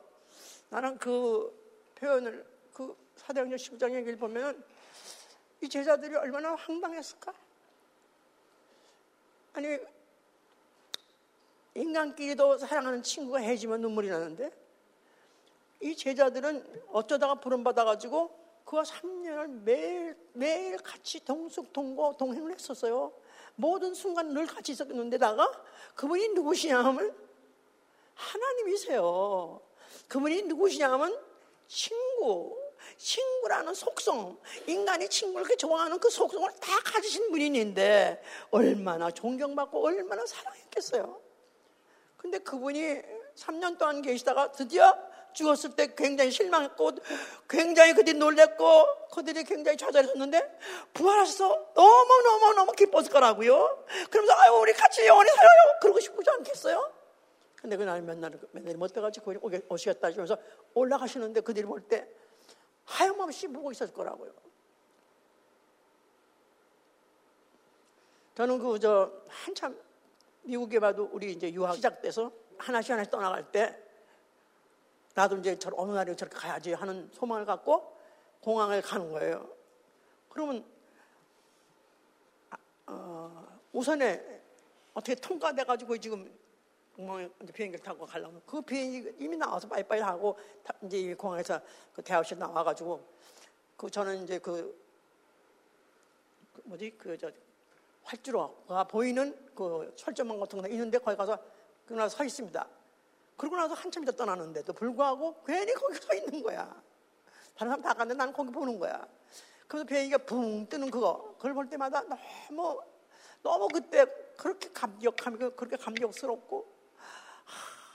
나는 0.69 0.99
그 0.99 1.53
표현을 1.97 2.47
그 2.73 2.97
사도행전 3.17 3.59
19장 3.59 3.95
얘기를 3.95 4.17
보면 4.17 4.63
이 5.61 5.69
제자들이 5.69 6.15
얼마나 6.17 6.55
황당했을까? 6.55 7.33
아니 9.55 9.79
인간끼리도 11.75 12.59
사랑하는 12.59 13.03
친구가 13.03 13.39
해지면 13.39 13.81
눈물이 13.81 14.09
나는데 14.09 14.51
이 15.81 15.95
제자들은 15.95 16.85
어쩌다가 16.93 17.37
부름받아가지고 17.37 18.47
그와 18.65 18.83
3년을 18.83 19.49
매일, 19.63 20.17
매일 20.33 20.77
같이 20.79 21.25
동숙동고 21.25 22.17
동행을 22.17 22.53
했었어요. 22.53 23.13
모든 23.57 23.95
순간 23.95 24.33
늘 24.33 24.47
같이 24.47 24.73
있었는데다가 24.73 25.51
그분이 25.95 26.29
누구시냐 26.29 26.79
하면 26.85 27.17
하나님이세요. 28.15 29.61
그분이 30.09 30.43
누구시냐 30.43 30.93
하면 30.93 31.19
친구, 31.67 32.57
친구라는 32.97 33.75
속성, 33.75 34.39
인간이 34.67 35.09
친구를 35.09 35.45
그렇게 35.45 35.57
좋아하는 35.57 35.99
그 35.99 36.09
속성을 36.11 36.49
다 36.61 36.81
가지신 36.85 37.31
분인데 37.31 38.23
얼마나 38.51 39.11
존경받고 39.11 39.85
얼마나 39.85 40.25
사랑했겠어요. 40.25 41.21
근데 42.17 42.39
그분이 42.39 43.03
3년 43.37 43.79
동안 43.79 44.03
계시다가 44.03 44.53
드디어 44.53 44.97
죽었을 45.37 45.77
때 45.77 45.95
굉장히 45.95 46.31
실망했고 46.31 46.93
굉장히 47.49 47.93
그들이 47.95 48.19
놀랬고 48.19 49.09
그들이 49.13 49.45
굉장히 49.45 49.77
좌절했었는데 49.77 50.59
부활하셔서 50.95 51.73
너무너무너무 51.75 52.73
기뻤을 52.73 53.11
거라고요. 53.11 53.85
그러면서 54.11 54.33
아유 54.41 54.53
우리 54.55 54.73
같이 54.73 55.07
영원히 55.07 55.31
살아요. 55.31 55.79
그러고 55.81 56.01
싶지 56.01 56.31
않겠어요? 56.31 56.93
근데 57.57 57.77
그날 57.77 58.01
몇 58.03 58.17
날, 58.19 58.31
몇 58.53 58.63
날이 58.65 58.77
못 58.77 58.93
돼가지고 58.93 59.35
오시겠다 59.69 60.09
하시면서 60.09 60.39
올라가시는데 60.75 61.43
그들이 61.43 61.67
볼 61.67 61.81
때 61.87 62.09
하염없이 62.85 63.49
보고 63.49 63.73
있었을 63.73 63.93
거라고요. 63.93 64.33
저는 68.37 68.59
그, 68.59 68.79
저, 68.79 69.11
한참 69.29 69.77
미국에 70.43 70.79
봐도 70.79 71.09
우리 71.13 71.33
이제 71.33 71.53
유학 71.53 71.75
시작돼서 71.75 72.31
하나씩 72.59 72.93
하나씩 72.93 73.11
떠나갈 73.11 73.51
때 73.51 73.77
나도 75.17 75.39
이제 75.39 75.59
저 75.59 75.71
어느 75.75 75.93
날에 75.93 76.15
저렇게 76.15 76.37
가야지 76.37 76.75
하는 76.75 77.09
소망을 77.11 77.47
갖고 77.47 77.97
공항에 78.43 78.83
가는 78.83 79.11
거예요. 79.11 79.49
그러면, 80.29 80.63
어, 82.87 83.59
우선에 83.73 84.43
어떻게 84.93 85.15
통과돼 85.15 85.65
가지고 85.65 85.97
지금 85.97 86.31
공항에 86.95 87.29
비행기를 87.55 87.83
타고 87.83 88.05
가려면 88.05 88.43
그 88.45 88.61
비행기 88.61 89.15
이미 89.19 89.39
나와서 89.39 89.67
빠이빠이 89.67 90.01
하고 90.01 90.39
이제 90.83 91.15
공항에서 91.15 91.61
그 91.95 92.03
대학실 92.03 92.39
나와 92.39 92.63
가지고 92.63 93.03
그 93.75 93.91
저는 93.91 94.23
이제 94.23 94.39
그, 94.39 94.79
그 96.55 96.63
뭐지 96.67 96.91
그 96.99 97.17
저 97.17 97.33
활주로가 98.05 98.85
보이는 98.85 99.35
그 99.55 99.93
철조망 99.97 100.39
같은 100.39 100.61
거 100.61 100.69
있는데 100.69 100.99
거기 100.99 101.17
가서 101.17 101.39
그날 101.87 102.09
서 102.11 102.23
있습니다. 102.23 102.76
그러고 103.37 103.57
나서 103.57 103.75
한참 103.75 104.03
이제 104.03 104.15
떠나는데도 104.15 104.73
불구하고 104.73 105.43
괜히 105.45 105.73
거기 105.75 105.97
서 105.97 106.15
있는 106.15 106.43
거야. 106.43 106.65
다른 107.55 107.71
사람 107.71 107.83
다 107.83 107.95
갔는데 107.95 108.19
나는 108.19 108.33
거기 108.33 108.51
보는 108.51 108.79
거야. 108.79 109.07
그래서 109.69 109.85
비행기가 109.85 110.19
붕 110.19 110.69
뜨는 110.69 110.91
그거 110.91 111.35
그걸 111.37 111.55
볼 111.55 111.69
때마다 111.69 112.03
너무 112.03 112.81
너무 113.43 113.69
그때 113.69 114.07
그렇게 114.37 114.71
감격하고 114.73 115.55
그렇게 115.57 115.77
감격스럽고 115.77 116.77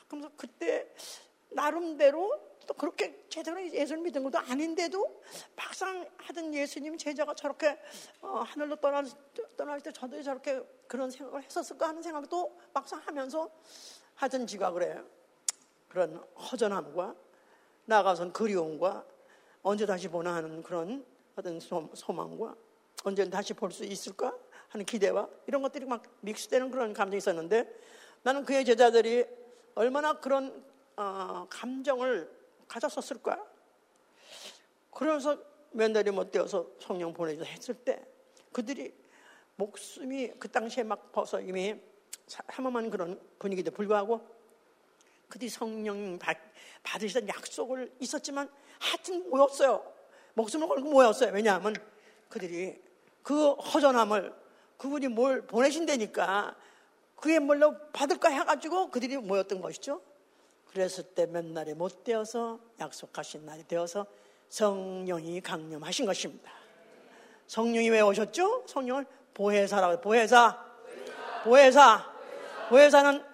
그러면서 0.07 0.33
그때 0.35 0.93
나름대로 1.49 2.51
또 2.67 2.73
그렇게 2.73 3.25
제대로 3.29 3.61
예수를 3.61 4.01
믿은 4.03 4.23
것도 4.23 4.37
아닌데도 4.39 5.23
막상 5.55 6.07
하던 6.17 6.53
예수님 6.53 6.97
제자가 6.97 7.33
저렇게 7.33 7.79
어, 8.21 8.43
하늘로 8.45 8.75
떠날, 8.75 9.05
떠날 9.57 9.81
때 9.81 9.91
저도 9.91 10.21
저렇게 10.21 10.61
그런 10.87 11.09
생각을 11.09 11.43
했었을까 11.43 11.87
하는 11.89 12.01
생각도 12.01 12.59
막상 12.73 12.99
하면서 12.99 13.49
하던 14.15 14.45
지가 14.47 14.71
그래 14.71 15.01
그런 15.91 16.15
허전함과 16.37 17.13
나가선 17.83 18.31
그리움과 18.31 19.05
언제 19.61 19.85
다시 19.85 20.07
보나 20.07 20.35
하는 20.35 20.63
그런 20.63 21.05
어떤 21.35 21.59
소망과 21.59 22.55
언제 23.03 23.29
다시 23.29 23.53
볼 23.53 23.71
수 23.71 23.83
있을까 23.83 24.33
하는 24.69 24.85
기대와 24.85 25.27
이런 25.47 25.61
것들이 25.61 25.85
막 25.85 26.01
믹스되는 26.21 26.71
그런 26.71 26.93
감정이 26.93 27.17
있었는데 27.17 27.69
나는 28.23 28.45
그의 28.45 28.63
제자들이 28.63 29.25
얼마나 29.75 30.13
그런 30.13 30.63
어, 30.95 31.45
감정을 31.49 32.31
가졌었을까? 32.69 33.45
그래서 34.91 35.37
몇 35.71 35.91
달이 35.91 36.11
못 36.11 36.31
되어서 36.31 36.67
성령 36.79 37.13
보내자 37.13 37.43
했을 37.43 37.73
때 37.73 38.01
그들이 38.53 38.93
목숨이 39.57 40.31
그 40.39 40.49
당시에 40.49 40.83
막 40.83 41.11
벌써 41.11 41.41
이미 41.41 41.75
삼엄한 42.27 42.89
그런 42.89 43.19
분위기도 43.39 43.71
불구하고 43.71 44.40
그들이 45.31 45.49
성령 45.49 46.19
받, 46.19 46.37
받으시던 46.83 47.29
약속을 47.29 47.89
있었지만 48.01 48.49
하여튼 48.79 49.29
모였어요. 49.29 49.81
목숨을 50.33 50.67
걸고 50.67 50.89
모였어요. 50.89 51.31
왜냐하면 51.33 51.73
그들이 52.27 52.81
그 53.23 53.53
허전함을 53.53 54.33
그분이 54.77 55.07
뭘 55.07 55.47
보내신다니까 55.47 56.55
그게 57.15 57.39
뭘로 57.39 57.77
받을까 57.93 58.29
해가지고 58.29 58.89
그들이 58.89 59.17
모였던 59.17 59.61
것이죠. 59.61 60.01
그랬을 60.67 61.03
때몇 61.15 61.45
날이 61.45 61.73
못 61.75 62.03
되어서 62.03 62.59
약속하신 62.79 63.45
날이 63.45 63.65
되어서 63.65 64.05
성령이 64.49 65.39
강림하신 65.39 66.05
것입니다. 66.05 66.51
성령이 67.47 67.89
왜 67.89 68.01
오셨죠? 68.01 68.65
성령을 68.67 69.05
보혜사라고 69.33 70.01
보혜사, 70.01 70.65
보혜사, 71.43 72.11
보혜사는 72.69 73.30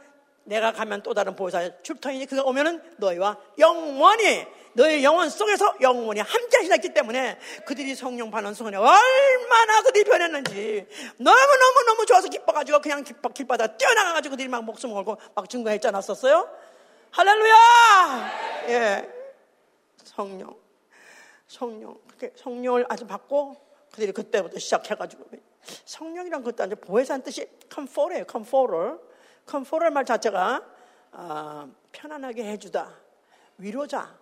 내가 0.47 0.71
가면 0.71 1.03
또 1.03 1.13
다른 1.13 1.35
보혜사 1.35 1.81
출터이니 1.83 2.25
그가 2.25 2.43
오면은 2.43 2.81
너희와 2.97 3.37
영원히 3.59 4.47
너희 4.73 5.03
영혼 5.03 5.29
속에서 5.29 5.75
영원히 5.81 6.21
함께 6.21 6.57
하시기 6.57 6.93
때문에 6.93 7.37
그들이 7.65 7.95
성령 7.95 8.31
받는 8.31 8.53
순간에 8.53 8.77
얼마나 8.77 9.81
그들이 9.81 10.05
변했는지 10.05 10.87
너무너무너무 11.17 12.05
좋아서 12.05 12.29
기뻐가지고 12.29 12.79
그냥 12.79 13.03
기뻐, 13.03 13.29
길바다 13.29 13.75
뛰어나가가지고 13.75 14.33
그들이 14.33 14.47
막 14.47 14.63
목숨 14.63 14.93
걸고 14.93 15.17
막 15.35 15.49
증거했지 15.49 15.87
않았었어요? 15.87 16.49
할렐루야! 17.11 18.31
예. 18.69 19.09
성령. 20.03 20.55
성령. 21.47 21.99
그렇게 22.07 22.31
성령을 22.37 22.85
아주 22.87 23.05
받고 23.05 23.57
그들이 23.91 24.13
그때부터 24.13 24.59
시작해가지고 24.59 25.25
성령이란 25.85 26.43
것도 26.43 26.63
아주 26.63 26.75
보혜사는 26.75 27.23
뜻이 27.23 27.49
comfort예요. 27.73 29.06
Comforter 29.49 29.91
말 29.91 30.05
자체가 30.05 30.63
아, 31.11 31.67
편안하게 31.91 32.43
해주다. 32.43 32.93
위로자. 33.57 34.17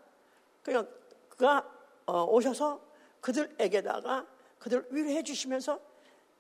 그냥 0.64 0.88
그가 1.30 1.70
어, 2.06 2.24
오셔서 2.26 2.80
그들에게다가 3.22 4.26
그들 4.60 4.88
위로해 4.92 5.24
주시면서 5.24 5.80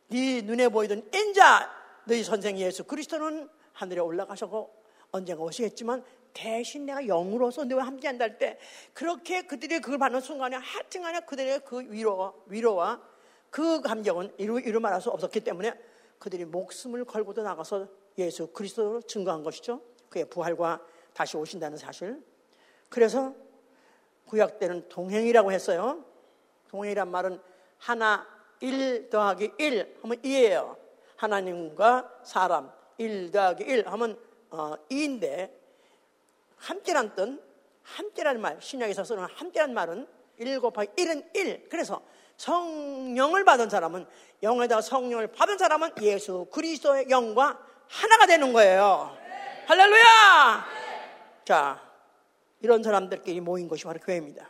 네 0.07 0.41
눈에 0.41 0.69
보이던 0.69 1.09
인자 1.13 1.69
너희 2.05 2.23
선생 2.23 2.57
예수 2.57 2.83
그리스도는 2.83 3.49
하늘에 3.73 3.99
올라가셔고 3.99 4.73
언젠가 5.11 5.43
오시겠지만 5.43 6.03
대신 6.33 6.85
내가 6.85 7.07
영으로서 7.07 7.63
너와 7.65 7.85
함께 7.85 8.07
한다 8.07 8.25
할때 8.25 8.59
그렇게 8.93 9.41
그들이 9.43 9.79
그걸 9.79 9.97
받는 9.97 10.21
순간에 10.21 10.57
하여튼간에 10.57 11.21
그들의 11.21 11.61
그 11.65 11.81
위로, 11.91 12.43
위로와 12.47 13.01
그 13.49 13.81
감정은 13.81 14.33
이루, 14.37 14.59
이루 14.59 14.79
말할 14.79 15.01
수 15.01 15.09
없었기 15.09 15.39
때문에 15.39 15.73
그들이 16.19 16.45
목숨을 16.45 17.05
걸고도 17.05 17.41
나가서 17.41 17.87
예수 18.17 18.47
그리스도로 18.47 19.01
증거한 19.01 19.43
것이죠. 19.43 19.81
그의 20.09 20.25
부활과 20.25 20.81
다시 21.13 21.37
오신다는 21.37 21.77
사실. 21.77 22.21
그래서 22.89 23.33
구약 24.25 24.59
때는 24.59 24.87
동행이라고 24.89 25.51
했어요. 25.51 26.03
동행이란 26.69 27.09
말은 27.09 27.39
하나 27.77 28.27
1 28.59 29.09
더하기 29.09 29.53
1 29.57 29.97
하면 30.01 30.21
2예요. 30.21 30.77
하나님과 31.17 32.19
사람 32.23 32.71
1 32.97 33.31
더하기 33.31 33.63
1 33.63 33.87
하면 33.87 34.19
어, 34.49 34.75
2인데 34.89 35.51
함께란 36.57 37.13
뜻, 37.15 37.41
함께라는 37.83 38.41
말, 38.41 38.57
신약에서 38.61 39.03
쓰는 39.03 39.23
함께란 39.23 39.73
말은 39.73 40.07
1 40.37 40.59
곱하기 40.59 40.91
1은 40.93 41.35
1. 41.35 41.69
그래서 41.69 42.01
성령을 42.37 43.45
받은 43.45 43.69
사람은 43.69 44.05
영에다 44.43 44.81
성령을 44.81 45.27
받은 45.27 45.57
사람은 45.57 45.91
예수 46.01 46.47
그리스도의 46.51 47.09
영과 47.09 47.59
하나가 47.87 48.25
되는 48.25 48.51
거예요. 48.53 49.15
할렐루야! 49.67 50.65
자, 51.45 51.81
이런 52.61 52.83
사람들끼리 52.83 53.41
모인 53.41 53.67
것이 53.67 53.83
바로 53.83 53.99
교회입니다. 53.99 54.49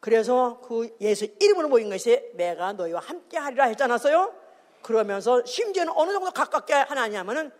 그래서 0.00 0.60
그 0.60 0.94
예수 1.00 1.26
이름으로 1.40 1.68
모인 1.68 1.88
것이 1.88 2.30
내가 2.34 2.72
너희와 2.74 3.00
함께 3.00 3.38
하리라 3.38 3.64
했지 3.64 3.82
않았어요? 3.82 4.34
그러면서 4.82 5.44
심지어는 5.44 5.92
어느 5.96 6.12
정도 6.12 6.30
가깝게 6.30 6.74
하나냐면은 6.74 7.50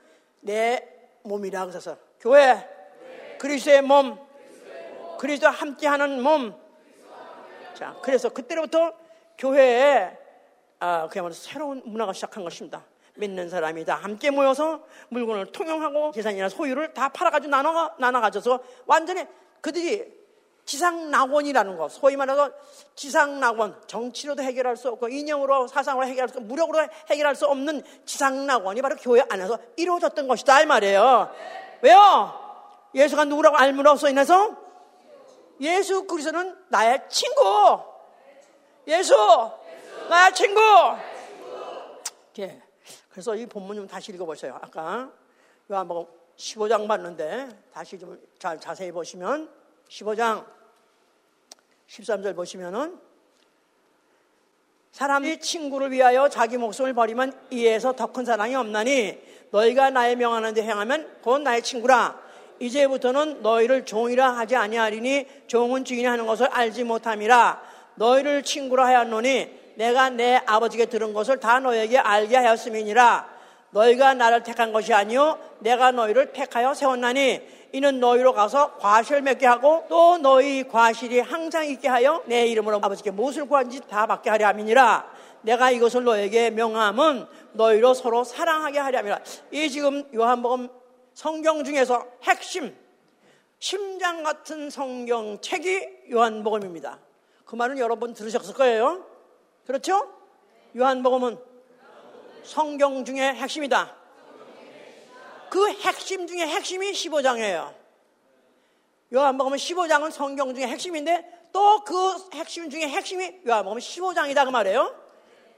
내 0.41 0.87
몸이라 1.23 1.67
그래서 1.67 1.97
교회 2.21 2.69
그리스도의 3.39 3.83
몸, 3.83 4.19
그리스도와 5.19 5.53
함께 5.53 5.87
하는 5.87 6.23
몸. 6.23 6.55
자, 7.75 7.97
그래서 8.03 8.29
그때로부터 8.29 8.95
교회에 9.39 10.17
아, 10.81 11.09
그야말로 11.09 11.33
새로운 11.33 11.83
문화가 11.87 12.13
시작한 12.13 12.45
것입니다. 12.45 12.85
믿는 13.17 13.49
사람이 13.49 13.85
다 13.85 13.95
함께 13.95 14.31
모여서 14.31 14.81
물건을 15.09 15.53
통용하고 15.53 16.13
재산이나 16.13 16.49
소유를 16.49 16.95
다 16.95 17.09
팔아가지고 17.09 17.51
나눠, 17.51 17.93
나눠 17.99 18.21
가져서 18.21 18.61
완전히 18.87 19.25
그들이 19.61 20.25
지상낙원이라는 20.65 21.77
것, 21.77 21.93
소위 21.93 22.17
말해서 22.17 22.51
지상낙원, 22.95 23.83
정치로도 23.87 24.43
해결할 24.43 24.77
수 24.77 24.89
없고 24.89 25.09
인형으로 25.09 25.67
사상으로 25.67 26.07
해결할 26.07 26.29
수 26.29 26.39
없고 26.39 26.49
무력으로 26.49 26.87
해결할 27.11 27.35
수 27.35 27.47
없는 27.47 27.83
지상낙원이 28.07 28.81
바로 28.81 28.97
교회 28.97 29.23
안에서 29.29 29.59
이루어졌던 29.77 30.27
것이다 30.27 30.63
이 30.63 30.67
말이에요. 30.67 31.31
왜요? 31.83 32.45
예수가 32.95 33.25
누구라고 33.27 33.57
알므로써 33.57 34.09
인해서 34.09 34.57
예수 35.61 36.07
그리스도는 36.07 36.57
나의 36.69 37.03
친구. 37.09 37.81
예수, 38.87 39.15
나의 40.09 40.35
친구. 40.35 40.61
예. 42.39 42.64
그래서 43.15 43.37
이 43.37 43.47
본문 43.47 43.77
좀 43.77 43.87
다시 43.87 44.11
읽어보세요. 44.11 44.59
아까 44.61 45.09
요한복음 45.71 46.05
15장 46.37 46.89
봤는데 46.89 47.49
다시 47.73 47.97
좀잘 47.97 48.59
자세히 48.59 48.91
보시면 48.91 49.49
15장 49.89 50.45
13절 51.87 52.35
보시면은 52.35 52.99
사람이 54.91 55.39
친구를 55.39 55.93
위하여 55.93 56.29
자기 56.29 56.59
목숨을 56.59 56.93
버리면 56.93 57.33
이에서 57.53 57.93
더 57.93 58.09
큰 58.09 58.25
사랑이 58.25 58.57
없나니 58.57 59.21
너희가 59.53 59.91
나의 59.91 60.17
명하는 60.17 60.53
데 60.53 60.63
행하면 60.65 61.19
곧 61.23 61.39
나의 61.39 61.63
친구라 61.63 62.21
이제부터는 62.59 63.43
너희를 63.43 63.85
종이라 63.85 64.39
하지 64.39 64.57
아니하리니 64.57 65.29
종은 65.47 65.85
주인이 65.85 66.05
하는 66.05 66.27
것을 66.27 66.49
알지 66.49 66.83
못함이라 66.83 67.63
너희를 67.95 68.43
친구라 68.43 68.87
하였노니 68.87 69.64
내가 69.77 70.11
내 70.11 70.41
아버지께 70.47 70.87
들은 70.87 71.13
것을 71.13 71.41
다 71.41 71.61
너에게 71.61 71.99
알게 71.99 72.37
하였음이니라 72.37 73.35
너희가 73.71 74.15
나를 74.15 74.43
택한 74.43 74.73
것이 74.73 74.95
아니요 74.95 75.39
내가 75.59 75.91
너희를 75.91 76.33
택하여 76.33 76.75
세웠나니 76.75 77.41
이는 77.73 77.99
너희로 77.99 78.33
가서 78.33 78.77
과실 78.77 79.21
맺게 79.21 79.47
하고 79.47 79.85
또 79.89 80.17
너희 80.19 80.69
과실이 80.69 81.21
항상 81.21 81.67
있게 81.67 81.89
하여 81.89 82.23
내 82.27 82.47
이름으로 82.47 82.77
아버지께 82.77 83.11
무엇을 83.11 83.47
구한지 83.47 83.81
다 83.81 84.07
받게 84.07 84.31
하려 84.31 84.47
함이니라 84.47 85.13
내가 85.43 85.71
이것을 85.71 86.05
너에게 86.05 86.51
명함은 86.51 87.27
너희로 87.53 87.95
서로 87.95 88.23
사랑하게 88.23 88.79
하려 88.79 88.99
함이라 88.99 89.19
이 89.51 89.69
지금 89.69 90.05
요한복음 90.15 90.69
성경 91.15 91.63
중에서 91.63 92.07
핵심, 92.25 92.77
심장 93.61 94.23
같은 94.25 94.69
성경책이 94.69 96.11
요한복음입니다. 96.13 96.99
그 97.45 97.55
말은 97.55 97.79
여러분 97.79 98.13
들으셨을 98.13 98.55
거예요. 98.55 99.07
그렇죠? 99.67 100.13
요한복음은 100.77 101.39
성경 102.43 103.05
중에 103.05 103.21
핵심이다. 103.35 103.95
그 105.51 105.71
핵심 105.71 106.27
중에 106.27 106.47
핵심이 106.47 106.93
15장이에요. 106.93 107.73
요한복음 109.13 109.55
15장은 109.55 110.11
성경 110.11 110.55
중에 110.55 110.67
핵심인데 110.67 111.49
또 111.53 111.85
그 111.85 112.29
핵심 112.33 112.69
중에 112.69 112.89
핵심이 112.89 113.41
요한복음 113.47 113.79
15장이다 113.79 114.45
그 114.45 114.51
말이에요. 114.51 114.95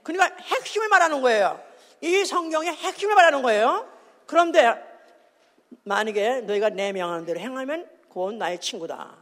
그러니까 0.03 0.37
핵심을 0.43 0.89
말하는 0.89 1.23
거예요. 1.23 1.61
이 2.01 2.25
성경의 2.25 2.73
핵심을 2.75 3.15
말하는 3.15 3.43
거예요. 3.43 3.89
그런데 4.27 4.75
만약에 5.85 6.43
너희가 6.43 6.69
내 6.71 6.93
명하는 6.93 7.25
대로 7.25 7.41
행하면 7.41 7.89
곧 8.09 8.35
나의 8.35 8.61
친구다. 8.61 9.17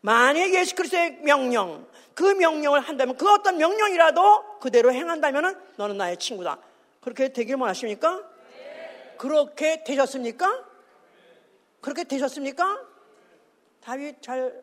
만약 0.00 0.54
예수 0.54 0.74
그리스도의 0.74 1.18
명령, 1.22 1.86
그 2.14 2.22
명령을 2.22 2.80
한다면 2.80 3.16
그 3.16 3.30
어떤 3.32 3.58
명령이라도 3.58 4.58
그대로 4.60 4.92
행한다면 4.92 5.60
너는 5.76 5.96
나의 5.96 6.16
친구다. 6.16 6.58
그렇게 7.00 7.32
되길 7.32 7.56
원하십니까? 7.56 8.22
그렇게 9.16 9.82
되셨습니까? 9.84 10.64
그렇게 11.80 12.04
되셨습니까? 12.04 12.80
답이 13.80 14.14
잘 14.20 14.62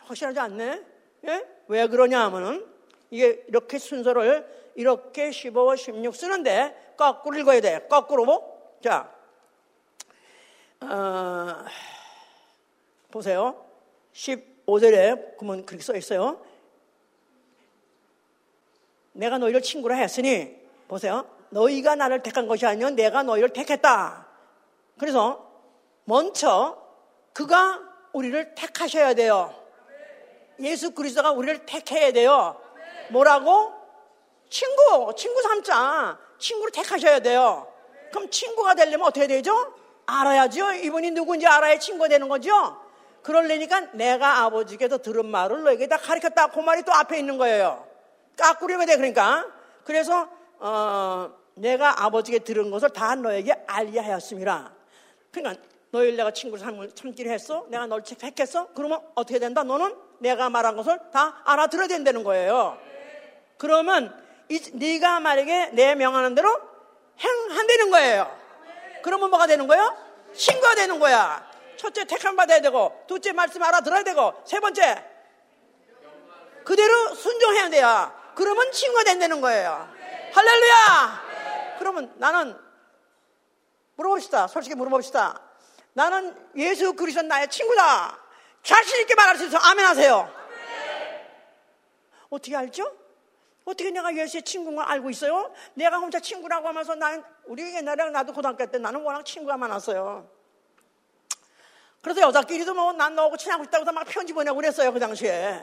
확실하지 0.00 0.38
않네. 0.38 0.84
예? 1.26 1.46
왜 1.68 1.86
그러냐 1.86 2.20
하면은 2.26 2.66
이게 3.10 3.44
이렇게 3.48 3.78
순서를 3.78 4.72
이렇게 4.74 5.30
15, 5.30 5.76
16 5.76 6.14
쓰는데 6.14 6.94
거꾸로 6.96 7.38
읽어야 7.38 7.60
돼. 7.60 7.86
거꾸로. 7.88 8.76
자, 8.82 9.12
어, 10.80 11.64
보세요. 13.10 13.64
15절에 14.66 15.36
그러면 15.38 15.64
그렇게 15.64 15.82
써 15.82 15.94
있어요. 15.96 16.40
내가 19.12 19.38
너희를 19.38 19.62
친구로 19.62 19.94
했으니 19.94 20.54
보세요. 20.88 21.26
너희가 21.50 21.94
나를 21.94 22.22
택한 22.22 22.46
것이 22.46 22.66
아니라 22.66 22.90
내가 22.90 23.22
너희를 23.22 23.50
택했다. 23.50 24.26
그래서 24.98 25.50
먼저 26.04 26.82
그가 27.32 27.80
우리를 28.12 28.54
택하셔야 28.54 29.14
돼요. 29.14 29.54
예수 30.60 30.92
그리스도가 30.92 31.32
우리를 31.32 31.66
택해야 31.66 32.12
돼요. 32.12 32.60
뭐라고? 33.10 33.72
친구, 34.48 35.12
친구 35.16 35.42
삼자. 35.42 36.18
친구를 36.38 36.72
택하셔야 36.72 37.20
돼요. 37.20 37.70
그럼 38.10 38.30
친구가 38.30 38.74
되려면 38.74 39.06
어떻게 39.06 39.26
되죠? 39.26 39.74
알아야죠. 40.06 40.72
이분이 40.72 41.10
누군지 41.10 41.46
알아야 41.46 41.78
친구가 41.78 42.08
되는 42.08 42.28
거죠. 42.28 42.85
그러려니까 43.26 43.80
내가 43.92 44.44
아버지께서 44.44 44.98
들은 44.98 45.26
말을 45.26 45.64
너에게 45.64 45.88
다 45.88 45.96
가르쳤다. 45.96 46.46
그 46.46 46.60
말이 46.60 46.84
또 46.84 46.92
앞에 46.92 47.18
있는 47.18 47.38
거예요. 47.38 47.84
까꾸리면 48.38 48.86
돼, 48.86 48.96
그러니까. 48.96 49.44
그래서, 49.82 50.28
어, 50.60 51.32
내가 51.54 52.04
아버지께 52.04 52.40
들은 52.40 52.70
것을 52.70 52.90
다 52.90 53.16
너에게 53.16 53.64
알게 53.66 53.98
하였습니다. 53.98 54.72
그러니까 55.32 55.60
너희를 55.90 56.16
내가 56.16 56.30
친구로 56.30 56.62
삼, 56.62 56.88
삼기로 56.94 57.28
했어? 57.28 57.66
내가 57.68 57.86
널 57.86 58.04
택했어? 58.04 58.68
그러면 58.74 59.00
어떻게 59.16 59.40
된다? 59.40 59.64
너는 59.64 59.96
내가 60.20 60.48
말한 60.48 60.76
것을 60.76 60.96
다 61.12 61.42
알아들어야 61.44 61.88
된다는 61.88 62.22
거예요. 62.22 62.78
그러면 63.58 64.16
이, 64.48 64.60
네가 64.72 65.18
만약에 65.18 65.70
내 65.72 65.96
명하는 65.96 66.36
대로 66.36 66.48
행한다는 67.18 67.90
거예요. 67.90 68.38
그러면 69.02 69.30
뭐가 69.30 69.48
되는 69.48 69.66
거예요? 69.66 69.96
친구가 70.32 70.76
되는 70.76 71.00
거야. 71.00 71.45
첫째 71.86 72.04
택함 72.04 72.34
받아야 72.34 72.60
되고, 72.60 73.04
둘째 73.06 73.32
말씀 73.32 73.62
알아들어야 73.62 74.02
되고, 74.02 74.34
세 74.44 74.58
번째 74.58 75.04
그대로 76.64 77.14
순종해야 77.14 77.70
돼요. 77.70 78.12
그러면 78.34 78.72
친구가 78.72 79.04
된다는 79.04 79.40
거예요. 79.40 79.88
할렐루야! 80.34 81.76
그러면 81.78 82.12
나는 82.16 82.58
물어봅시다. 83.94 84.48
솔직히 84.48 84.74
물어봅시다. 84.74 85.40
나는 85.92 86.36
예수 86.56 86.92
그리스도 86.94 87.22
나의 87.22 87.48
친구다. 87.48 88.18
자신 88.62 89.00
있게 89.02 89.14
말할 89.14 89.36
수 89.38 89.46
있어. 89.46 89.56
아멘 89.56 89.86
하세요. 89.86 90.30
어떻게 92.28 92.56
알죠? 92.56 92.94
어떻게 93.64 93.90
내가 93.90 94.14
예수의 94.14 94.42
친구인 94.42 94.76
걸 94.76 94.84
알고 94.84 95.08
있어요? 95.10 95.54
내가 95.74 95.98
혼자 95.98 96.18
친구라고 96.18 96.68
하면서 96.68 96.94
나는 96.96 97.22
우리 97.44 97.74
옛날에 97.74 98.10
나도 98.10 98.32
고등학교 98.32 98.66
때 98.66 98.78
나는 98.78 99.02
워낙 99.02 99.24
친구가 99.24 99.56
많았어요. 99.56 100.35
그래서 102.06 102.20
여자끼리도 102.20 102.72
뭐 102.72 102.92
난 102.92 103.16
너하고 103.16 103.36
친하고 103.36 103.64
싶다고 103.64 103.82
해서 103.82 103.90
막 103.90 104.04
편지 104.04 104.32
보내고 104.32 104.54
그랬어요 104.54 104.92
그 104.92 105.00
당시에. 105.00 105.60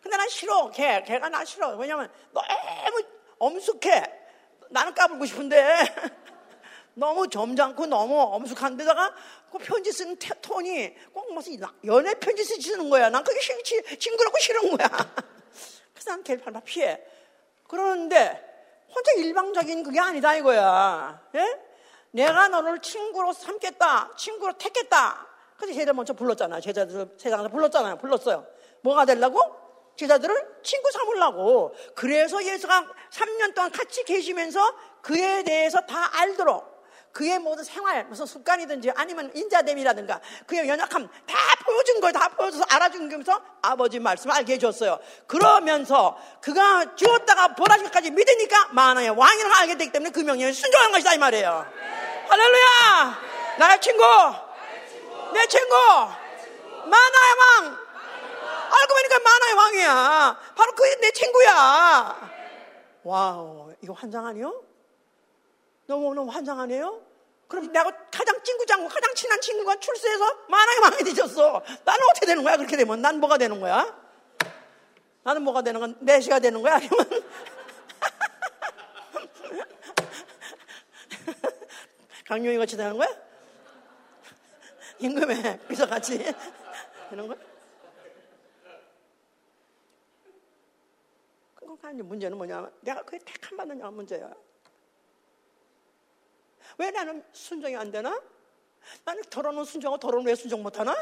근데 0.00 0.16
난 0.16 0.26
싫어. 0.26 0.70
걔, 0.70 1.02
걔가 1.02 1.28
나 1.28 1.44
싫어. 1.44 1.76
왜냐면 1.76 2.10
너무 2.32 3.02
엄숙해. 3.38 4.02
나는 4.70 4.94
까불고 4.94 5.26
싶은데 5.26 5.76
너무 6.94 7.28
점잖고 7.28 7.84
너무 7.84 8.18
엄숙한데다가 8.18 9.14
그 9.52 9.58
편지 9.58 9.92
쓰는 9.92 10.16
톤이 10.16 10.94
꼭 11.12 11.34
무슨 11.34 11.60
연애 11.84 12.14
편지 12.14 12.42
쓰시는 12.42 12.88
거야. 12.88 13.10
난 13.10 13.22
그게 13.22 13.38
싫지. 13.38 13.98
징그럽고 13.98 14.38
싫은 14.38 14.74
거야. 14.74 14.88
그래서 15.92 16.10
난 16.10 16.22
걔를 16.24 16.42
밟아 16.42 16.60
피해. 16.60 17.02
그러는데 17.68 18.42
혼자 18.94 19.12
일방적인 19.12 19.82
그게 19.82 20.00
아니다 20.00 20.34
이거야. 20.36 21.20
예? 21.34 21.60
내가 22.12 22.48
너를 22.48 22.80
친구로 22.80 23.34
삼겠다. 23.34 24.12
친구로 24.16 24.54
택했다. 24.54 25.31
그래서 25.62 25.78
제자 25.78 25.92
먼저 25.92 26.12
불렀잖아요. 26.12 26.60
제자들 26.60 27.14
세상에서 27.16 27.48
불렀잖아요. 27.48 27.98
불렀어요. 27.98 28.44
뭐가 28.82 29.04
되려고? 29.04 29.40
제자들을 29.96 30.34
친구 30.64 30.90
삼으려고. 30.90 31.72
그래서 31.94 32.42
예수가 32.42 32.88
3년 33.12 33.54
동안 33.54 33.70
같이 33.70 34.02
계시면서 34.02 34.74
그에 35.02 35.44
대해서 35.44 35.80
다 35.82 36.10
알도록 36.18 36.72
그의 37.12 37.38
모든 37.38 37.62
생활, 37.62 38.06
무슨 38.06 38.26
습관이든지 38.26 38.90
아니면 38.96 39.30
인자됨이라든가 39.36 40.20
그의 40.46 40.68
연약함 40.68 41.08
다 41.26 41.36
보여준 41.64 42.00
거예요. 42.00 42.12
다 42.12 42.28
보여줘서 42.30 42.64
알아준 42.68 43.08
거면서 43.08 43.40
아버지 43.60 44.00
말씀을 44.00 44.34
알게 44.34 44.54
해줬어요. 44.54 44.98
그러면서 45.28 46.18
그가 46.40 46.96
죽었다가 46.96 47.54
보라시까지 47.54 48.10
믿으니까 48.10 48.70
만왕의 48.72 49.10
왕이라고 49.10 49.54
알게 49.54 49.76
되기 49.76 49.92
때문에 49.92 50.10
그 50.10 50.20
명령에 50.20 50.50
순종한 50.50 50.90
것이다 50.90 51.14
이 51.14 51.18
말이에요. 51.18 51.66
할렐루야! 52.28 53.20
나의 53.58 53.80
친구! 53.80 54.02
내 55.32 55.46
친구! 55.46 55.74
만왕의 55.74 57.34
왕! 57.38 57.78
알고 58.72 58.94
보니까 58.94 59.18
만왕의 59.18 59.54
왕이야. 59.54 60.40
바로 60.56 60.72
그게 60.72 60.96
내 61.00 61.10
친구야. 61.12 62.30
Wow, 63.04 63.74
이거 63.82 63.92
환장 63.92 64.26
아니요? 64.26 64.62
너무너무 65.86 66.30
환장하네요? 66.30 67.00
그럼 67.48 67.70
내가 67.70 67.90
가장 68.10 68.42
친구장고 68.42 68.88
가장 68.88 69.14
친한 69.14 69.40
친구가 69.40 69.76
출세해서 69.76 70.24
만왕의 70.48 70.78
왕이 70.78 71.04
되셨어. 71.04 71.62
나는 71.84 72.04
어떻게 72.10 72.26
되는 72.26 72.42
거야? 72.42 72.56
그렇게 72.56 72.76
되면 72.76 73.02
난 73.02 73.20
뭐가 73.20 73.36
되는 73.36 73.60
거야? 73.60 73.94
나는 75.22 75.42
뭐가 75.42 75.62
되는 75.62 75.78
건 75.80 75.96
내시가 76.00 76.38
되는 76.38 76.62
거야? 76.62 76.76
아니면 76.76 76.96
강용이 82.26 82.56
같이 82.56 82.76
되는 82.76 82.96
거야? 82.96 83.08
임금의 85.02 85.60
비서 85.68 85.86
같이 85.86 86.18
되는 87.10 87.26
거야? 87.26 87.38
그러니까 91.56 92.04
문제는 92.04 92.36
뭐냐면 92.36 92.72
내가 92.80 93.02
그게 93.02 93.18
택함 93.18 93.56
받느냐 93.56 93.90
문제야. 93.90 94.32
왜 96.78 96.90
나는 96.90 97.24
순종이 97.32 97.76
안 97.76 97.90
되나? 97.90 98.20
나는 99.04 99.22
더러운 99.24 99.64
순종하고 99.64 99.98
더러운 100.00 100.26
왜 100.26 100.34
순종 100.34 100.62
못하나? 100.62 100.94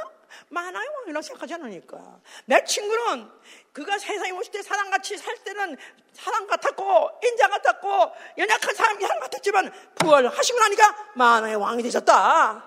만화의 0.48 0.88
왕이라고 0.98 1.22
생각하지 1.22 1.54
않으니까. 1.54 2.20
내 2.46 2.64
친구는 2.64 3.30
그가 3.72 3.98
세상에 3.98 4.30
오실 4.32 4.52
때 4.52 4.62
사람같이 4.62 5.16
살 5.16 5.36
때는 5.44 5.76
사람 6.12 6.46
같았고, 6.46 7.10
인자 7.22 7.48
같았고, 7.48 8.12
연약한 8.38 8.74
사람이 8.74 9.00
사람 9.02 9.20
같았지만, 9.20 9.72
부활하시고 9.96 10.58
나니까 10.58 11.12
만화의 11.14 11.56
왕이 11.56 11.82
되셨다. 11.82 12.64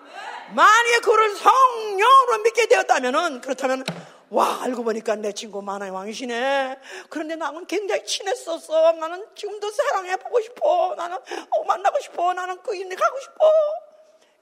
만약에 0.56 1.00
그를 1.00 1.36
성령으로 1.36 2.38
믿게 2.44 2.68
되었다면은, 2.68 3.42
그렇다면 3.42 3.84
와 4.34 4.64
알고 4.64 4.84
보니까 4.84 5.16
내 5.16 5.32
친구 5.32 5.62
만화의 5.62 5.92
왕이시네. 5.92 6.80
그런데 7.10 7.36
나는 7.36 7.68
굉장히 7.68 8.04
친했었어. 8.04 8.94
나는 8.94 9.28
지금도 9.36 9.70
사랑해 9.70 10.18
보고 10.18 10.42
싶어. 10.42 10.96
나는 10.98 11.18
어, 11.52 11.64
만나고 11.66 12.00
싶어. 12.00 12.34
나는 12.34 12.60
그 12.64 12.76
인에 12.76 12.96
가고 12.96 13.20
싶어. 13.20 13.46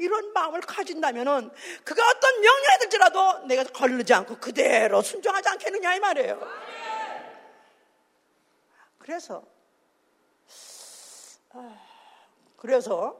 이런 0.01 0.33
마음을 0.33 0.61
가진다면은 0.61 1.51
그가 1.83 2.09
어떤 2.09 2.41
명령이 2.41 2.79
들지라도 2.79 3.45
내가 3.45 3.63
걸르지 3.63 4.13
않고 4.13 4.37
그대로 4.37 5.01
순종하지 5.01 5.49
않겠느냐 5.49 5.95
이 5.95 5.99
말이에요. 5.99 6.41
그래서 8.97 9.43
아, 11.51 11.77
그래서 12.57 13.19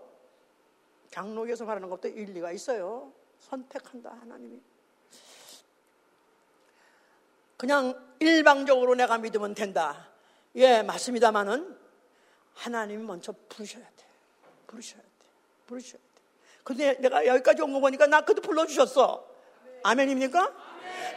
장로에서 1.12 1.66
말하는 1.66 1.90
것도 1.90 2.08
일리가 2.08 2.52
있어요. 2.52 3.12
선택한다 3.40 4.12
하나님이. 4.22 4.62
그냥 7.58 8.16
일방적으로 8.20 8.96
내가 8.96 9.18
믿으면 9.20 9.54
된다. 9.54 10.10
예, 10.56 10.82
맞습니다만은 10.82 11.78
하나님이 12.56 13.04
먼저 13.04 13.34
부르셔야 13.50 13.84
돼. 13.84 14.06
부르셔야 14.66 15.02
돼. 15.02 15.08
부르셔야 15.68 16.02
돼. 16.02 16.11
근데 16.64 16.96
내가 17.00 17.26
여기까지 17.26 17.62
온 17.62 17.74
거 17.74 17.80
보니까 17.80 18.06
나 18.08 18.22
그도 18.22 18.42
불러주셨어. 18.42 19.26
아멘입니까? 19.84 20.52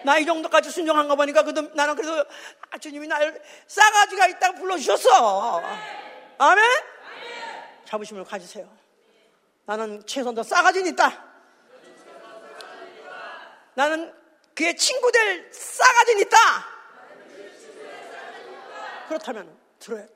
나 0.04 0.18
이 0.18 0.26
정도까지 0.26 0.70
순종한 0.70 1.08
거 1.08 1.16
보니까 1.16 1.42
그도 1.42 1.62
나는 1.74 1.94
그래도 1.96 2.24
아, 2.70 2.78
주님이 2.78 3.06
나를 3.08 3.40
싸가지가 3.66 4.26
있다고 4.28 4.58
불러주셨어. 4.58 5.62
아멘? 6.38 6.64
자부심을 7.86 8.24
가지세요. 8.24 8.68
나는 9.66 10.04
최선도 10.06 10.42
싸가지는 10.42 10.92
있다. 10.92 11.24
나는 13.74 14.14
그의 14.54 14.76
친구들 14.76 15.50
싸가지는 15.52 16.22
있다. 16.22 16.36
그렇다면 19.08 19.56
들어야 19.78 20.06
돼. 20.06 20.14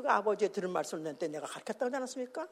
그가 0.00 0.16
아버지의 0.16 0.50
들은 0.50 0.70
말씀을 0.70 1.04
낼때 1.04 1.28
내가 1.28 1.46
가르쳤다고 1.46 1.86
하지 1.86 1.96
않았습니까? 1.96 2.48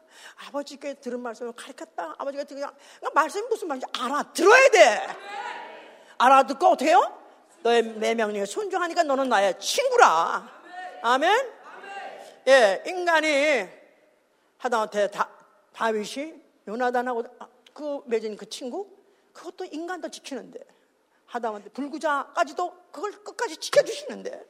아버지께 0.47 0.95
들은 0.95 1.21
말씀을 1.21 1.53
가르쳤다. 1.53 2.15
아버지가 2.19 2.45
그냥 2.45 2.75
그러니까 2.99 3.21
말씀이 3.21 3.49
무슨 3.49 3.69
말인지 3.69 3.87
알아 3.99 4.33
들어야 4.35 4.69
돼. 4.69 5.07
알아듣고 6.19 6.77
해요? 6.83 7.19
너의 7.63 7.83
내 7.83 8.15
명령에 8.15 8.45
순종하니까 8.45 9.03
너는 9.03 9.29
나의 9.29 9.59
친구라. 9.59 10.61
아멘? 11.03 11.53
예, 12.49 12.83
인간이 12.87 13.67
하다못해 14.59 15.11
다, 15.11 15.31
다윗이 15.73 16.35
요나단하고 16.67 17.25
그 17.73 18.03
맺은 18.07 18.37
그 18.37 18.49
친구 18.49 18.91
그것도 19.33 19.65
인간도 19.67 20.11
지키는데 20.11 20.61
하다못해 21.27 21.71
불구자까지도 21.71 22.91
그걸 22.91 23.13
끝까지 23.13 23.57
지켜주시는데 23.57 24.45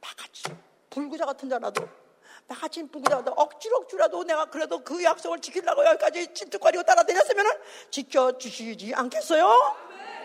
다 0.00 0.14
같이 0.16 0.44
불구자 0.90 1.24
같은 1.26 1.48
자라도 1.48 2.01
나 2.46 2.54
같이 2.54 2.86
불구자라도 2.86 3.32
억지로 3.32 3.78
억지로라도 3.78 4.24
내가 4.24 4.46
그래도 4.46 4.82
그 4.82 5.02
약속을 5.02 5.40
지키려고 5.40 5.84
여기까지 5.84 6.34
찐득거리고 6.34 6.82
따라다녔으면 6.82 7.46
지켜주시지 7.90 8.94
않겠어요? 8.94 9.76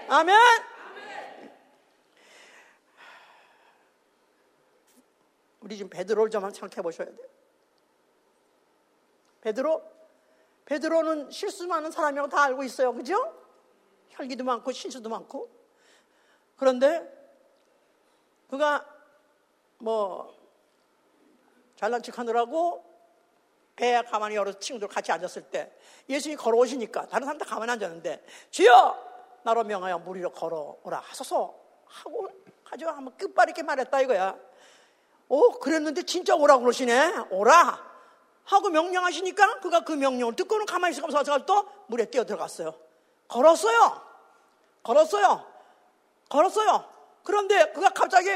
아멘. 0.10 0.38
우리 5.62 5.76
지금 5.76 5.90
베드로를 5.90 6.30
좀 6.30 6.50
생각해 6.50 6.82
보셔야 6.82 7.08
돼요. 7.08 7.28
베드로, 9.42 9.84
베드로는 10.66 11.30
실수 11.32 11.68
많은 11.68 11.92
사람이라고 11.92 12.30
다 12.30 12.44
알고 12.44 12.64
있어요. 12.64 12.94
그죠? 12.94 13.34
혈기도 14.10 14.44
많고 14.44 14.72
실수도 14.72 15.10
많고. 15.10 15.50
그런데 16.56 17.06
그가 18.50 18.86
뭐 19.78 20.37
잘난 21.78 22.02
척 22.02 22.18
하느라고 22.18 22.84
배에 23.76 24.02
가만히 24.02 24.36
여러 24.36 24.52
친구들 24.52 24.88
같이 24.88 25.12
앉았을 25.12 25.44
때 25.44 25.72
예수님이 26.10 26.36
걸어오시니까 26.38 27.08
다른 27.08 27.26
사람 27.26 27.38
다 27.38 27.46
가만히 27.46 27.72
앉았는데 27.74 28.26
주여 28.50 29.08
나로 29.44 29.64
명하여 29.64 30.00
물 30.00 30.18
위로 30.18 30.32
걸어오라 30.32 31.00
하소서 31.00 31.56
하고 31.86 32.28
가지고 32.64 32.92
한번 32.92 33.16
끝바르게 33.16 33.64
말했다 33.64 34.02
이거야. 34.02 34.36
오 35.30 35.52
그랬는데 35.60 36.04
진짜 36.04 36.36
오라 36.36 36.58
그러시네 36.58 37.28
오라 37.30 37.88
하고 38.46 38.70
명령하시니까 38.70 39.60
그가 39.60 39.82
그 39.82 39.92
명령을 39.92 40.36
듣고는 40.36 40.66
가만히 40.66 40.94
있으면서 40.94 41.18
가서 41.18 41.46
또 41.46 41.70
물에 41.88 42.06
뛰어 42.06 42.26
들어갔어요. 42.26 42.74
걸었어요. 43.28 44.02
걸었어요. 44.84 45.46
걸었어요. 46.30 46.86
그런데 47.24 47.72
그가 47.72 47.90
갑자기 47.90 48.30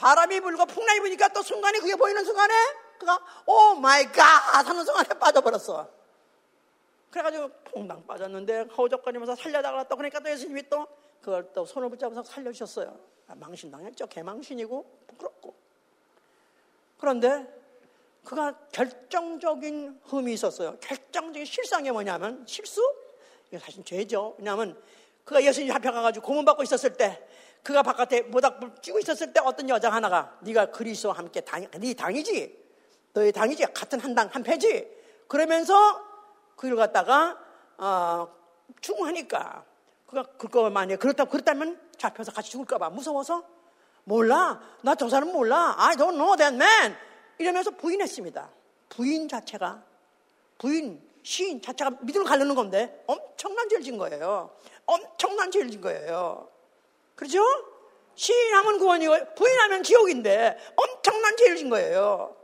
바람이 0.00 0.40
불고 0.40 0.64
풍랑이 0.64 1.00
부니까 1.00 1.28
또 1.28 1.42
순간에 1.42 1.78
그게 1.78 1.94
보이는 1.94 2.24
순간에 2.24 2.54
그가 2.98 3.18
oh 3.44 3.74
my 3.74 4.04
God 4.06 4.66
하는 4.66 4.82
순간에 4.82 5.08
빠져버렸어. 5.10 5.88
그래가지고 7.10 7.50
퐁당 7.64 8.06
빠졌는데 8.06 8.60
허우적거리면서 8.76 9.36
살려다가 9.36 9.84
또 9.84 9.96
그러니까 9.96 10.20
또 10.20 10.30
예수님이 10.30 10.68
또 10.70 10.86
그걸 11.20 11.52
또 11.52 11.66
손을 11.66 11.90
붙잡아서 11.90 12.22
살려주셨어요. 12.22 12.98
아, 13.28 13.34
망신당했죠. 13.34 14.06
개망신이고 14.06 15.00
부끄럽고. 15.06 15.54
그런데 16.98 17.46
그가 18.24 18.56
결정적인 18.72 20.00
흠이 20.04 20.32
있었어요. 20.32 20.78
결정적인 20.80 21.44
실상이 21.44 21.90
뭐냐면 21.90 22.44
실수? 22.46 22.80
이거 23.50 23.58
사실 23.58 23.84
죄죠. 23.84 24.34
왜냐하면 24.38 24.80
그가 25.24 25.42
예수님 25.44 25.70
잡혀가가지고 25.72 26.24
고문받고 26.24 26.62
있었을 26.62 26.94
때 26.94 27.22
그가 27.62 27.82
바깥에 27.82 28.22
모닥불 28.22 28.72
찌고 28.82 28.98
있었을 29.00 29.32
때 29.32 29.40
어떤 29.44 29.68
여자 29.68 29.90
하나가 29.90 30.36
네가 30.40 30.66
그리스도와 30.70 31.14
함께 31.16 31.40
당, 31.42 31.66
네 31.78 31.94
당이지? 31.94 32.58
너의 33.12 33.32
당이지? 33.32 33.66
같은 33.74 34.00
한 34.00 34.14
당 34.14 34.28
한 34.32 34.42
패지? 34.42 34.88
그러면서 35.28 35.74
그를 36.56 36.76
갖다가 36.76 37.38
어, 37.78 38.28
충하니까 38.80 39.64
그가 40.06 40.22
그거 40.38 40.70
만약에 40.70 40.96
그렇다 40.96 41.24
그렇다면 41.26 41.80
잡혀서 41.98 42.32
같이 42.32 42.50
죽을까봐 42.50 42.90
무서워서 42.90 43.44
몰라. 44.04 44.60
나 44.82 44.94
저 44.94 45.08
사람 45.08 45.30
몰라. 45.32 45.74
I 45.78 45.94
don't 45.96 46.14
know 46.16 46.36
that 46.36 46.54
man. 46.54 46.96
이러면서 47.38 47.70
부인했습니다. 47.72 48.48
부인 48.88 49.28
자체가 49.28 49.82
부인 50.58 51.00
시인 51.22 51.60
자체가 51.62 51.90
믿음을 52.00 52.26
가르는 52.26 52.54
건데 52.54 53.04
엄청난 53.06 53.68
죄를 53.68 53.84
진 53.84 53.98
거예요. 53.98 54.50
엄청난 54.86 55.50
죄를 55.50 55.70
진 55.70 55.80
거예요 55.80 56.48
그렇죠? 57.20 57.44
시인하면 58.14 58.78
구원이고 58.78 59.34
부인하면 59.34 59.82
지옥인데 59.82 60.58
엄청난 60.74 61.36
죄를 61.36 61.56
진 61.56 61.68
거예요. 61.68 62.34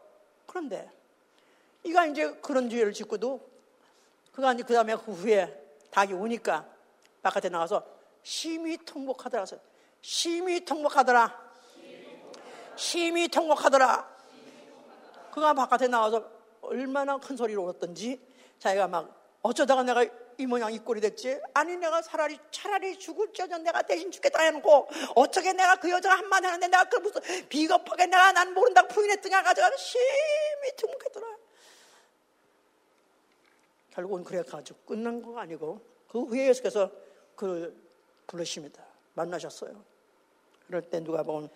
그런데 0.45 0.91
이가 1.83 2.05
이제 2.05 2.31
그런 2.43 2.69
죄를 2.69 2.93
짓고도 2.93 3.41
그가 4.33 4.53
이제 4.53 4.63
그 4.65 4.75
다음에 4.75 4.95
그 4.97 5.13
후에 5.13 5.51
닭이 5.91 6.13
우니까 6.13 6.67
바깥에 7.23 7.49
나가서 7.49 7.87
심히 8.23 8.77
통곡하더라. 8.77 9.47
심히 10.03 10.63
통곡하더라. 10.63 11.53
심히 12.77 13.29
통곡하더라. 13.29 14.17
그가 15.33 15.55
바깥에 15.55 15.89
나가서 15.89 16.31
얼마나 16.61 17.17
큰 17.17 17.35
소리로 17.35 17.63
울었던지 17.63 18.21
자기가 18.59 18.89
막 18.89 19.39
어쩌다가 19.41 19.85
내가 19.85 20.05
이 20.39 20.47
모양 20.47 20.73
이 20.73 20.79
꼴이 20.79 21.01
됐지? 21.01 21.41
아니 21.55 21.77
내가 21.77 22.03
차라리 22.03 22.39
차라리 22.51 22.99
죽을 22.99 23.33
쩌전 23.33 23.63
내가 23.63 23.83
대신 23.83 24.11
죽겠다 24.11 24.43
해놓고 24.43 24.89
어떻게 25.15 25.53
내가 25.53 25.77
그 25.77 25.91
여자가 25.91 26.17
한마디 26.17 26.47
하는데 26.47 26.67
내가 26.69 26.85
그 26.85 26.97
무슨 26.97 27.21
비겁하게 27.49 28.07
내가 28.07 28.33
난 28.33 28.53
모른다고 28.53 28.89
부인했더냐 28.89 29.43
가져가 29.43 29.75
심히 29.77 30.77
퉁긋했더라. 30.77 31.27
결국은 33.91 34.25
그래가지고 34.25 34.79
끝난 34.81 35.23
거 35.23 35.39
아니고 35.39 35.81
그 36.09 36.23
후에 36.25 36.49
예수께서 36.49 36.91
그를 37.35 37.75
부르십니다. 38.27 38.85
만나셨어요. 39.15 39.83
그럴 40.67 40.83
때 40.83 41.01
누가 41.01 41.23
보면 41.23 41.49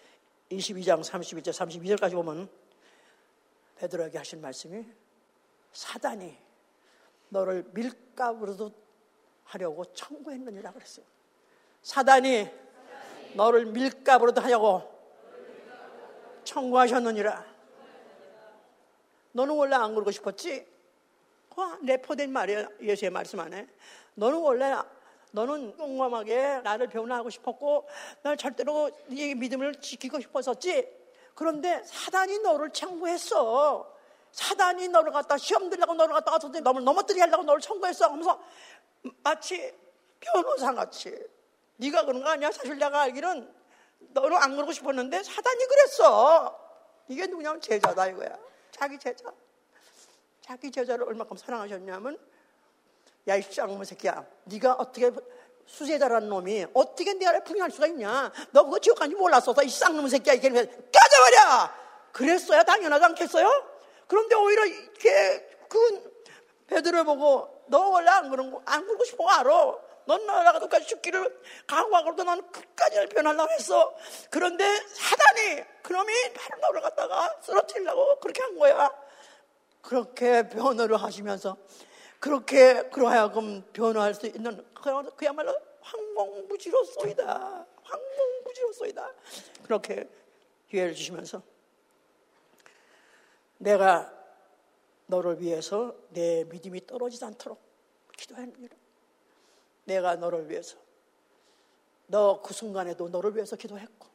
22장 0.51 1.03
31절 1.03 1.51
32절까지 1.51 2.12
보면 2.12 2.49
베드로에게 3.76 4.18
하신 4.18 4.41
말씀이 4.41 4.85
사단이 5.72 6.37
너를 7.31 7.64
밀가부로도 7.72 8.70
하려고 9.45 9.85
청구했느니라 9.87 10.72
그랬어요. 10.72 11.05
사단이 11.83 12.49
너를 13.35 13.66
밀가부로도 13.66 14.41
하려고 14.41 14.83
청구하셨느니라. 16.45 17.45
너는 19.33 19.55
원래 19.55 19.76
안 19.76 19.95
그러고 19.95 20.11
싶었지? 20.11 20.66
와, 21.57 21.78
내포된 21.83 22.33
말이야. 22.33 22.68
예수의 22.81 23.11
말씀 23.11 23.41
안에. 23.41 23.66
너는 24.14 24.39
원래 24.39 24.74
너는 25.33 25.76
꼼꼼하게 25.76 26.61
나를 26.62 26.89
변화하고 26.89 27.31
싶었고 27.31 27.89
날 28.22 28.37
절대로 28.37 28.91
네 29.07 29.35
믿음을 29.35 29.76
지키고 29.76 30.20
싶었었지. 30.20 30.89
그런데 31.35 31.83
사단이 31.85 32.41
너를 32.41 32.70
청구했어. 32.70 33.99
사단이 34.33 34.89
너를 34.89 35.12
갖다 35.12 35.37
시험 35.37 35.68
들려고 35.70 35.95
너를 35.95 36.14
갖다 36.14 36.35
어서 36.35 36.49
너를 36.49 36.85
넘어뜨리게 36.85 37.20
하려고 37.22 37.43
너를 37.43 37.61
청구했어 37.61 38.07
하면서 38.07 38.41
마치 39.22 39.74
변호사 40.20 40.72
같이 40.72 41.16
네가 41.76 42.05
그런 42.05 42.22
거 42.22 42.31
아니야? 42.31 42.51
사실 42.53 42.78
내가 42.78 43.03
알기는 43.03 43.55
너는 43.99 44.37
안 44.37 44.55
그러고 44.57 44.72
싶었는데 44.72 45.22
사단이 45.22 45.66
그랬어. 45.66 46.59
이게 47.09 47.26
누구냐면 47.26 47.61
제자다 47.61 48.09
이거야. 48.09 48.39
자기 48.70 48.99
제자. 48.99 49.33
자기 50.41 50.70
제자를 50.70 51.05
얼마큼 51.07 51.37
사랑하셨냐면 51.37 52.18
야 53.28 53.37
이 53.37 53.43
쌍놈의 53.43 53.85
새끼야. 53.85 54.24
네가 54.45 54.74
어떻게 54.74 55.11
수제자라는 55.66 56.28
놈이 56.28 56.66
어떻게 56.74 57.12
내 57.14 57.26
아래 57.26 57.43
풍요할 57.45 57.70
수가 57.70 57.87
있냐? 57.89 58.33
너 58.51 58.64
그거 58.64 58.78
지옥 58.78 58.99
간지 58.99 59.14
몰랐어서 59.14 59.62
이 59.62 59.68
쌍놈의 59.68 60.11
새끼야 60.11 60.35
이게 60.35 60.49
꺼져버려. 60.51 61.70
그랬어야 62.12 62.62
당연하지 62.64 63.05
않겠어요? 63.07 63.70
그런데 64.11 64.35
오히려 64.35 64.67
이렇게 64.67 65.49
그 65.69 66.25
베드로 66.67 67.05
보고 67.05 67.63
너 67.69 67.91
원래 67.91 68.11
안 68.11 68.29
그런 68.29 68.51
거, 68.51 68.61
안 68.67 68.85
그러고 68.85 69.05
싶어 69.05 69.25
알아. 69.29 69.79
넌 70.07 70.27
나라가 70.27 70.59
끝까지 70.59 70.89
죽기를 70.89 71.41
각오하고도 71.69 72.25
나는 72.25 72.51
끝까지 72.51 73.07
변하려고 73.07 73.53
했어. 73.53 73.95
그런데 74.29 74.65
사단이 74.89 75.63
그놈이 75.83 76.13
바로 76.35 76.61
너를 76.61 76.81
갖다가 76.81 77.39
쓰러뜨리려고 77.41 78.19
그렇게 78.19 78.43
한 78.43 78.59
거야. 78.59 78.91
그렇게 79.81 80.49
변호를 80.49 80.97
하시면서 80.97 81.57
그렇게 82.19 82.83
그러하여금 82.89 83.63
변화할 83.73 84.15
수 84.15 84.27
있는 84.27 84.67
그야말로 85.17 85.57
황공무지로 85.83 86.83
쏘이다. 86.83 87.67
황공무지로 87.85 88.73
쏘이다. 88.73 89.13
그렇게 89.63 90.09
기회를 90.69 90.95
주시면서 90.95 91.43
내가 93.61 94.11
너를 95.07 95.41
위해서 95.41 95.95
내 96.11 96.45
믿음이 96.45 96.87
떨어지지 96.87 97.25
않도록 97.25 97.61
기도합니다. 98.17 98.75
내가 99.85 100.17
너를 100.17 100.49
위해서 100.49 100.79
너 102.07 102.41
그 102.43 102.55
순간에도 102.55 103.09
너를 103.09 103.35
위해서 103.37 103.57
기도했고 103.57 104.09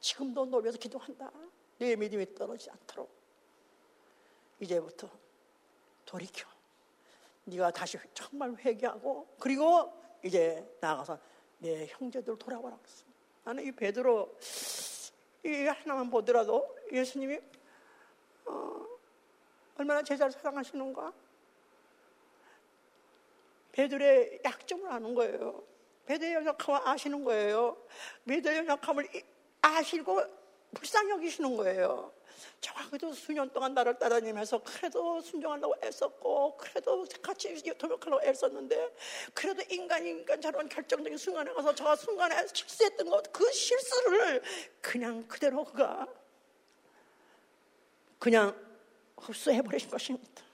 지금도 0.00 0.46
너를 0.46 0.64
위해서 0.64 0.78
기도한다. 0.78 1.30
내 1.78 1.94
믿음이 1.96 2.34
떨어지지 2.34 2.70
않도록 2.70 3.08
이제부터 4.60 5.08
돌이켜. 6.04 6.48
네가 7.44 7.70
다시 7.70 7.98
정말 8.12 8.54
회개하고 8.56 9.36
그리고 9.38 9.92
이제 10.24 10.68
나가서 10.80 11.18
내 11.58 11.86
형제들 11.86 12.36
그랬습니다. 12.36 13.18
나는 13.44 13.64
이 13.64 13.72
베드로 13.72 14.36
이 15.44 15.50
하나만 15.66 16.10
보더라도 16.10 16.76
예수님이 16.92 17.38
어, 18.48 18.86
얼마나 19.76 20.02
제자를 20.02 20.32
사랑하시는가? 20.32 21.12
베드로의 23.72 24.40
약점을 24.44 24.90
아는 24.90 25.14
거예요. 25.14 25.62
베드로의 26.06 26.34
연약함을 26.36 26.80
아시는 26.88 27.24
거예요. 27.24 27.76
베드로의 28.26 28.58
연약함을 28.58 29.08
아시고 29.62 30.20
불쌍히 30.74 31.10
여기시는 31.10 31.56
거예요. 31.56 32.12
그래도 32.88 33.12
수년 33.12 33.50
동안 33.52 33.74
나를 33.74 33.98
따라다니면서 33.98 34.62
그래도 34.62 35.20
순종하려고 35.20 35.74
애썼고 35.82 36.56
그래도 36.56 37.04
같이 37.22 37.62
도벽하려고 37.76 38.24
애썼는데 38.26 38.94
그래도 39.34 39.62
인간이 39.70 40.10
인간처럼 40.10 40.68
결정적인 40.68 41.18
순간에 41.18 41.52
가서 41.52 41.74
저 41.74 41.94
순간에 41.96 42.46
실수했던 42.52 43.10
것 43.10 43.22
그 43.32 43.50
실수를 43.52 44.42
그냥 44.80 45.26
그대로 45.28 45.64
그가 45.64 46.06
그냥 48.18 48.54
흡수해 49.16 49.62
버리신 49.62 49.90
것입니다. 49.90 50.48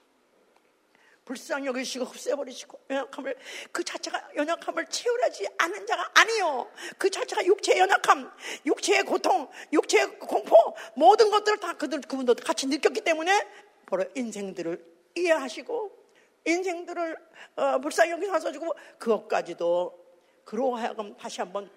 불쌍히 1.25 1.65
여기시고 1.65 2.05
흡수해 2.05 2.35
버리시고 2.35 2.79
연약함을 2.87 3.35
그 3.71 3.83
자체가 3.83 4.29
연약함을 4.35 4.85
채우려지 4.85 5.47
않은 5.57 5.87
자가 5.87 6.11
아니요. 6.13 6.71
그 6.99 7.09
자체가 7.09 7.43
육체의 7.45 7.79
연약함, 7.79 8.31
육체의 8.67 9.03
고통, 9.03 9.49
육체의 9.73 10.19
공포 10.19 10.55
모든 10.95 11.31
것들을 11.31 11.59
다 11.59 11.73
그들 11.73 12.01
그분도 12.01 12.35
같이 12.35 12.67
느꼈기 12.67 13.01
때문에 13.01 13.47
바로 13.87 14.05
인생들을 14.13 14.85
이해하시고 15.15 16.05
인생들을 16.45 17.17
어, 17.55 17.79
불쌍히 17.79 18.11
여기서 18.11 18.51
주고 18.51 18.75
그것까지도 18.99 20.05
그로 20.43 20.75
하여금 20.75 21.17
다시 21.17 21.41
한번 21.41 21.71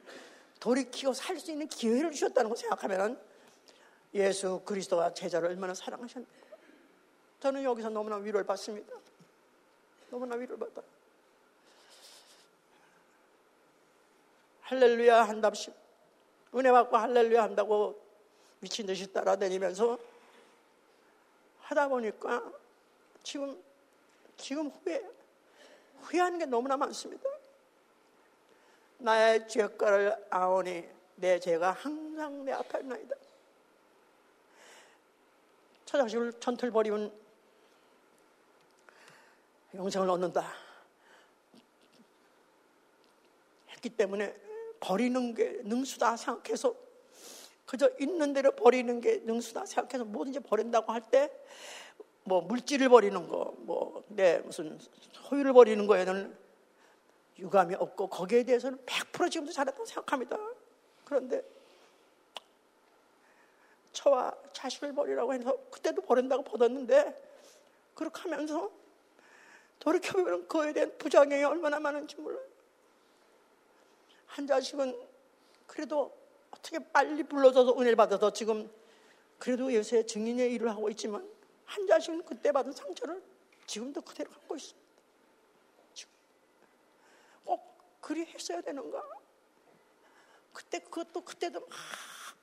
돌이키고 0.61 1.15
살 1.15 1.39
수 1.39 1.51
있는 1.51 1.69
기회를 1.69 2.11
주셨다는 2.11 2.51
걸 2.51 2.57
생각하면 2.59 3.19
예수 4.15 4.61
그리스도와 4.65 5.13
제자를 5.13 5.49
얼마나 5.49 5.75
사랑하셨는가. 5.75 6.39
저는 7.41 7.63
여기서 7.63 7.91
너무나 7.91 8.17
위로를 8.17 8.45
받습니다. 8.45 8.93
너무나 10.11 10.35
위로를 10.35 10.59
받아요. 10.59 10.85
할렐루야 14.63 15.23
한답시 15.23 15.73
은혜 16.55 16.71
받고 16.71 16.97
할렐루야 16.97 17.43
한다고 17.43 18.03
미친 18.61 18.87
듯이 18.87 19.11
따라다니면서 19.13 19.99
하다 21.61 21.89
보니까 21.89 22.53
지금 23.23 23.63
지금 24.37 24.69
후회 24.69 25.05
후회하는 26.01 26.39
게 26.39 26.47
너무나 26.47 26.77
많습니다. 26.77 27.29
나의 28.99 29.49
죄가를 29.49 30.27
아오니 30.31 30.89
내 31.17 31.39
죄가 31.39 31.73
항상 31.73 32.45
내 32.45 32.53
앞에 32.53 32.81
있나이다. 32.81 33.17
처자식을 35.89 36.35
전틀 36.35 36.71
버리면 36.71 37.11
영생을 39.75 40.11
얻는다. 40.11 40.53
했기 43.71 43.89
때문에 43.89 44.35
버리는 44.81 45.35
게 45.35 45.61
능수다 45.65 46.19
생각해서 46.19 46.75
그저 47.65 47.91
있는 47.99 48.35
대로 48.35 48.53
버리는 48.53 49.01
게 49.01 49.17
능수다 49.25 49.65
생각해서 49.65 50.05
뭐든지 50.05 50.41
버린다고 50.41 50.93
할 50.93 51.01
때 51.11 51.31
뭐 52.25 52.43
물질을 52.43 52.91
버리는 52.91 53.27
거, 53.27 53.55
뭐 53.61 54.05
내 54.09 54.41
무슨 54.41 54.79
소유를 55.13 55.55
버리는 55.55 55.87
거에는 55.87 56.37
유감이 57.39 57.75
없고 57.77 58.09
거기에 58.09 58.43
대해서는 58.43 58.79
100% 58.85 59.31
지금도 59.31 59.53
잘했다고 59.53 59.87
생각합니다. 59.87 60.37
그런데 61.05 61.43
처와 63.99 64.33
자식을 64.53 64.93
버리라고 64.95 65.35
해서 65.35 65.57
그때도 65.71 66.03
버린다고 66.03 66.45
버렸는데 66.45 67.17
그렇게 67.95 68.21
하면서 68.23 68.71
돌이켜보면 69.81 70.47
그에 70.47 70.73
대한 70.73 70.97
부작용이 70.99 71.43
얼마나 71.43 71.81
많은지 71.81 72.15
몰라요. 72.17 72.45
한 74.27 74.47
자식은 74.47 74.97
그래도 75.67 76.17
어떻게 76.53 76.79
빨리 76.79 77.25
불러줘서 77.25 77.73
은혜를 77.73 77.97
받아서 77.97 78.33
지금 78.33 78.71
그래도 79.37 79.73
요새 79.75 80.07
증인의 80.07 80.53
일을 80.55 80.71
하고 80.71 80.89
있지만 80.91 81.29
한 81.65 81.87
자식은 81.87 82.25
그때 82.25 82.53
받은 82.53 82.71
상처를 82.73 83.21
지금도 83.67 84.03
그대로 84.03 84.31
갖고 84.31 84.55
있습니다. 84.57 84.89
꼭 87.45 88.01
그리 88.01 88.25
했어야 88.27 88.61
되는가? 88.61 89.05
그때 90.53 90.79
그것도 90.79 91.21
그때도 91.23 91.61
막 91.61 91.69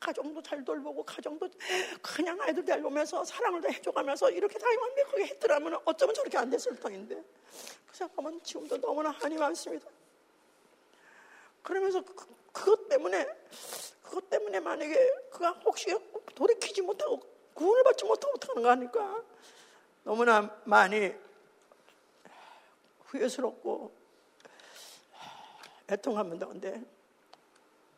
가정도 0.06 0.40
잘 0.40 0.64
돌보고 0.64 1.04
가정도 1.04 1.50
그냥 2.00 2.40
아이들 2.42 2.64
잘 2.64 2.80
보면서 2.80 3.24
사랑을 3.24 3.60
다 3.60 3.70
해줘가면서 3.70 4.30
이렇게 4.30 4.60
다 4.60 4.68
완벽하게 4.68 5.26
했더라면 5.26 5.80
어쩌면 5.84 6.14
저렇게 6.14 6.38
안 6.38 6.48
됐을 6.48 6.76
터인데 6.76 7.16
그 7.88 7.98
생각하면 7.98 8.40
지금도 8.44 8.78
너무나 8.78 9.10
한이 9.10 9.36
많습니다. 9.36 9.90
그러면서 11.64 12.02
그, 12.02 12.14
그것 12.52 12.88
때문에 12.88 13.28
그것 14.04 14.30
때문에 14.30 14.60
만약에 14.60 15.12
그가 15.32 15.50
혹시 15.66 15.88
돌이키지 16.36 16.84
못하고 16.84 17.20
구원을 17.56 17.84
받지 17.84 18.06
못하고 18.06 18.34
어떡하는 18.36 18.62
거 18.62 18.70
아닐까 18.70 19.24
너무나 20.04 20.56
많이 20.66 21.16
후회스럽고 23.06 23.92
애통합니다. 25.90 26.46
근데 26.46 26.84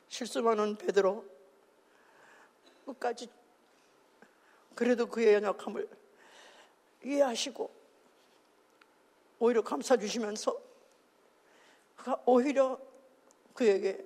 실수 0.08 0.41
많은 0.41 0.78
베드로 0.78 1.37
끝까지 2.88 3.30
그래도 4.76 5.07
그의 5.07 5.34
연약함을 5.35 5.88
이해하시고 7.03 7.72
오히려 9.39 9.61
감싸 9.61 9.97
주시면서 9.97 10.59
오히려 12.26 12.80
그에게 13.53 14.05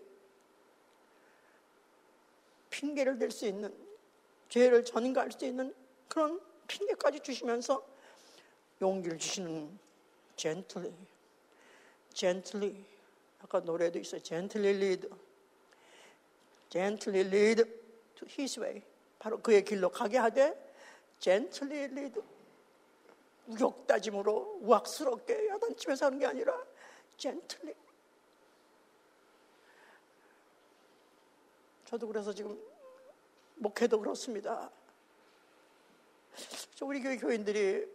핑계를 2.69 3.19
댈 3.19 3.31
수 3.31 3.45
있는 3.45 3.73
죄를 4.49 4.83
전가할 4.83 5.31
수 5.31 5.45
있는 5.45 5.73
그런 6.07 6.41
핑계까지 6.67 7.19
주시면서 7.19 7.85
용기를 8.81 9.19
주시는 9.19 9.77
gently 10.35 10.93
gently 12.13 12.84
아까 13.43 13.59
노래도 13.59 13.99
있어요. 13.99 14.21
gently 14.22 14.73
lead 14.73 15.09
gently 16.69 17.23
lead 17.23 17.80
his 18.30 18.60
way. 18.60 18.81
바로 19.19 19.39
그의 19.39 19.64
길로 19.64 19.89
가게 19.89 20.18
하되 20.18 20.73
gently 21.19 21.84
lead. 21.85 22.22
우격다짐으로 23.48 24.60
우악스럽게 24.61 25.48
야단치면서 25.49 26.06
하는 26.06 26.19
게 26.19 26.26
아니라 26.26 26.64
gently. 27.18 27.76
저도 31.85 32.07
그래서 32.07 32.34
지금 32.34 32.57
목회도 33.56 33.99
그렇습니다. 33.99 34.72
우리 36.81 37.02
교회 37.02 37.18
교인들이 37.18 37.85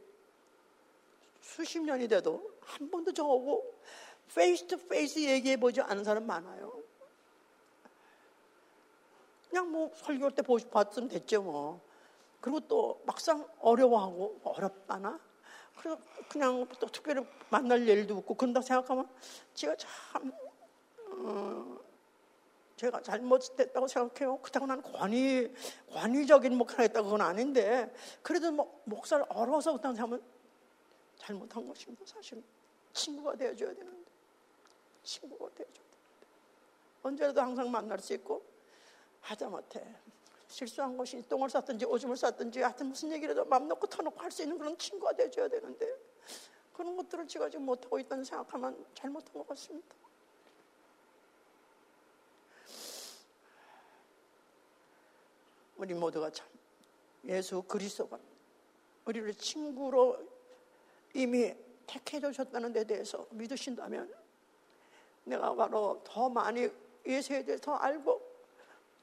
수십 1.40 1.80
년이 1.80 2.06
돼도 2.06 2.58
한 2.60 2.90
번도 2.90 3.12
저하고 3.12 3.74
face 4.34 4.66
to 4.66 4.76
face 4.86 5.18
얘기해 5.18 5.56
보지 5.56 5.80
않은 5.80 6.04
사람 6.04 6.26
많아요. 6.26 6.85
그냥 9.56 9.72
뭐 9.72 9.90
설교할 9.94 10.34
때 10.34 10.42
봤으면 10.42 11.08
됐죠 11.08 11.40
뭐. 11.40 11.80
그리고 12.42 12.60
또 12.60 13.00
막상 13.06 13.48
어려워하고 13.60 14.42
어렵다나? 14.44 15.18
그래서 15.78 15.98
그냥 16.28 16.66
또 16.78 16.86
특별히 16.88 17.26
만날 17.48 17.88
일도 17.88 18.18
없고 18.18 18.34
그런다 18.34 18.60
생각하면 18.60 19.08
제가 19.54 19.74
참 19.76 20.30
어, 21.10 21.78
제가 22.76 23.00
잘못됐다고 23.00 23.88
생각해요. 23.88 24.36
그렇다고 24.42 24.66
나는 24.66 24.82
권위 24.82 25.50
권위적인 25.90 26.54
목사를 26.54 26.84
했다고 26.84 27.06
그건 27.06 27.22
아닌데 27.22 27.90
그래도 28.20 28.52
뭐 28.52 28.82
목사를 28.84 29.24
어려워서 29.30 29.72
그렇다고 29.72 29.94
생각하면 29.94 30.22
잘못한 31.16 31.66
것입니다. 31.66 32.04
사실 32.04 32.42
친구가 32.92 33.36
되어줘야 33.36 33.72
되는데 33.72 34.10
친구가 35.02 35.46
되어줘야 35.54 35.64
되는데 35.72 35.98
언제라도 37.02 37.40
항상 37.40 37.70
만날 37.70 37.98
수 38.00 38.12
있고 38.12 38.55
하다못해 39.26 39.84
실수한 40.48 40.96
것이 40.96 41.20
똥을 41.28 41.50
쌌든지 41.50 41.84
오줌을 41.84 42.16
쌌든지 42.16 42.60
하여튼 42.60 42.86
무슨 42.86 43.10
얘기라도 43.12 43.44
맘 43.44 43.66
놓고 43.66 43.86
터놓고 43.88 44.20
할 44.20 44.30
수 44.30 44.42
있는 44.42 44.56
그런 44.58 44.78
친구가 44.78 45.12
돼줘야 45.14 45.48
되는데 45.48 45.92
그런 46.72 46.96
것들을 46.96 47.26
제가 47.26 47.48
지금 47.50 47.66
못하고 47.66 47.98
있다는 47.98 48.22
생각하면 48.22 48.86
잘못한 48.94 49.32
것 49.32 49.48
같습니다. 49.48 49.96
우리 55.76 55.92
모두가 55.94 56.30
참 56.30 56.46
예수 57.24 57.62
그리스도가 57.62 58.18
우리를 59.04 59.34
친구로 59.34 60.18
이미 61.14 61.54
택해 61.86 62.20
주셨다는 62.20 62.72
데 62.72 62.84
대해서 62.84 63.26
믿으신다면 63.30 64.12
내가 65.24 65.54
바로 65.54 66.00
더 66.04 66.28
많이 66.28 66.68
예수에 67.04 67.44
대해서 67.44 67.62
더 67.62 67.74
알고 67.74 68.25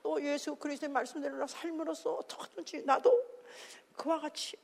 또 0.03 0.21
예수 0.21 0.55
그리스도의 0.55 0.91
말씀대로 0.91 1.47
삶으로써 1.47 2.15
어떻게든지 2.15 2.83
나도 2.83 3.23
그와 3.95 4.19
같이 4.19 4.57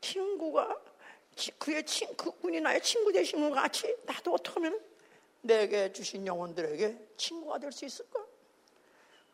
친구가 0.00 0.78
그의 1.58 1.86
친, 1.86 2.14
그분이 2.16 2.60
나의 2.60 2.82
친구 2.82 3.12
되시는 3.12 3.48
것 3.48 3.54
같이 3.54 3.96
나도 4.04 4.34
어떻게 4.34 4.54
하면 4.54 4.84
내게 5.40 5.90
주신 5.92 6.26
영혼들에게 6.26 7.12
친구가 7.16 7.58
될 7.58 7.72
수 7.72 7.84
있을까? 7.84 8.22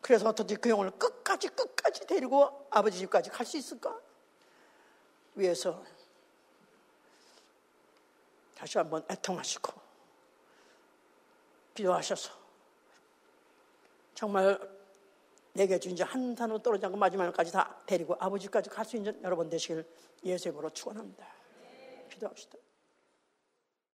그래서 0.02 0.28
어떻게 0.28 0.54
그 0.54 0.68
영혼을 0.68 0.92
끝까지 0.92 1.48
끝까지 1.48 2.06
데리고 2.06 2.68
아버지 2.70 2.98
집까지 2.98 3.30
갈 3.30 3.44
수 3.46 3.56
있을까? 3.56 3.98
위해서 5.34 5.82
다시 8.54 8.78
한번 8.78 9.04
애통하시고 9.10 9.72
기도하셔서 11.74 12.30
정말 14.14 14.75
내게 15.56 15.78
준 15.78 15.92
이제 15.92 16.04
한 16.04 16.34
단어 16.34 16.58
떨어지 16.58 16.84
않고 16.86 16.98
마지막까지 16.98 17.50
다 17.50 17.76
데리고 17.86 18.14
아버지까지 18.18 18.70
갈 18.70 18.84
수 18.84 18.96
있는 18.96 19.18
여러분 19.24 19.48
되시길 19.48 19.84
예수의 20.24 20.56
으로 20.56 20.70
축원합니다. 20.70 21.26
기도합시다. 22.10 22.58